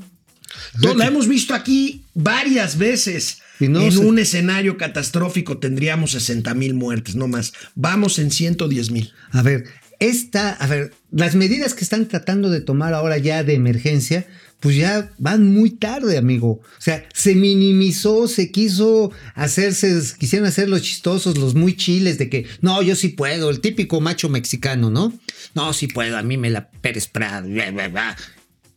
La 0.95 1.07
hemos 1.07 1.27
visto 1.27 1.55
aquí 1.55 2.03
varias 2.13 2.77
veces. 2.77 3.39
Y 3.59 3.67
no 3.67 3.81
en 3.81 3.91
se- 3.91 3.97
un 3.99 4.19
escenario 4.19 4.77
catastrófico 4.77 5.57
tendríamos 5.57 6.11
60 6.11 6.53
mil 6.53 6.73
muertes, 6.73 7.15
no 7.15 7.27
más. 7.27 7.53
Vamos 7.75 8.19
en 8.19 8.31
110 8.31 8.91
mil. 8.91 9.11
A 9.31 9.41
ver, 9.41 9.65
esta, 9.99 10.51
a 10.53 10.67
ver, 10.67 10.93
las 11.11 11.35
medidas 11.35 11.73
que 11.73 11.83
están 11.83 12.07
tratando 12.07 12.49
de 12.49 12.61
tomar 12.61 12.93
ahora 12.93 13.17
ya 13.17 13.43
de 13.43 13.53
emergencia, 13.55 14.25
pues 14.61 14.75
ya 14.75 15.09
van 15.17 15.53
muy 15.53 15.71
tarde, 15.71 16.17
amigo. 16.17 16.61
O 16.61 16.81
sea, 16.81 17.05
se 17.13 17.33
minimizó, 17.35 18.27
se 18.27 18.51
quiso 18.51 19.11
hacerse, 19.35 19.97
quisieron 20.17 20.47
hacer 20.47 20.67
los 20.69 20.81
chistosos, 20.81 21.37
los 21.37 21.55
muy 21.55 21.75
chiles 21.75 22.17
de 22.17 22.29
que, 22.29 22.45
no, 22.61 22.81
yo 22.81 22.95
sí 22.95 23.09
puedo, 23.09 23.49
el 23.49 23.59
típico 23.61 24.01
macho 24.01 24.29
mexicano, 24.29 24.89
¿no? 24.89 25.13
No, 25.55 25.73
sí 25.73 25.87
puedo, 25.87 26.17
a 26.17 26.23
mí 26.23 26.37
me 26.37 26.49
la 26.49 26.69
Pérez 26.69 27.07
Prado, 27.07 27.47
bla, 27.49 27.71
bla, 27.71 27.87
bla. 27.89 28.17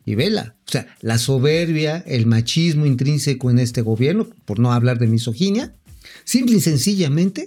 Y 0.04 0.14
vela, 0.14 0.56
o 0.66 0.70
sea, 0.70 0.96
la 1.00 1.18
soberbia, 1.18 2.02
el 2.06 2.26
machismo 2.26 2.86
intrínseco 2.86 3.50
en 3.50 3.58
este 3.58 3.82
gobierno, 3.82 4.28
por 4.44 4.58
no 4.58 4.72
hablar 4.72 4.98
de 4.98 5.06
misoginia, 5.06 5.74
simple 6.24 6.56
y 6.56 6.60
sencillamente 6.60 7.46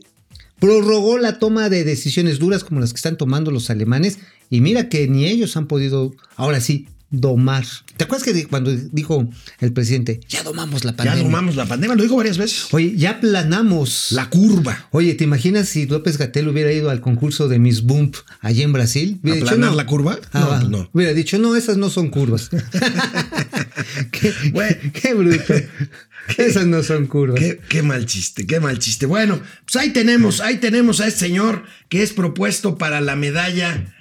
prorrogó 0.60 1.18
la 1.18 1.38
toma 1.38 1.70
de 1.70 1.84
decisiones 1.84 2.40
duras 2.40 2.64
como 2.64 2.80
las 2.80 2.94
que 2.94 2.98
están 2.98 3.18
tomando 3.18 3.52
los 3.52 3.70
alemanes 3.70 4.20
y 4.50 4.62
mira 4.62 4.88
que 4.90 5.08
ni 5.08 5.26
ellos 5.26 5.58
han 5.58 5.68
podido, 5.68 6.16
ahora 6.38 6.62
sí, 6.62 6.88
domar. 7.20 7.66
¿Te 7.98 8.04
acuerdas 8.04 8.26
que 8.32 8.48
cuando 8.48 8.72
dijo 8.76 9.28
el 9.60 9.74
presidente, 9.74 10.20
ya 10.28 10.44
domamos 10.44 10.84
la 10.84 10.92
Ya 10.92 10.98
pandemia? 10.98 11.24
domamos 11.24 11.56
la 11.56 11.66
pandemia, 11.66 11.96
lo 11.96 12.04
dijo 12.04 12.16
varias 12.16 12.38
veces. 12.38 12.68
Oye, 12.74 12.96
ya 12.96 13.20
planamos. 13.20 14.08
La 14.12 14.30
curva. 14.30 14.88
Oye, 14.92 15.14
¿te 15.16 15.24
imaginas 15.24 15.70
si 15.70 15.86
López 15.86 16.18
Gatel 16.18 16.48
hubiera 16.48 16.72
ido 16.72 16.90
al 16.90 17.02
concurso 17.02 17.48
de 17.48 17.60
Miss 17.60 17.84
Bump 17.84 18.16
allí 18.42 18.62
en 18.64 18.74
Brasil? 18.74 19.20
Hubiera 19.24 19.36
dicho, 19.38 19.48
¿Aplanar 19.50 19.72
no. 19.72 19.76
la 19.78 19.86
curva? 19.86 20.20
Ah, 20.34 20.40
No, 20.40 20.48
pues 20.50 20.70
no. 20.70 20.90
Hubiera 20.94 21.14
dicho, 21.14 21.38
no, 21.40 21.56
esas 21.56 21.78
no 21.78 21.90
son 21.90 22.10
curvas. 22.10 22.50
qué, 24.12 24.34
Bueno. 24.52 24.76
qué 24.94 25.14
bruto. 25.14 25.54
Esas 26.38 26.66
no 26.66 26.82
son 26.82 27.06
curvas. 27.06 27.40
Qué, 27.40 27.60
qué 27.70 27.84
mal 27.84 28.08
chiste, 28.08 28.48
qué 28.48 28.60
mal 28.60 28.80
chiste. 28.80 29.06
Bueno, 29.06 29.40
pues 29.64 29.76
ahí 29.76 29.92
tenemos, 29.92 30.40
ahí 30.42 30.58
tenemos 30.58 31.00
a 31.00 31.06
este 31.08 31.20
señor 31.20 31.64
que 31.88 32.02
es 32.02 32.14
propuesto 32.14 32.80
para 32.80 33.00
la 33.00 33.16
medalla. 33.16 33.95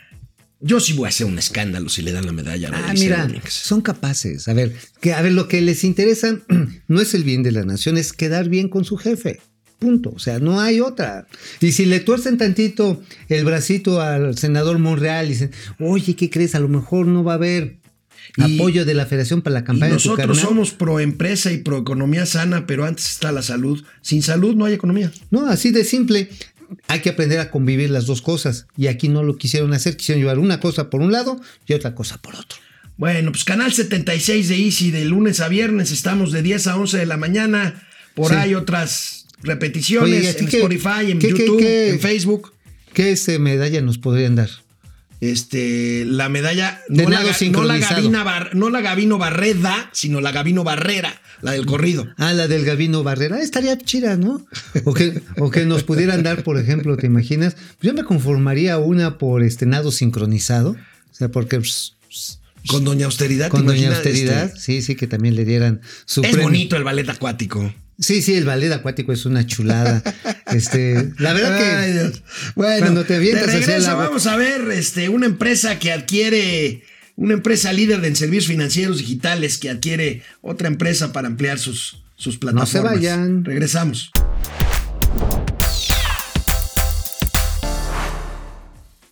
Yo 0.67 0.81
sí 0.81 0.95
voy 0.95 1.05
a 1.05 1.09
hacer 1.11 1.27
un 1.27 1.39
escándalo 1.39 1.91
si 1.91 2.01
le 2.01 2.13
dan 2.13 2.25
la 2.25 2.33
medalla. 2.33 2.71
a 2.71 2.91
Ah, 2.91 2.95
mira, 2.95 3.29
son 3.49 3.83
capaces. 3.83 4.49
A 4.49 4.55
ver, 4.55 4.75
que, 5.01 5.13
a 5.13 5.21
ver, 5.21 5.33
lo 5.33 5.47
que 5.47 5.61
les 5.61 5.85
interesa 5.85 6.39
no 6.89 7.01
es 7.03 7.13
el 7.13 7.23
bien 7.23 7.43
de 7.43 7.53
la 7.53 7.65
nación, 7.65 7.99
es 7.99 8.15
quedar 8.15 8.49
bien 8.49 8.69
con 8.71 8.85
su 8.87 8.97
jefe. 8.97 9.41
Punto. 9.79 10.11
O 10.17 10.19
sea, 10.19 10.39
no 10.39 10.61
hay 10.61 10.81
otra. 10.81 11.27
Y 11.61 11.73
si 11.73 11.85
le 11.85 12.01
tuercen 12.01 12.39
tantito 12.39 13.03
el 13.29 13.45
bracito 13.45 14.01
al 14.01 14.39
senador 14.39 14.79
Monreal 14.79 15.27
y 15.27 15.31
dicen, 15.31 15.51
oye, 15.81 16.17
¿qué 16.17 16.31
crees? 16.31 16.55
A 16.55 16.61
lo 16.61 16.69
mejor 16.69 17.07
no 17.07 17.23
va 17.23 17.33
a 17.33 17.35
haber 17.35 17.77
Y- 18.39 18.57
apoyo 18.57 18.87
de 18.87 18.95
la 18.95 19.05
federación 19.05 19.43
para 19.43 19.53
la 19.55 19.61
Y 19.61 19.65
campaña 19.65 19.93
de 19.93 19.99
tu 20.01 20.09
nosotros 20.11 20.39
somos 20.39 20.71
pro 20.71 20.99
empresa 21.01 21.53
y 21.53 21.59
pro 21.59 21.77
economía 21.79 22.25
sana, 22.25 22.67
pero 22.67 22.87
antes 22.87 23.05
está 23.11 23.33
la 23.33 23.43
salud. 23.43 23.85
Sin 24.01 24.23
salud 24.23 24.55
no 24.55 24.65
hay 24.65 24.73
economía. 24.73 25.13
No, 25.31 25.47
así 25.47 25.71
de 25.73 25.85
simple. 25.85 26.31
Hay 26.89 27.01
que 27.01 27.11
aprender 27.11 27.41
a 27.41 27.51
convivir 27.51 27.91
las 27.91 28.07
dos 28.07 28.23
cosas. 28.23 28.67
Y 28.77 28.87
aquí 28.89 29.09
no 29.09 29.23
lo 29.23 29.37
quisieron 29.37 29.73
hacer. 29.75 29.97
Quisieron 29.97 30.21
llevar 30.23 30.39
una 30.39 30.61
cosa 30.61 30.91
por 30.91 31.01
un 31.01 31.13
lado 31.13 31.41
y 31.67 31.73
otra 31.75 31.95
cosa 31.95 32.19
por 32.19 32.35
otro. 32.35 32.59
Bueno, 32.97 33.33
pues 33.33 33.45
canal 33.45 33.73
76 33.73 34.49
de 34.49 34.57
Easy 34.57 34.91
de 34.91 35.05
lunes 35.05 35.41
a 35.41 35.49
viernes. 35.49 35.91
Estamos 35.91 36.31
de 36.33 36.43
10 36.43 36.67
a 36.69 36.77
11 36.77 36.99
de 36.99 37.07
la 37.07 37.17
mañana. 37.17 37.83
Por 38.15 38.31
Sí. 38.31 38.37
ahí 38.37 38.55
otras 38.55 39.27
repeticiones 39.43 40.11
Oye, 40.11 40.23
¿y 40.25 40.27
a 40.29 40.37
ti 40.37 40.45
en 40.45 40.51
qué- 40.51 40.57
Spotify, 40.59 41.11
en 41.11 41.19
qué- 41.19 41.29
YouTube, 41.31 41.59
qué- 41.59 41.91
en 41.91 42.01
Facebook. 42.01 42.53
¿Qué 42.93 43.11
ese 43.13 43.39
medalla 43.41 43.81
nos 43.81 43.99
podrían 43.99 44.37
dar? 44.37 44.49
Este, 45.31 46.05
la 46.07 46.29
medalla, 46.29 46.81
no 46.89 47.09
la, 47.09 47.21
no, 47.21 47.27
la 47.27 47.35
sincronizado. 47.35 47.97
Gavina 47.97 48.25
Bar- 48.25 48.55
no 48.55 48.69
la 48.71 48.81
Gavino 48.81 49.19
Barreda, 49.19 49.89
sino 49.93 50.21
la 50.21 50.33
Gavino 50.33 50.65
Barrera, 50.65 51.21
la 51.41 51.53
del 51.53 51.67
corrido. 51.67 52.07
Ah, 52.19 52.33
la 52.33 52.49
del 52.49 52.65
Gavino 52.65 53.03
Barrera. 53.03 53.41
Estaría 53.41 53.79
chida, 53.79 54.17
¿no? 54.17 54.45
O 54.85 54.93
que, 54.95 55.21
o 55.39 55.51
que 55.51 55.65
nos 55.67 55.83
pudieran 55.85 56.23
dar, 56.23 56.43
por 56.43 56.59
ejemplo, 56.59 56.97
¿te 56.97 57.07
imaginas? 57.07 57.57
Yo 57.81 57.95
me 57.95 58.05
conformaría 58.05 58.79
una 58.79 59.19
por 59.19 59.43
este 59.43 59.67
nado 59.67 59.93
sincronizado. 59.93 60.71
O 60.73 61.15
sea, 61.17 61.29
porque 61.31 61.59
pues, 61.59 61.95
Con 62.67 62.85
Doña 62.85 63.07
Austeridad. 63.07 63.47
¿te 63.47 63.51
con 63.51 63.67
Doña? 63.67 63.91
Austeridad, 63.91 64.45
Este, 64.47 64.61
sí, 64.61 64.83
sí, 64.83 64.95
que 64.97 65.07
también 65.07 65.37
le 65.37 65.45
dieran 65.45 65.81
su 66.07 66.23
es 66.23 66.29
premio. 66.31 66.45
bonito 66.49 66.77
el 66.77 66.85
ballet 66.85 67.09
acuático. 67.09 67.73
Sí, 67.99 68.23
sí, 68.23 68.35
el 68.35 68.45
ballet 68.45 68.73
acuático 68.73 69.13
es 69.13 69.25
una 69.25 69.47
chulada. 69.47 70.03
este, 70.53 71.13
la 71.19 71.33
verdad 71.33 71.59
que 71.59 71.65
Ay, 71.65 71.93
Dios. 71.93 72.23
Bueno, 72.57 72.79
cuando 72.81 73.05
te 73.05 73.19
de 73.19 73.61
regreso 73.61 73.91
agua- 73.93 74.07
vamos 74.07 74.27
a 74.27 74.37
ver 74.37 74.69
este, 74.73 75.09
una 75.09 75.27
empresa 75.27 75.79
que 75.79 75.93
adquiere, 75.93 76.83
una 77.17 77.35
empresa 77.35 77.73
líder 77.73 78.01
de 78.01 78.09
en 78.09 78.17
servicios 78.17 78.47
financieros 78.49 78.99
digitales 78.99 79.59
que 79.59 79.71
adquiere 79.71 80.23
otra 80.43 80.67
empresa 80.69 81.13
para 81.13 81.29
ampliar 81.29 81.59
sus, 81.59 82.03
sus 82.17 82.37
plataformas. 82.39 82.71
se 82.71 82.81
vayan. 82.81 83.45
Regresamos. 83.45 84.11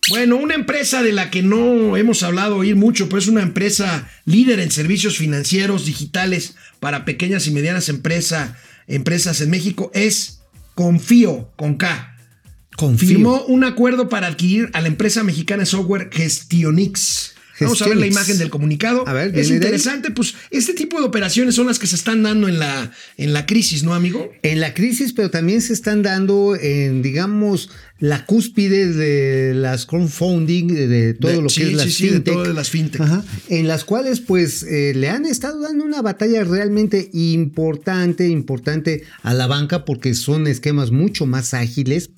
Bueno, 0.09 0.35
una 0.35 0.53
empresa 0.55 1.01
de 1.01 1.13
la 1.13 1.29
que 1.31 1.41
no 1.43 1.95
hemos 1.95 2.23
hablado 2.23 2.57
oír 2.57 2.75
mucho, 2.75 3.07
pero 3.07 3.19
es 3.19 3.27
una 3.27 3.41
empresa 3.41 4.09
líder 4.25 4.59
en 4.59 4.69
servicios 4.69 5.17
financieros 5.17 5.85
digitales 5.85 6.55
para 6.81 7.05
pequeñas 7.05 7.47
y 7.47 7.51
medianas 7.51 7.87
empresa- 7.87 8.57
empresas 8.87 9.41
en 9.41 9.49
México, 9.49 9.91
es 9.93 10.41
Confío, 10.75 11.51
con 11.55 11.75
K. 11.75 12.17
confío. 12.75 13.09
Firmó 13.09 13.43
un 13.45 13.63
acuerdo 13.63 14.09
para 14.09 14.27
adquirir 14.27 14.69
a 14.73 14.81
la 14.81 14.87
empresa 14.87 15.23
mexicana 15.23 15.61
de 15.61 15.67
software 15.67 16.09
Gestionix. 16.11 17.32
Vamos 17.59 17.81
a 17.81 17.87
ver 17.87 17.97
la 17.97 18.07
imagen 18.07 18.37
del 18.37 18.49
comunicado. 18.49 19.07
A 19.07 19.13
ver, 19.13 19.37
es 19.37 19.49
interesante, 19.49 20.11
pues 20.11 20.33
este 20.51 20.73
tipo 20.73 20.99
de 20.99 21.05
operaciones 21.05 21.55
son 21.55 21.67
las 21.67 21.79
que 21.79 21.87
se 21.87 21.95
están 21.95 22.23
dando 22.23 22.47
en 22.47 22.59
la, 22.59 22.91
en 23.17 23.33
la 23.33 23.45
crisis, 23.45 23.83
¿no, 23.83 23.93
amigo? 23.93 24.31
En 24.41 24.59
la 24.59 24.73
crisis, 24.73 25.13
pero 25.13 25.29
también 25.29 25.61
se 25.61 25.73
están 25.73 26.01
dando 26.01 26.55
en, 26.59 27.01
digamos, 27.01 27.69
la 27.99 28.25
cúspide 28.25 28.91
de 28.91 29.53
las 29.53 29.85
crowdfunding, 29.85 30.67
de, 30.67 30.87
de 30.87 31.13
todo 31.13 31.31
De- 31.31 31.37
lo 31.41 31.47
que 31.47 31.53
sí, 31.53 31.61
es 31.63 31.73
las 31.73 31.85
sí, 31.85 31.91
sí, 31.91 32.03
de 32.07 32.11
fintech. 32.13 32.33
todo 32.33 32.43
de 32.43 32.53
las 32.53 32.69
fintech. 32.69 33.01
Ajá, 33.01 33.23
en 33.49 33.67
las 33.67 33.83
cuales, 33.85 34.19
pues, 34.19 34.63
eh, 34.63 34.93
le 34.95 35.09
han 35.09 35.25
estado 35.25 35.61
dando 35.61 35.85
una 35.85 36.01
batalla 36.01 36.43
realmente 36.43 37.09
importante, 37.13 38.27
importante 38.27 39.03
a 39.21 39.33
la 39.33 39.47
banca, 39.47 39.85
porque 39.85 40.15
son 40.15 40.47
esquemas 40.47 40.91
mucho 40.91 41.25
más 41.25 41.53
ágiles. 41.53 42.09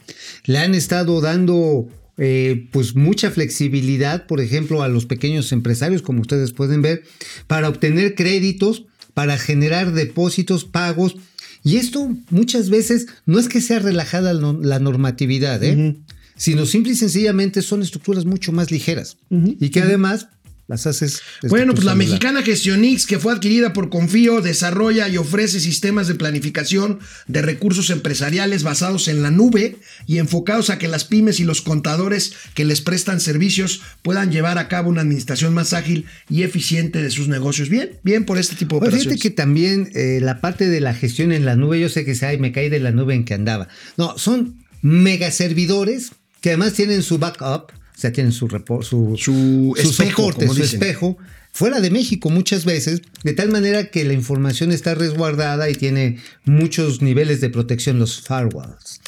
Le 0.45 0.57
han 0.59 0.73
estado 0.75 1.21
dando 1.21 1.87
eh, 2.17 2.67
pues 2.71 2.95
mucha 2.95 3.29
flexibilidad, 3.31 4.25
por 4.27 4.39
ejemplo, 4.41 4.81
a 4.83 4.87
los 4.87 5.05
pequeños 5.05 5.51
empresarios, 5.51 6.01
como 6.01 6.21
ustedes 6.21 6.51
pueden 6.51 6.81
ver, 6.81 7.03
para 7.47 7.69
obtener 7.69 8.15
créditos, 8.15 8.85
para 9.13 9.37
generar 9.37 9.93
depósitos, 9.93 10.65
pagos. 10.65 11.15
Y 11.63 11.77
esto 11.77 12.15
muchas 12.29 12.69
veces 12.69 13.07
no 13.25 13.39
es 13.39 13.47
que 13.49 13.59
sea 13.61 13.79
relajada 13.79 14.33
la 14.33 14.41
no- 14.41 14.59
la 14.61 14.79
normatividad, 14.79 15.63
¿eh? 15.63 15.95
sino 16.37 16.65
simple 16.65 16.91
y 16.91 16.95
sencillamente 16.95 17.61
son 17.61 17.81
estructuras 17.81 18.25
mucho 18.25 18.51
más 18.51 18.69
ligeras 18.71 19.17
y 19.59 19.69
que 19.69 19.81
además 19.81 20.27
las 20.67 20.87
haces. 20.87 21.21
Bueno, 21.43 21.73
pues 21.73 21.85
la 21.85 21.91
celular. 21.91 21.97
mexicana 21.97 22.41
Gestionix, 22.41 23.05
que 23.05 23.19
fue 23.19 23.33
adquirida 23.33 23.73
por 23.73 23.89
Confío, 23.89 24.41
desarrolla 24.41 25.07
y 25.07 25.17
ofrece 25.17 25.59
sistemas 25.59 26.07
de 26.07 26.15
planificación 26.15 26.99
de 27.27 27.41
recursos 27.41 27.89
empresariales 27.89 28.63
basados 28.63 29.07
en 29.07 29.21
la 29.21 29.31
nube 29.31 29.77
y 30.07 30.17
enfocados 30.17 30.69
a 30.69 30.77
que 30.77 30.87
las 30.87 31.03
pymes 31.03 31.39
y 31.39 31.43
los 31.43 31.61
contadores 31.61 32.33
que 32.53 32.65
les 32.65 32.81
prestan 32.81 33.19
servicios 33.19 33.81
puedan 34.01 34.31
llevar 34.31 34.57
a 34.57 34.67
cabo 34.67 34.89
una 34.89 35.01
administración 35.01 35.53
más 35.53 35.73
ágil 35.73 36.05
y 36.29 36.43
eficiente 36.43 37.01
de 37.01 37.11
sus 37.11 37.27
negocios. 37.27 37.69
Bien, 37.69 37.99
bien 38.03 38.25
por 38.25 38.37
este 38.37 38.55
tipo 38.55 38.75
de 38.75 38.87
operaciones. 38.87 39.05
fíjate 39.05 39.21
que 39.21 39.35
también 39.35 39.91
eh, 39.93 40.19
la 40.21 40.41
parte 40.41 40.67
de 40.67 40.81
la 40.81 40.93
gestión 40.93 41.31
en 41.31 41.45
la 41.45 41.55
nube, 41.55 41.79
yo 41.79 41.89
sé 41.89 42.05
que 42.05 42.15
se 42.15 42.35
me 42.37 42.51
caí 42.51 42.69
de 42.69 42.79
la 42.79 42.91
nube 42.91 43.13
en 43.13 43.23
que 43.23 43.33
andaba. 43.33 43.67
No, 43.97 44.17
son 44.17 44.63
mega 44.81 45.31
servidores 45.31 46.11
que 46.41 46.49
además 46.49 46.73
tienen 46.73 47.01
su 47.01 47.17
backup, 47.17 47.71
o 47.95 47.99
sea, 47.99 48.11
tienen 48.11 48.31
su 48.33 48.47
repo- 48.47 48.83
su, 48.83 49.15
Su 49.17 49.73
espejo, 49.77 50.21
soporte, 50.23 50.45
como 50.45 50.53
su 50.53 50.61
dicen. 50.63 50.81
espejo, 50.81 51.17
fuera 51.51 51.79
de 51.79 51.89
México 51.91 52.29
muchas 52.29 52.65
veces, 52.65 53.01
de 53.23 53.33
tal 53.33 53.49
manera 53.49 53.85
que 53.89 54.03
la 54.03 54.13
información 54.13 54.71
está 54.71 54.95
resguardada 54.95 55.69
y 55.69 55.75
tiene 55.75 56.19
muchos 56.43 57.01
niveles 57.01 57.39
de 57.41 57.49
protección, 57.49 57.97
los 57.99 58.21
firewalls. 58.21 58.99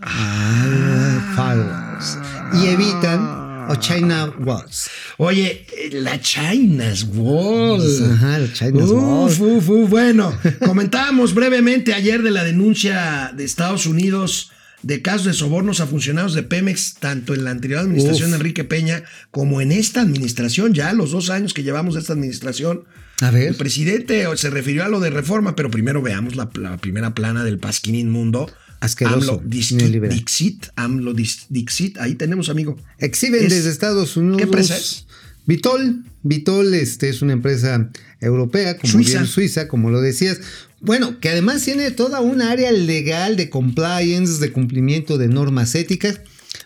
Ah, 0.00 1.34
firewalls. 1.34 2.62
Y 2.62 2.68
evitan 2.68 3.68
o 3.70 3.74
China 3.76 4.32
Walls. 4.40 4.88
Oye, 5.18 5.66
la 5.92 6.18
China's 6.20 7.04
Wall. 7.12 7.82
Ajá, 8.12 8.38
la 8.38 8.52
China's 8.52 8.88
Uf, 8.90 9.40
Wall. 9.40 9.56
uf, 9.58 9.68
uf. 9.68 9.90
Bueno, 9.90 10.32
comentábamos 10.64 11.34
brevemente 11.34 11.92
ayer 11.94 12.22
de 12.22 12.30
la 12.30 12.44
denuncia 12.44 13.32
de 13.36 13.44
Estados 13.44 13.86
Unidos 13.86 14.50
de 14.82 15.02
casos 15.02 15.24
de 15.26 15.32
sobornos 15.34 15.80
a 15.80 15.86
funcionarios 15.86 16.34
de 16.34 16.42
Pemex, 16.44 16.94
tanto 17.00 17.34
en 17.34 17.44
la 17.44 17.50
anterior 17.50 17.80
administración 17.80 18.26
Uf. 18.28 18.30
de 18.32 18.36
Enrique 18.36 18.64
Peña 18.64 19.02
como 19.30 19.60
en 19.60 19.72
esta 19.72 20.00
administración, 20.02 20.72
ya 20.74 20.92
los 20.92 21.10
dos 21.10 21.30
años 21.30 21.52
que 21.54 21.62
llevamos 21.64 21.94
de 21.94 22.00
esta 22.00 22.12
administración. 22.12 22.84
A 23.20 23.30
ver. 23.32 23.48
El 23.48 23.54
presidente 23.56 24.24
se 24.36 24.50
refirió 24.50 24.84
a 24.84 24.88
lo 24.88 25.00
de 25.00 25.10
reforma, 25.10 25.56
pero 25.56 25.70
primero 25.70 26.00
veamos 26.02 26.36
la, 26.36 26.48
la 26.54 26.76
primera 26.76 27.14
plana 27.14 27.42
del 27.44 27.58
Pasquín 27.58 27.96
Inmundo. 27.96 28.48
Asqueroso, 28.80 29.32
AMLO. 29.32 29.42
Dixit, 29.44 30.66
AMLO 30.76 31.12
Dis- 31.12 31.46
Dixit, 31.48 31.98
ahí 31.98 32.14
tenemos, 32.14 32.48
amigo. 32.48 32.76
Exhiben 32.98 33.42
Es- 33.44 33.50
desde 33.50 33.70
Estados 33.70 34.16
Unidos. 34.16 34.36
¿Qué 34.38 34.44
empresa 34.44 34.76
es? 34.76 35.06
Vitol. 35.46 36.04
Vitol 36.22 36.72
este, 36.74 37.08
es 37.08 37.20
una 37.22 37.32
empresa 37.32 37.90
europea, 38.20 38.76
como 38.76 38.92
Suiza. 38.92 39.12
bien 39.18 39.26
Suiza, 39.26 39.66
como 39.66 39.90
lo 39.90 40.00
decías. 40.00 40.40
Bueno, 40.80 41.18
que 41.20 41.28
además 41.28 41.62
tiene 41.64 41.90
toda 41.90 42.20
una 42.20 42.50
área 42.50 42.70
legal 42.72 43.36
de 43.36 43.50
compliance, 43.50 44.40
de 44.40 44.52
cumplimiento 44.52 45.18
de 45.18 45.28
normas 45.28 45.74
éticas, 45.74 46.20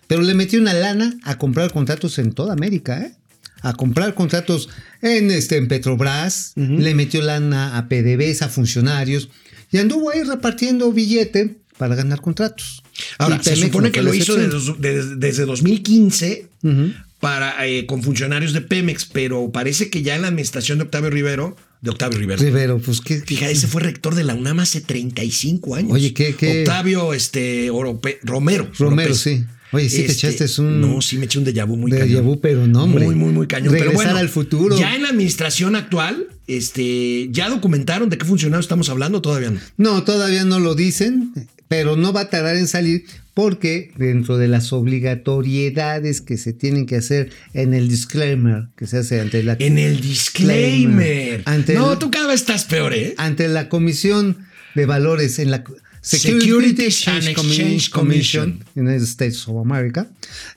pero 0.07 0.23
le 0.23 0.35
metió 0.35 0.61
una 0.61 0.75
lana 0.75 1.15
a 1.25 1.39
comprar 1.39 1.73
contratos 1.73 2.19
en 2.19 2.33
toda 2.33 2.53
América, 2.53 3.01
¿eh? 3.01 3.15
A 3.63 3.73
comprar 3.75 4.15
contratos 4.15 4.69
en, 5.03 5.31
este, 5.31 5.57
en 5.57 5.69
Petrobras, 5.69 6.53
le 6.57 6.95
metió 6.95 7.23
lana 7.23 7.79
a 7.79 7.89
PDVSA, 7.89 8.47
a 8.47 8.49
funcionarios, 8.49 9.29
y 9.71 9.79
anduvo 9.79 10.11
ahí 10.11 10.23
repartiendo 10.25 10.93
billete 10.93 11.57
para 11.79 11.95
ganar 11.95 12.21
contratos. 12.21 12.83
Ahora, 13.19 13.37
se 13.43 13.51
supone 13.69 13.91
que 13.93 14.03
lo 14.03 14.13
hizo 14.15 14.35
desde, 14.37 14.75
desde- 14.79 15.17
desde 15.17 15.45
2015 15.47 16.49
Ujú. 16.63 16.93
Para, 17.23 17.65
eh, 17.69 17.87
con 17.87 18.03
funcionarios 18.03 18.53
de 18.53 18.63
Pemex, 18.63 19.05
pero 19.05 19.53
parece 19.53 19.91
que 19.91 20.03
ya 20.03 20.17
en 20.17 20.23
la 20.23 20.27
administración 20.29 20.79
de 20.79 20.85
Octavio 20.85 21.09
Rivero, 21.09 21.57
de 21.81 21.91
Octavio 21.91 22.19
Rivero. 22.19 22.43
Rivero, 22.43 22.79
pues 22.81 23.01
qué. 23.01 23.21
Fija, 23.21 23.49
ese 23.49 23.69
fue 23.69 23.81
rector 23.81 24.17
de 24.17 24.25
la 24.25 24.35
UNAM 24.35 24.59
hace 24.59 24.81
35 24.81 25.77
años. 25.77 25.93
Oye, 25.93 26.13
¿qué- 26.15 26.35
qué? 26.35 26.63
Octavio 26.63 27.15
este, 27.15 27.71
Orope- 27.71 28.19
Romero. 28.25 28.69
Romero, 28.77 29.15
sí. 29.15 29.45
Oye, 29.71 29.89
sí 29.89 30.03
te 30.03 30.11
echaste 30.13 30.61
un- 30.61 30.81
No, 30.81 31.01
sí 31.01 31.17
me 31.17 31.27
eché 31.27 31.39
un 31.39 31.45
déjà 31.47 31.65
vu 31.65 31.77
muy 31.77 31.93
Déjà 31.93 32.01
cañón. 32.01 32.25
vu, 32.25 32.41
pero 32.41 32.67
no, 32.67 32.83
hombre. 32.83 33.05
Muy, 33.05 33.15
muy, 33.15 33.33
muy 33.33 33.47
cañón. 33.47 33.73
Regresar 33.73 33.95
pero 33.95 34.03
bueno, 34.05 34.19
al 34.19 34.29
futuro. 34.29 34.77
Ya 34.77 34.97
en 34.97 35.03
la 35.03 35.11
administración 35.11 35.77
actual, 35.77 36.27
este, 36.49 37.29
¿ya 37.31 37.49
documentaron 37.49 38.11
de 38.11 38.19
qué 38.19 38.25
funcionario 38.25 38.61
estamos 38.61 38.89
hablando? 38.89 39.23
Todavía 39.23 39.51
no. 39.53 39.61
No, 39.77 40.03
todavía 40.03 40.45
no 40.45 40.59
lo 40.59 40.75
dicen, 40.75 41.33
pero 41.69 41.97
no 41.97 42.13
va 42.13 42.23
a 42.23 42.31
tardar 42.31 42.57
en 42.57 42.67
salir 42.67 43.05
porque 43.35 43.93
dentro 43.97 44.37
de 44.37 44.49
las 44.49 44.73
obligatoriedades 44.73 46.21
que 46.21 46.37
se 46.37 46.53
tienen 46.53 46.87
que 46.87 46.97
hacer 46.97 47.31
en 47.55 47.73
el 47.75 47.89
disclaimer 47.89 48.69
que 48.77 48.87
se 48.87 48.99
hace 48.99 49.21
ante 49.21 49.43
la 49.43 49.57
En 49.59 49.79
el 49.79 50.01
disclaimer. 50.01 51.43
Ante 51.47 51.75
no, 51.75 51.93
el- 51.95 51.99
tú 51.99 52.11
cada 52.11 52.27
vez 52.29 52.41
estás 52.41 52.65
peor, 52.65 52.93
¿eh? 52.95 53.15
ante 53.17 53.49
la 53.49 53.69
Comisión 53.69 54.39
de 54.75 54.87
Valores 54.87 55.39
en 55.39 55.51
la 55.51 55.65
Securities 56.03 57.07
and 57.07 57.29
Exchange 57.29 57.91
Commission. 57.91 58.65
United 58.75 59.05
States 59.05 59.47
of 59.47 59.65
America. 59.65 60.09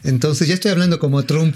Entonces 0.04 0.48
ya 0.48 0.56
estoy 0.56 0.72
hablando 0.72 0.98
como 0.98 1.24
Trump. 1.24 1.56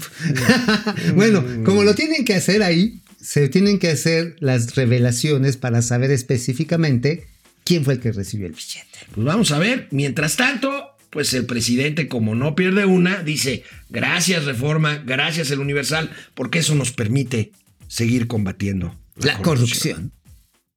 bueno, 1.16 1.44
como 1.64 1.82
lo 1.82 1.94
tienen 1.96 2.24
que 2.24 2.34
hacer 2.34 2.62
ahí, 2.62 3.00
se 3.20 3.48
tienen 3.48 3.78
que 3.80 3.88
hacer 3.90 4.36
las 4.38 4.76
revelaciones 4.76 5.56
para 5.56 5.82
saber 5.82 6.12
específicamente 6.12 7.26
quién 7.64 7.84
fue 7.84 7.94
el 7.94 8.00
que 8.00 8.12
recibió 8.12 8.46
el 8.46 8.52
billete. 8.52 8.98
Pues 9.12 9.26
vamos 9.26 9.50
a 9.50 9.58
ver. 9.58 9.88
Mientras 9.90 10.36
tanto, 10.36 10.84
pues 11.10 11.34
el 11.34 11.44
presidente, 11.44 12.06
como 12.08 12.34
no 12.34 12.54
pierde 12.54 12.84
una, 12.86 13.22
dice, 13.22 13.64
gracias 13.88 14.44
Reforma, 14.44 15.02
gracias 15.04 15.50
el 15.50 15.58
Universal, 15.58 16.10
porque 16.34 16.60
eso 16.60 16.74
nos 16.74 16.92
permite 16.92 17.50
seguir 17.88 18.26
combatiendo 18.28 18.94
La 19.16 19.36
corrupción. 19.38 20.12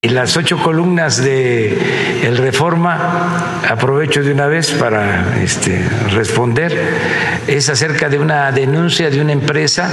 Y 0.01 0.09
las 0.09 0.35
ocho 0.35 0.61
columnas 0.61 1.23
de 1.23 1.71
el 2.27 2.37
Reforma, 2.37 3.61
aprovecho 3.69 4.21
de 4.21 4.33
una 4.33 4.47
vez 4.47 4.71
para 4.71 5.41
este, 5.41 5.87
responder, 6.11 6.77
es 7.47 7.69
acerca 7.69 8.09
de 8.09 8.19
una 8.19 8.51
denuncia 8.51 9.09
de 9.09 9.21
una 9.21 9.31
empresa 9.31 9.89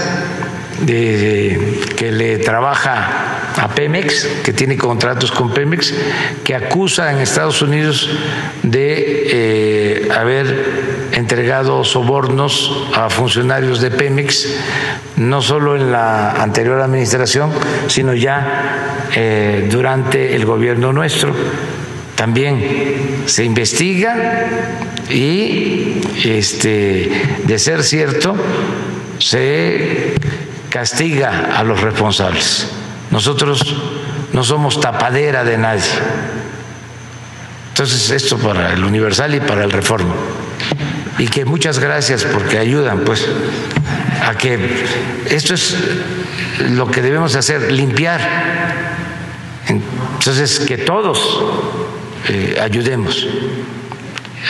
de- 0.84 1.78
que 1.96 2.10
le 2.10 2.38
trabaja 2.38 3.29
a 3.60 3.68
Pemex, 3.68 4.26
que 4.42 4.54
tiene 4.54 4.78
contratos 4.78 5.30
con 5.30 5.52
Pemex, 5.52 5.92
que 6.42 6.54
acusa 6.54 7.12
en 7.12 7.18
Estados 7.18 7.60
Unidos 7.60 8.08
de 8.62 9.26
eh, 9.30 10.08
haber 10.16 11.10
entregado 11.12 11.84
sobornos 11.84 12.88
a 12.94 13.10
funcionarios 13.10 13.82
de 13.82 13.90
Pemex, 13.90 14.48
no 15.16 15.42
solo 15.42 15.76
en 15.76 15.92
la 15.92 16.32
anterior 16.42 16.80
administración, 16.80 17.52
sino 17.86 18.14
ya 18.14 19.08
eh, 19.14 19.68
durante 19.70 20.34
el 20.34 20.46
gobierno 20.46 20.94
nuestro. 20.94 21.34
También 22.14 23.22
se 23.26 23.44
investiga 23.44 24.16
y, 25.10 26.00
este, 26.24 27.10
de 27.44 27.58
ser 27.58 27.82
cierto, 27.82 28.34
se 29.18 30.14
castiga 30.70 31.50
a 31.56 31.62
los 31.62 31.80
responsables. 31.82 32.79
Nosotros 33.10 33.76
no 34.32 34.44
somos 34.44 34.80
tapadera 34.80 35.44
de 35.44 35.58
nadie. 35.58 35.82
Entonces, 37.70 38.10
esto 38.10 38.38
para 38.38 38.72
el 38.72 38.84
Universal 38.84 39.34
y 39.34 39.40
para 39.40 39.64
el 39.64 39.70
Reforma. 39.70 40.14
Y 41.18 41.28
que 41.28 41.44
muchas 41.44 41.78
gracias 41.78 42.24
porque 42.24 42.58
ayudan, 42.58 43.00
pues, 43.00 43.26
a 44.26 44.34
que 44.36 44.84
esto 45.26 45.54
es 45.54 45.76
lo 46.70 46.90
que 46.90 47.02
debemos 47.02 47.34
hacer, 47.36 47.72
limpiar. 47.72 48.20
Entonces, 49.66 50.60
que 50.60 50.78
todos 50.78 51.42
eh, 52.28 52.58
ayudemos 52.60 53.26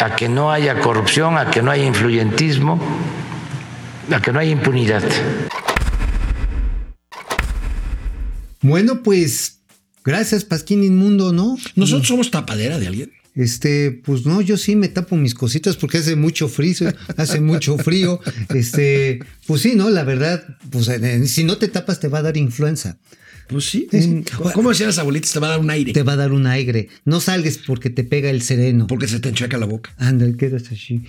a 0.01 0.15
que 0.17 0.29
no 0.29 0.51
haya 0.51 0.81
corrupción, 0.81 1.39
a 1.39 1.51
que 1.51 1.63
no 1.63 1.71
haya 1.71 1.85
influyentismo, 1.85 2.81
a 4.13 4.21
que 4.21 4.33
no 4.33 4.39
haya 4.39 4.51
impunidad. 4.51 5.03
Bueno, 8.63 9.03
pues 9.03 9.61
gracias, 10.05 10.45
Pasquín 10.45 10.85
Inmundo, 10.85 11.33
¿no? 11.33 11.57
Nosotros 11.77 12.09
somos 12.09 12.31
tapadera 12.31 12.79
de 12.79 12.87
alguien. 12.87 13.13
Este, 13.35 13.93
pues 13.93 14.27
no, 14.27 14.41
yo 14.41 14.57
sí 14.57 14.75
me 14.75 14.89
tapo 14.89 15.17
mis 15.17 15.35
cositas 15.35 15.77
porque 15.77 15.99
hace 15.99 16.17
mucho 16.17 16.49
frío, 16.49 16.93
hace 17.17 17.41
mucho 17.41 17.79
frío. 17.79 18.21
Este, 18.55 19.21
pues 19.47 19.63
sí, 19.63 19.75
no, 19.77 19.89
la 19.89 20.05
verdad, 20.05 20.45
pues 20.71 20.91
si 21.31 21.45
no 21.45 21.57
te 21.57 21.69
tapas 21.69 22.01
te 22.01 22.09
va 22.09 22.19
a 22.19 22.23
dar 22.23 22.37
influenza. 22.37 22.99
Pues 23.51 23.65
sí. 23.65 23.89
¿Cómo 24.55 24.71
decían 24.71 24.89
las 24.89 24.99
abuelitas? 24.99 25.33
Te 25.33 25.41
va 25.41 25.49
a 25.49 25.51
dar 25.51 25.61
un 25.61 25.71
aire. 25.71 25.93
Te 25.93 26.05
va 26.05 26.13
a 26.13 26.17
dar 26.17 26.33
un 26.33 26.47
aire. 26.47 26.89
No 27.05 27.21
salgues 27.21 27.59
porque 27.59 27.91
te 27.91 28.05
pega 28.05 28.31
el 28.31 28.43
sereno. 28.43 28.87
Porque 28.87 29.09
se 29.09 29.19
te 29.19 29.29
enchueca 29.29 29.59
la 29.59 29.67
boca. 29.67 29.93
Anda, 29.97 30.27
quedas 30.37 30.71
así. 30.71 31.03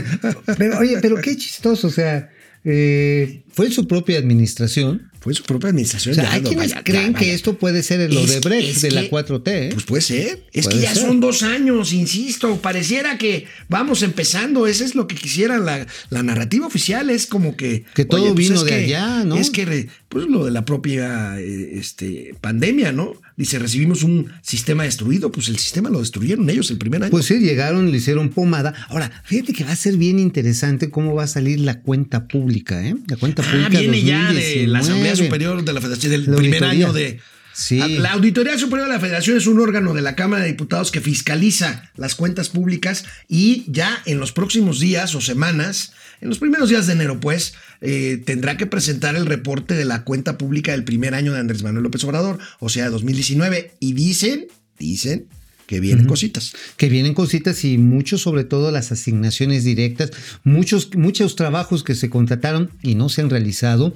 pero, 0.58 0.78
oye, 0.78 0.98
pero 1.00 1.20
qué 1.20 1.36
chistoso, 1.36 1.86
o 1.86 1.90
sea, 1.90 2.30
eh, 2.64 3.44
fue 3.52 3.66
en 3.66 3.72
su 3.72 3.86
propia 3.86 4.18
administración. 4.18 5.10
Fue 5.24 5.32
su 5.32 5.42
propia 5.42 5.70
administración. 5.70 6.12
O 6.12 6.14
sea, 6.16 6.24
ya, 6.24 6.32
hay 6.34 6.42
no, 6.42 6.48
quienes 6.50 6.70
vaya, 6.72 6.84
creen 6.84 7.14
que 7.14 7.32
esto 7.32 7.56
puede 7.58 7.82
ser 7.82 7.98
el 8.00 8.14
Odebrecht 8.14 8.68
es 8.76 8.82
de 8.82 8.90
la 8.90 9.00
que- 9.00 9.10
4T. 9.10 9.42
¿eh? 9.46 9.70
Pues 9.72 9.84
puede 9.86 10.02
ser. 10.02 10.44
Es 10.52 10.68
que 10.68 10.78
ya 10.78 10.92
ser. 10.92 11.02
son 11.06 11.18
dos 11.20 11.42
años, 11.42 11.94
insisto. 11.94 12.60
Pareciera 12.60 13.16
que 13.16 13.46
vamos 13.70 14.02
empezando. 14.02 14.66
Eso 14.66 14.84
es 14.84 14.94
lo 14.94 15.06
que 15.08 15.14
quisiera 15.16 15.56
la, 15.58 15.86
la 16.10 16.22
narrativa 16.22 16.66
oficial. 16.66 17.08
Es 17.08 17.26
como 17.26 17.56
que. 17.56 17.84
Que 17.94 18.04
todo 18.04 18.34
pues 18.34 18.48
vino 18.48 18.62
de 18.64 18.68
que- 18.70 18.76
allá, 18.84 19.24
¿no? 19.24 19.36
Es 19.36 19.48
que, 19.48 19.64
re- 19.64 19.88
pues 20.14 20.28
lo 20.28 20.44
de 20.44 20.52
la 20.52 20.64
propia 20.64 21.40
eh, 21.40 21.76
este, 21.76 22.36
pandemia, 22.40 22.92
¿no? 22.92 23.14
Dice, 23.36 23.58
recibimos 23.58 24.04
un 24.04 24.30
sistema 24.42 24.84
destruido. 24.84 25.32
Pues 25.32 25.48
el 25.48 25.58
sistema 25.58 25.90
lo 25.90 25.98
destruyeron 25.98 26.48
ellos 26.48 26.70
el 26.70 26.78
primer 26.78 27.02
año. 27.02 27.10
Pues 27.10 27.26
sí, 27.26 27.40
llegaron, 27.40 27.90
le 27.90 27.96
hicieron 27.96 28.28
pomada. 28.28 28.72
Ahora, 28.90 29.10
fíjate 29.24 29.52
que 29.52 29.64
va 29.64 29.72
a 29.72 29.76
ser 29.76 29.96
bien 29.96 30.20
interesante 30.20 30.88
cómo 30.88 31.16
va 31.16 31.24
a 31.24 31.26
salir 31.26 31.58
la 31.58 31.80
cuenta 31.80 32.28
pública, 32.28 32.86
¿eh? 32.86 32.94
La 33.08 33.16
cuenta 33.16 33.42
Ah, 33.44 33.50
pública 33.50 33.80
viene 33.80 34.02
ya 34.04 34.32
de 34.32 34.68
la 34.68 34.78
Asamblea 34.78 35.10
2019. 35.10 35.16
Superior 35.16 35.64
de 35.64 35.72
la 35.72 35.80
Federación, 35.80 36.12
del 36.12 36.30
La 36.30 36.36
primer 36.36 36.64
año 36.64 36.92
de. 36.92 37.18
Sí. 37.52 37.78
La 37.98 38.12
Auditoría 38.12 38.56
Superior 38.56 38.86
de 38.86 38.94
la 38.94 39.00
Federación 39.00 39.36
es 39.36 39.48
un 39.48 39.60
órgano 39.60 39.94
de 39.94 40.02
la 40.02 40.14
Cámara 40.14 40.42
de 40.42 40.48
Diputados 40.48 40.90
que 40.92 41.00
fiscaliza 41.00 41.90
las 41.96 42.14
cuentas 42.14 42.48
públicas 42.50 43.04
y 43.28 43.64
ya 43.68 44.00
en 44.06 44.18
los 44.18 44.32
próximos 44.32 44.78
días 44.80 45.14
o 45.14 45.20
semanas, 45.20 45.92
en 46.24 46.30
los 46.30 46.38
primeros 46.38 46.70
días 46.70 46.86
de 46.86 46.94
enero, 46.94 47.20
pues, 47.20 47.52
eh, 47.82 48.20
tendrá 48.24 48.56
que 48.56 48.64
presentar 48.64 49.14
el 49.14 49.26
reporte 49.26 49.74
de 49.74 49.84
la 49.84 50.04
cuenta 50.04 50.38
pública 50.38 50.72
del 50.72 50.82
primer 50.82 51.14
año 51.14 51.34
de 51.34 51.38
Andrés 51.38 51.62
Manuel 51.62 51.82
López 51.82 52.02
Obrador, 52.04 52.38
o 52.60 52.70
sea, 52.70 52.88
2019. 52.88 53.72
Y 53.78 53.92
dicen, 53.92 54.46
dicen 54.78 55.26
que 55.66 55.80
vienen 55.80 56.06
cositas. 56.06 56.54
que 56.78 56.88
vienen 56.88 57.12
cositas 57.12 57.62
y 57.66 57.76
mucho, 57.76 58.16
sobre 58.16 58.44
todo 58.44 58.70
las 58.70 58.90
asignaciones 58.90 59.64
directas, 59.64 60.12
muchos, 60.44 60.94
muchos 60.96 61.36
trabajos 61.36 61.84
que 61.84 61.94
se 61.94 62.08
contrataron 62.08 62.70
y 62.82 62.94
no 62.94 63.10
se 63.10 63.20
han 63.20 63.28
realizado. 63.28 63.94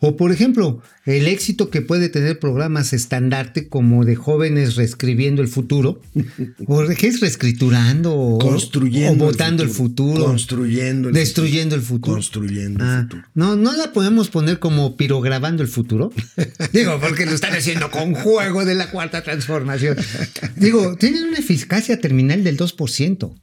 O 0.00 0.16
por 0.16 0.32
ejemplo, 0.32 0.82
el 1.04 1.26
éxito 1.28 1.70
que 1.70 1.80
puede 1.82 2.08
tener 2.08 2.38
programas 2.38 2.92
estandarte 2.92 3.68
como 3.68 4.04
de 4.04 4.16
jóvenes 4.16 4.76
reescribiendo 4.76 5.42
el 5.42 5.48
futuro, 5.48 6.00
o 6.66 6.86
¿qué 6.88 7.06
es 7.06 7.20
reescriturando? 7.20 8.38
Construyendo 8.40 9.24
o 9.24 9.28
votando 9.28 9.62
el 9.62 9.68
futuro. 9.70 10.08
futuro. 10.12 10.24
Construyendo 10.26 11.08
el 11.08 11.14
Destruyendo 11.14 11.74
el 11.74 11.82
futuro. 11.82 12.14
Construyendo 12.14 12.82
el 12.84 12.90
Ah, 12.90 13.02
futuro. 13.02 13.22
No, 13.34 13.56
no 13.56 13.72
la 13.76 13.92
podemos 13.92 14.28
poner 14.30 14.58
como 14.58 14.96
pirograbando 14.96 15.62
el 15.62 15.68
futuro. 15.68 16.12
Digo, 16.72 16.98
porque 17.00 17.26
lo 17.26 17.32
están 17.32 17.54
haciendo 17.54 17.90
con 17.90 18.14
juego 18.14 18.64
de 18.64 18.74
la 18.74 18.90
cuarta 18.90 19.22
transformación. 19.22 19.96
Digo, 20.56 20.96
tienen 20.96 21.24
una 21.24 21.38
eficacia 21.38 22.00
terminal 22.00 22.44
del 22.44 22.56
2%. 22.56 23.34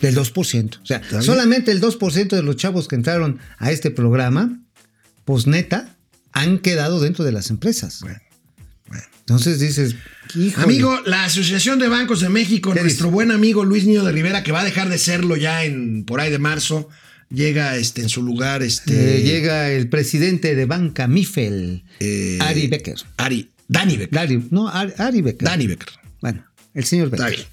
Del 0.00 0.16
2%. 0.16 0.78
O 0.82 0.86
sea, 0.86 1.02
solamente 1.22 1.70
el 1.70 1.80
2% 1.80 2.28
de 2.28 2.42
los 2.42 2.56
chavos 2.56 2.88
que 2.88 2.96
entraron 2.96 3.38
a 3.58 3.70
este 3.70 3.90
programa, 3.90 4.60
pues 5.24 5.46
neta, 5.46 5.96
han 6.32 6.58
quedado 6.58 7.00
dentro 7.00 7.24
de 7.24 7.32
las 7.32 7.50
empresas. 7.50 8.00
Bueno, 8.00 8.20
Entonces 9.20 9.58
dices, 9.60 9.94
híjole. 10.34 10.64
Amigo, 10.64 11.00
la 11.06 11.24
Asociación 11.24 11.78
de 11.78 11.88
Bancos 11.88 12.20
de 12.20 12.28
México, 12.28 12.72
¿Qué 12.74 12.82
nuestro 12.82 13.06
dice? 13.06 13.14
buen 13.14 13.30
amigo 13.30 13.64
Luis 13.64 13.84
Niño 13.86 14.04
de 14.04 14.12
Rivera, 14.12 14.42
que 14.42 14.52
va 14.52 14.60
a 14.60 14.64
dejar 14.64 14.88
de 14.88 14.98
serlo 14.98 15.36
ya 15.36 15.64
en 15.64 16.04
por 16.04 16.20
ahí 16.20 16.30
de 16.30 16.38
marzo, 16.38 16.88
llega 17.30 17.76
este, 17.76 18.02
en 18.02 18.08
su 18.10 18.22
lugar. 18.22 18.62
Este, 18.62 19.18
Eh, 19.18 19.22
llega 19.22 19.70
el 19.70 19.88
presidente 19.88 20.54
de 20.54 20.66
banca 20.66 21.08
Mifel, 21.08 21.84
eh, 22.00 22.38
Ari 22.42 22.66
Becker. 22.66 22.96
Ari, 23.16 23.50
Dani 23.68 23.96
Becker. 23.96 24.40
No, 24.50 24.68
Ari, 24.68 24.92
Ari 24.98 25.22
Becker. 25.22 25.48
Dani 25.48 25.66
Becker. 25.68 25.88
Bueno, 26.20 26.44
el 26.74 26.84
señor 26.84 27.08
Becker. 27.10 27.30
Bien. 27.30 27.46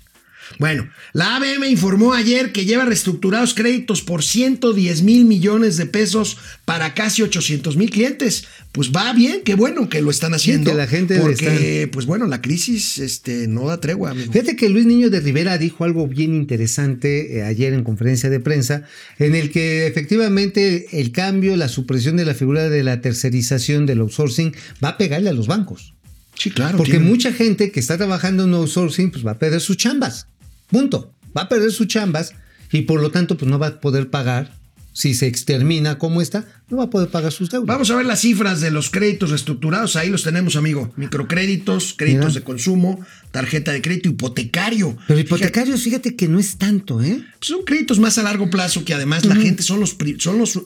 Bueno, 0.59 0.89
la 1.13 1.35
ABM 1.37 1.65
informó 1.69 2.13
ayer 2.13 2.51
que 2.51 2.65
lleva 2.65 2.85
reestructurados 2.85 3.53
créditos 3.53 4.01
por 4.01 4.23
110 4.23 5.01
mil 5.03 5.25
millones 5.25 5.77
de 5.77 5.85
pesos 5.85 6.37
para 6.65 6.93
casi 6.93 7.21
800 7.21 7.75
mil 7.77 7.89
clientes. 7.89 8.45
Pues 8.71 8.91
va 8.91 9.11
bien, 9.13 9.41
qué 9.43 9.55
bueno 9.55 9.89
que 9.89 10.01
lo 10.01 10.09
están 10.11 10.33
haciendo. 10.33 10.71
que 10.71 10.77
la 10.77 10.87
gente 10.87 11.19
porque, 11.19 11.89
pues 11.91 12.05
bueno, 12.05 12.25
la 12.27 12.41
crisis 12.41 12.99
este, 12.99 13.47
no 13.47 13.67
da 13.67 13.81
tregua, 13.81 14.11
amigo. 14.11 14.31
Fíjate 14.31 14.55
que 14.55 14.69
Luis 14.69 14.85
Niño 14.85 15.09
de 15.09 15.19
Rivera 15.19 15.57
dijo 15.57 15.83
algo 15.83 16.07
bien 16.07 16.33
interesante 16.33 17.37
eh, 17.39 17.43
ayer 17.43 17.73
en 17.73 17.83
conferencia 17.83 18.29
de 18.29 18.39
prensa, 18.39 18.83
en 19.19 19.35
el 19.35 19.51
que 19.51 19.87
efectivamente 19.87 20.87
el 20.99 21.11
cambio, 21.11 21.55
la 21.57 21.67
supresión 21.67 22.15
de 22.17 22.23
la 22.25 22.33
figura 22.33 22.69
de 22.69 22.83
la 22.83 23.01
tercerización 23.01 23.85
del 23.85 23.99
outsourcing 23.99 24.53
va 24.83 24.89
a 24.89 24.97
pegarle 24.97 25.29
a 25.29 25.33
los 25.33 25.47
bancos. 25.47 25.93
Sí, 26.35 26.49
claro. 26.49 26.77
Porque 26.77 26.93
tiene- 26.93 27.05
mucha 27.07 27.33
gente 27.33 27.71
que 27.71 27.79
está 27.79 27.97
trabajando 27.97 28.45
en 28.45 28.53
outsourcing 28.53 29.11
pues 29.11 29.25
va 29.25 29.31
a 29.31 29.37
perder 29.39 29.59
sus 29.61 29.75
chambas. 29.77 30.27
Punto. 30.71 31.13
Va 31.35 31.43
a 31.43 31.49
perder 31.49 31.71
sus 31.71 31.87
chambas 31.87 32.33
y 32.71 32.81
por 32.83 33.01
lo 33.01 33.11
tanto 33.11 33.37
pues 33.37 33.49
no 33.49 33.59
va 33.59 33.67
a 33.67 33.81
poder 33.81 34.09
pagar. 34.09 34.59
Si 34.93 35.13
se 35.13 35.25
extermina 35.25 35.97
como 35.97 36.21
está, 36.21 36.45
no 36.69 36.77
va 36.77 36.83
a 36.83 36.89
poder 36.89 37.07
pagar 37.07 37.31
sus 37.31 37.49
deudas. 37.49 37.65
Vamos 37.65 37.89
a 37.91 37.95
ver 37.95 38.05
las 38.05 38.19
cifras 38.19 38.59
de 38.59 38.71
los 38.71 38.89
créditos 38.89 39.29
reestructurados. 39.29 39.95
Ahí 39.95 40.09
los 40.09 40.23
tenemos, 40.23 40.57
amigo. 40.57 40.91
Microcréditos, 40.97 41.93
créditos 41.97 42.27
Mira. 42.27 42.39
de 42.39 42.43
consumo, 42.43 42.99
tarjeta 43.31 43.71
de 43.71 43.81
crédito, 43.81 44.09
hipotecario. 44.09 44.97
Pero 45.07 45.19
hipotecarios, 45.21 45.81
fíjate 45.81 46.17
que 46.17 46.27
no 46.27 46.39
es 46.39 46.57
tanto, 46.57 47.01
¿eh? 47.01 47.23
Pues 47.39 47.47
son 47.47 47.63
créditos 47.63 47.99
más 47.99 48.17
a 48.17 48.23
largo 48.23 48.49
plazo 48.49 48.83
que 48.83 48.93
además 48.93 49.25
la 49.25 49.35
gente 49.35 49.63
son 49.63 49.79
los... 49.79 49.95
Son 50.17 50.37
los 50.37 50.59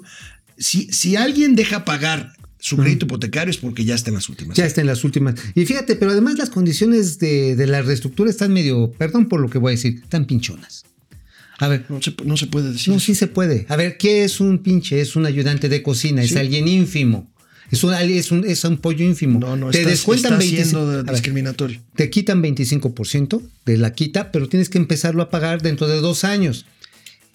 si, 0.58 0.92
si 0.92 1.16
alguien 1.16 1.56
deja 1.56 1.86
pagar 1.86 2.34
su 2.68 2.78
crédito 2.78 3.06
hipotecario 3.06 3.52
es 3.52 3.58
porque 3.58 3.86
ya 3.86 3.94
está 3.94 4.10
en 4.10 4.16
las 4.16 4.28
últimas. 4.28 4.58
Ya 4.58 4.66
está 4.66 4.82
en 4.82 4.88
las 4.88 5.04
últimas. 5.04 5.36
Y 5.54 5.66
fíjate, 5.66 5.96
pero 5.96 6.12
además 6.12 6.38
las 6.40 6.50
condiciones 6.50 7.20
de, 7.20 7.56
de 7.56 7.68
la 7.68 7.84
reestructura 7.84 8.28
están 8.30 8.52
medio, 8.54 8.92
perdón 8.98 9.28
por 9.30 9.40
lo 9.40 9.50
que 9.52 9.60
voy 9.60 9.70
a 9.70 9.76
decir, 9.76 10.00
están 10.02 10.26
pinchonas. 10.26 10.84
A 11.60 11.68
ver, 11.68 11.86
No 11.90 12.02
se, 12.02 12.16
no 12.26 12.36
se 12.38 12.48
puede 12.48 12.72
decir. 12.72 12.90
no, 12.90 12.96
eso. 12.98 13.06
sí 13.06 13.14
se 13.14 13.28
puede. 13.28 13.68
A 13.70 13.76
ver, 13.76 13.98
¿qué 13.98 14.24
es 14.24 14.40
un 14.40 14.58
pinche? 14.64 15.00
Es 15.00 15.16
un 15.16 15.28
ayudante 15.28 15.70
de 15.70 15.84
cocina, 15.84 16.24
es 16.24 16.36
alguien 16.36 16.68
ínfimo. 16.68 17.32
Es 17.72 17.84
un, 17.84 17.94
es 17.94 18.32
un, 18.32 18.44
es 18.46 18.64
un 18.64 18.78
pollo 18.78 19.06
ínfimo. 19.06 19.40
No, 19.40 19.56
no, 19.56 19.70
te 19.70 19.80
estás- 19.80 19.92
descuentan 19.92 20.34
está 20.34 20.40
25 20.40 20.70
siendo 20.70 20.92
a 20.92 21.04
ver, 21.04 21.12
discriminatorio. 21.12 21.82
te 21.96 22.10
quitan 22.10 22.42
25% 22.44 23.42
de 23.66 23.78
la 23.78 23.94
quita, 23.94 24.32
pero 24.32 24.48
tienes 24.50 24.70
que 24.70 24.78
empezarlo 24.80 25.22
a 25.22 25.30
pagar 25.30 25.62
dentro 25.62 25.88
de 25.88 25.98
dos 26.02 26.24
años. 26.24 26.66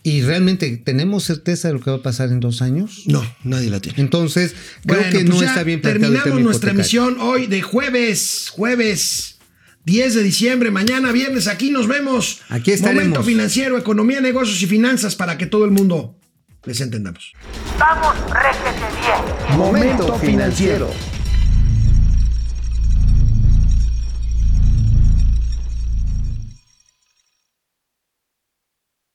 ¿Y 0.03 0.23
realmente 0.23 0.77
tenemos 0.79 1.25
certeza 1.25 1.69
de 1.69 1.75
lo 1.75 1.81
que 1.81 1.91
va 1.91 1.99
a 1.99 2.03
pasar 2.03 2.31
en 2.31 2.41
dos 2.41 2.63
años? 2.63 3.03
No, 3.07 3.23
nadie 3.45 3.69
la 3.69 3.81
tiene. 3.81 4.01
Entonces, 4.01 4.55
creo 4.87 5.01
Bueno, 5.01 5.13
que 5.13 5.25
pues 5.25 5.29
no 5.29 5.41
ya 5.41 5.49
está 5.49 5.63
bien 5.63 5.79
el 5.79 5.83
Terminamos 5.83 6.25
tema 6.25 6.41
nuestra 6.41 6.71
emisión 6.71 7.19
hoy 7.21 7.47
de 7.47 7.61
jueves, 7.61 8.49
jueves 8.51 9.39
10 9.85 10.15
de 10.15 10.23
diciembre, 10.23 10.71
mañana 10.71 11.11
viernes, 11.13 11.49
aquí 11.49 11.71
nos 11.71 11.89
vemos. 11.89 12.41
Aquí 12.49 12.71
estaremos. 12.71 13.05
Momento 13.05 13.23
financiero, 13.23 13.79
economía, 13.79 14.21
negocios 14.21 14.61
y 14.63 14.67
finanzas 14.67 15.17
para 15.17 15.39
que 15.39 15.47
todo 15.47 15.65
el 15.65 15.71
mundo 15.71 16.17
les 16.65 16.81
entendamos. 16.81 17.33
Vamos, 17.79 18.15
réjete 18.31 18.71
bien. 19.01 19.59
Momento 19.59 20.19
financiero. 20.19 20.91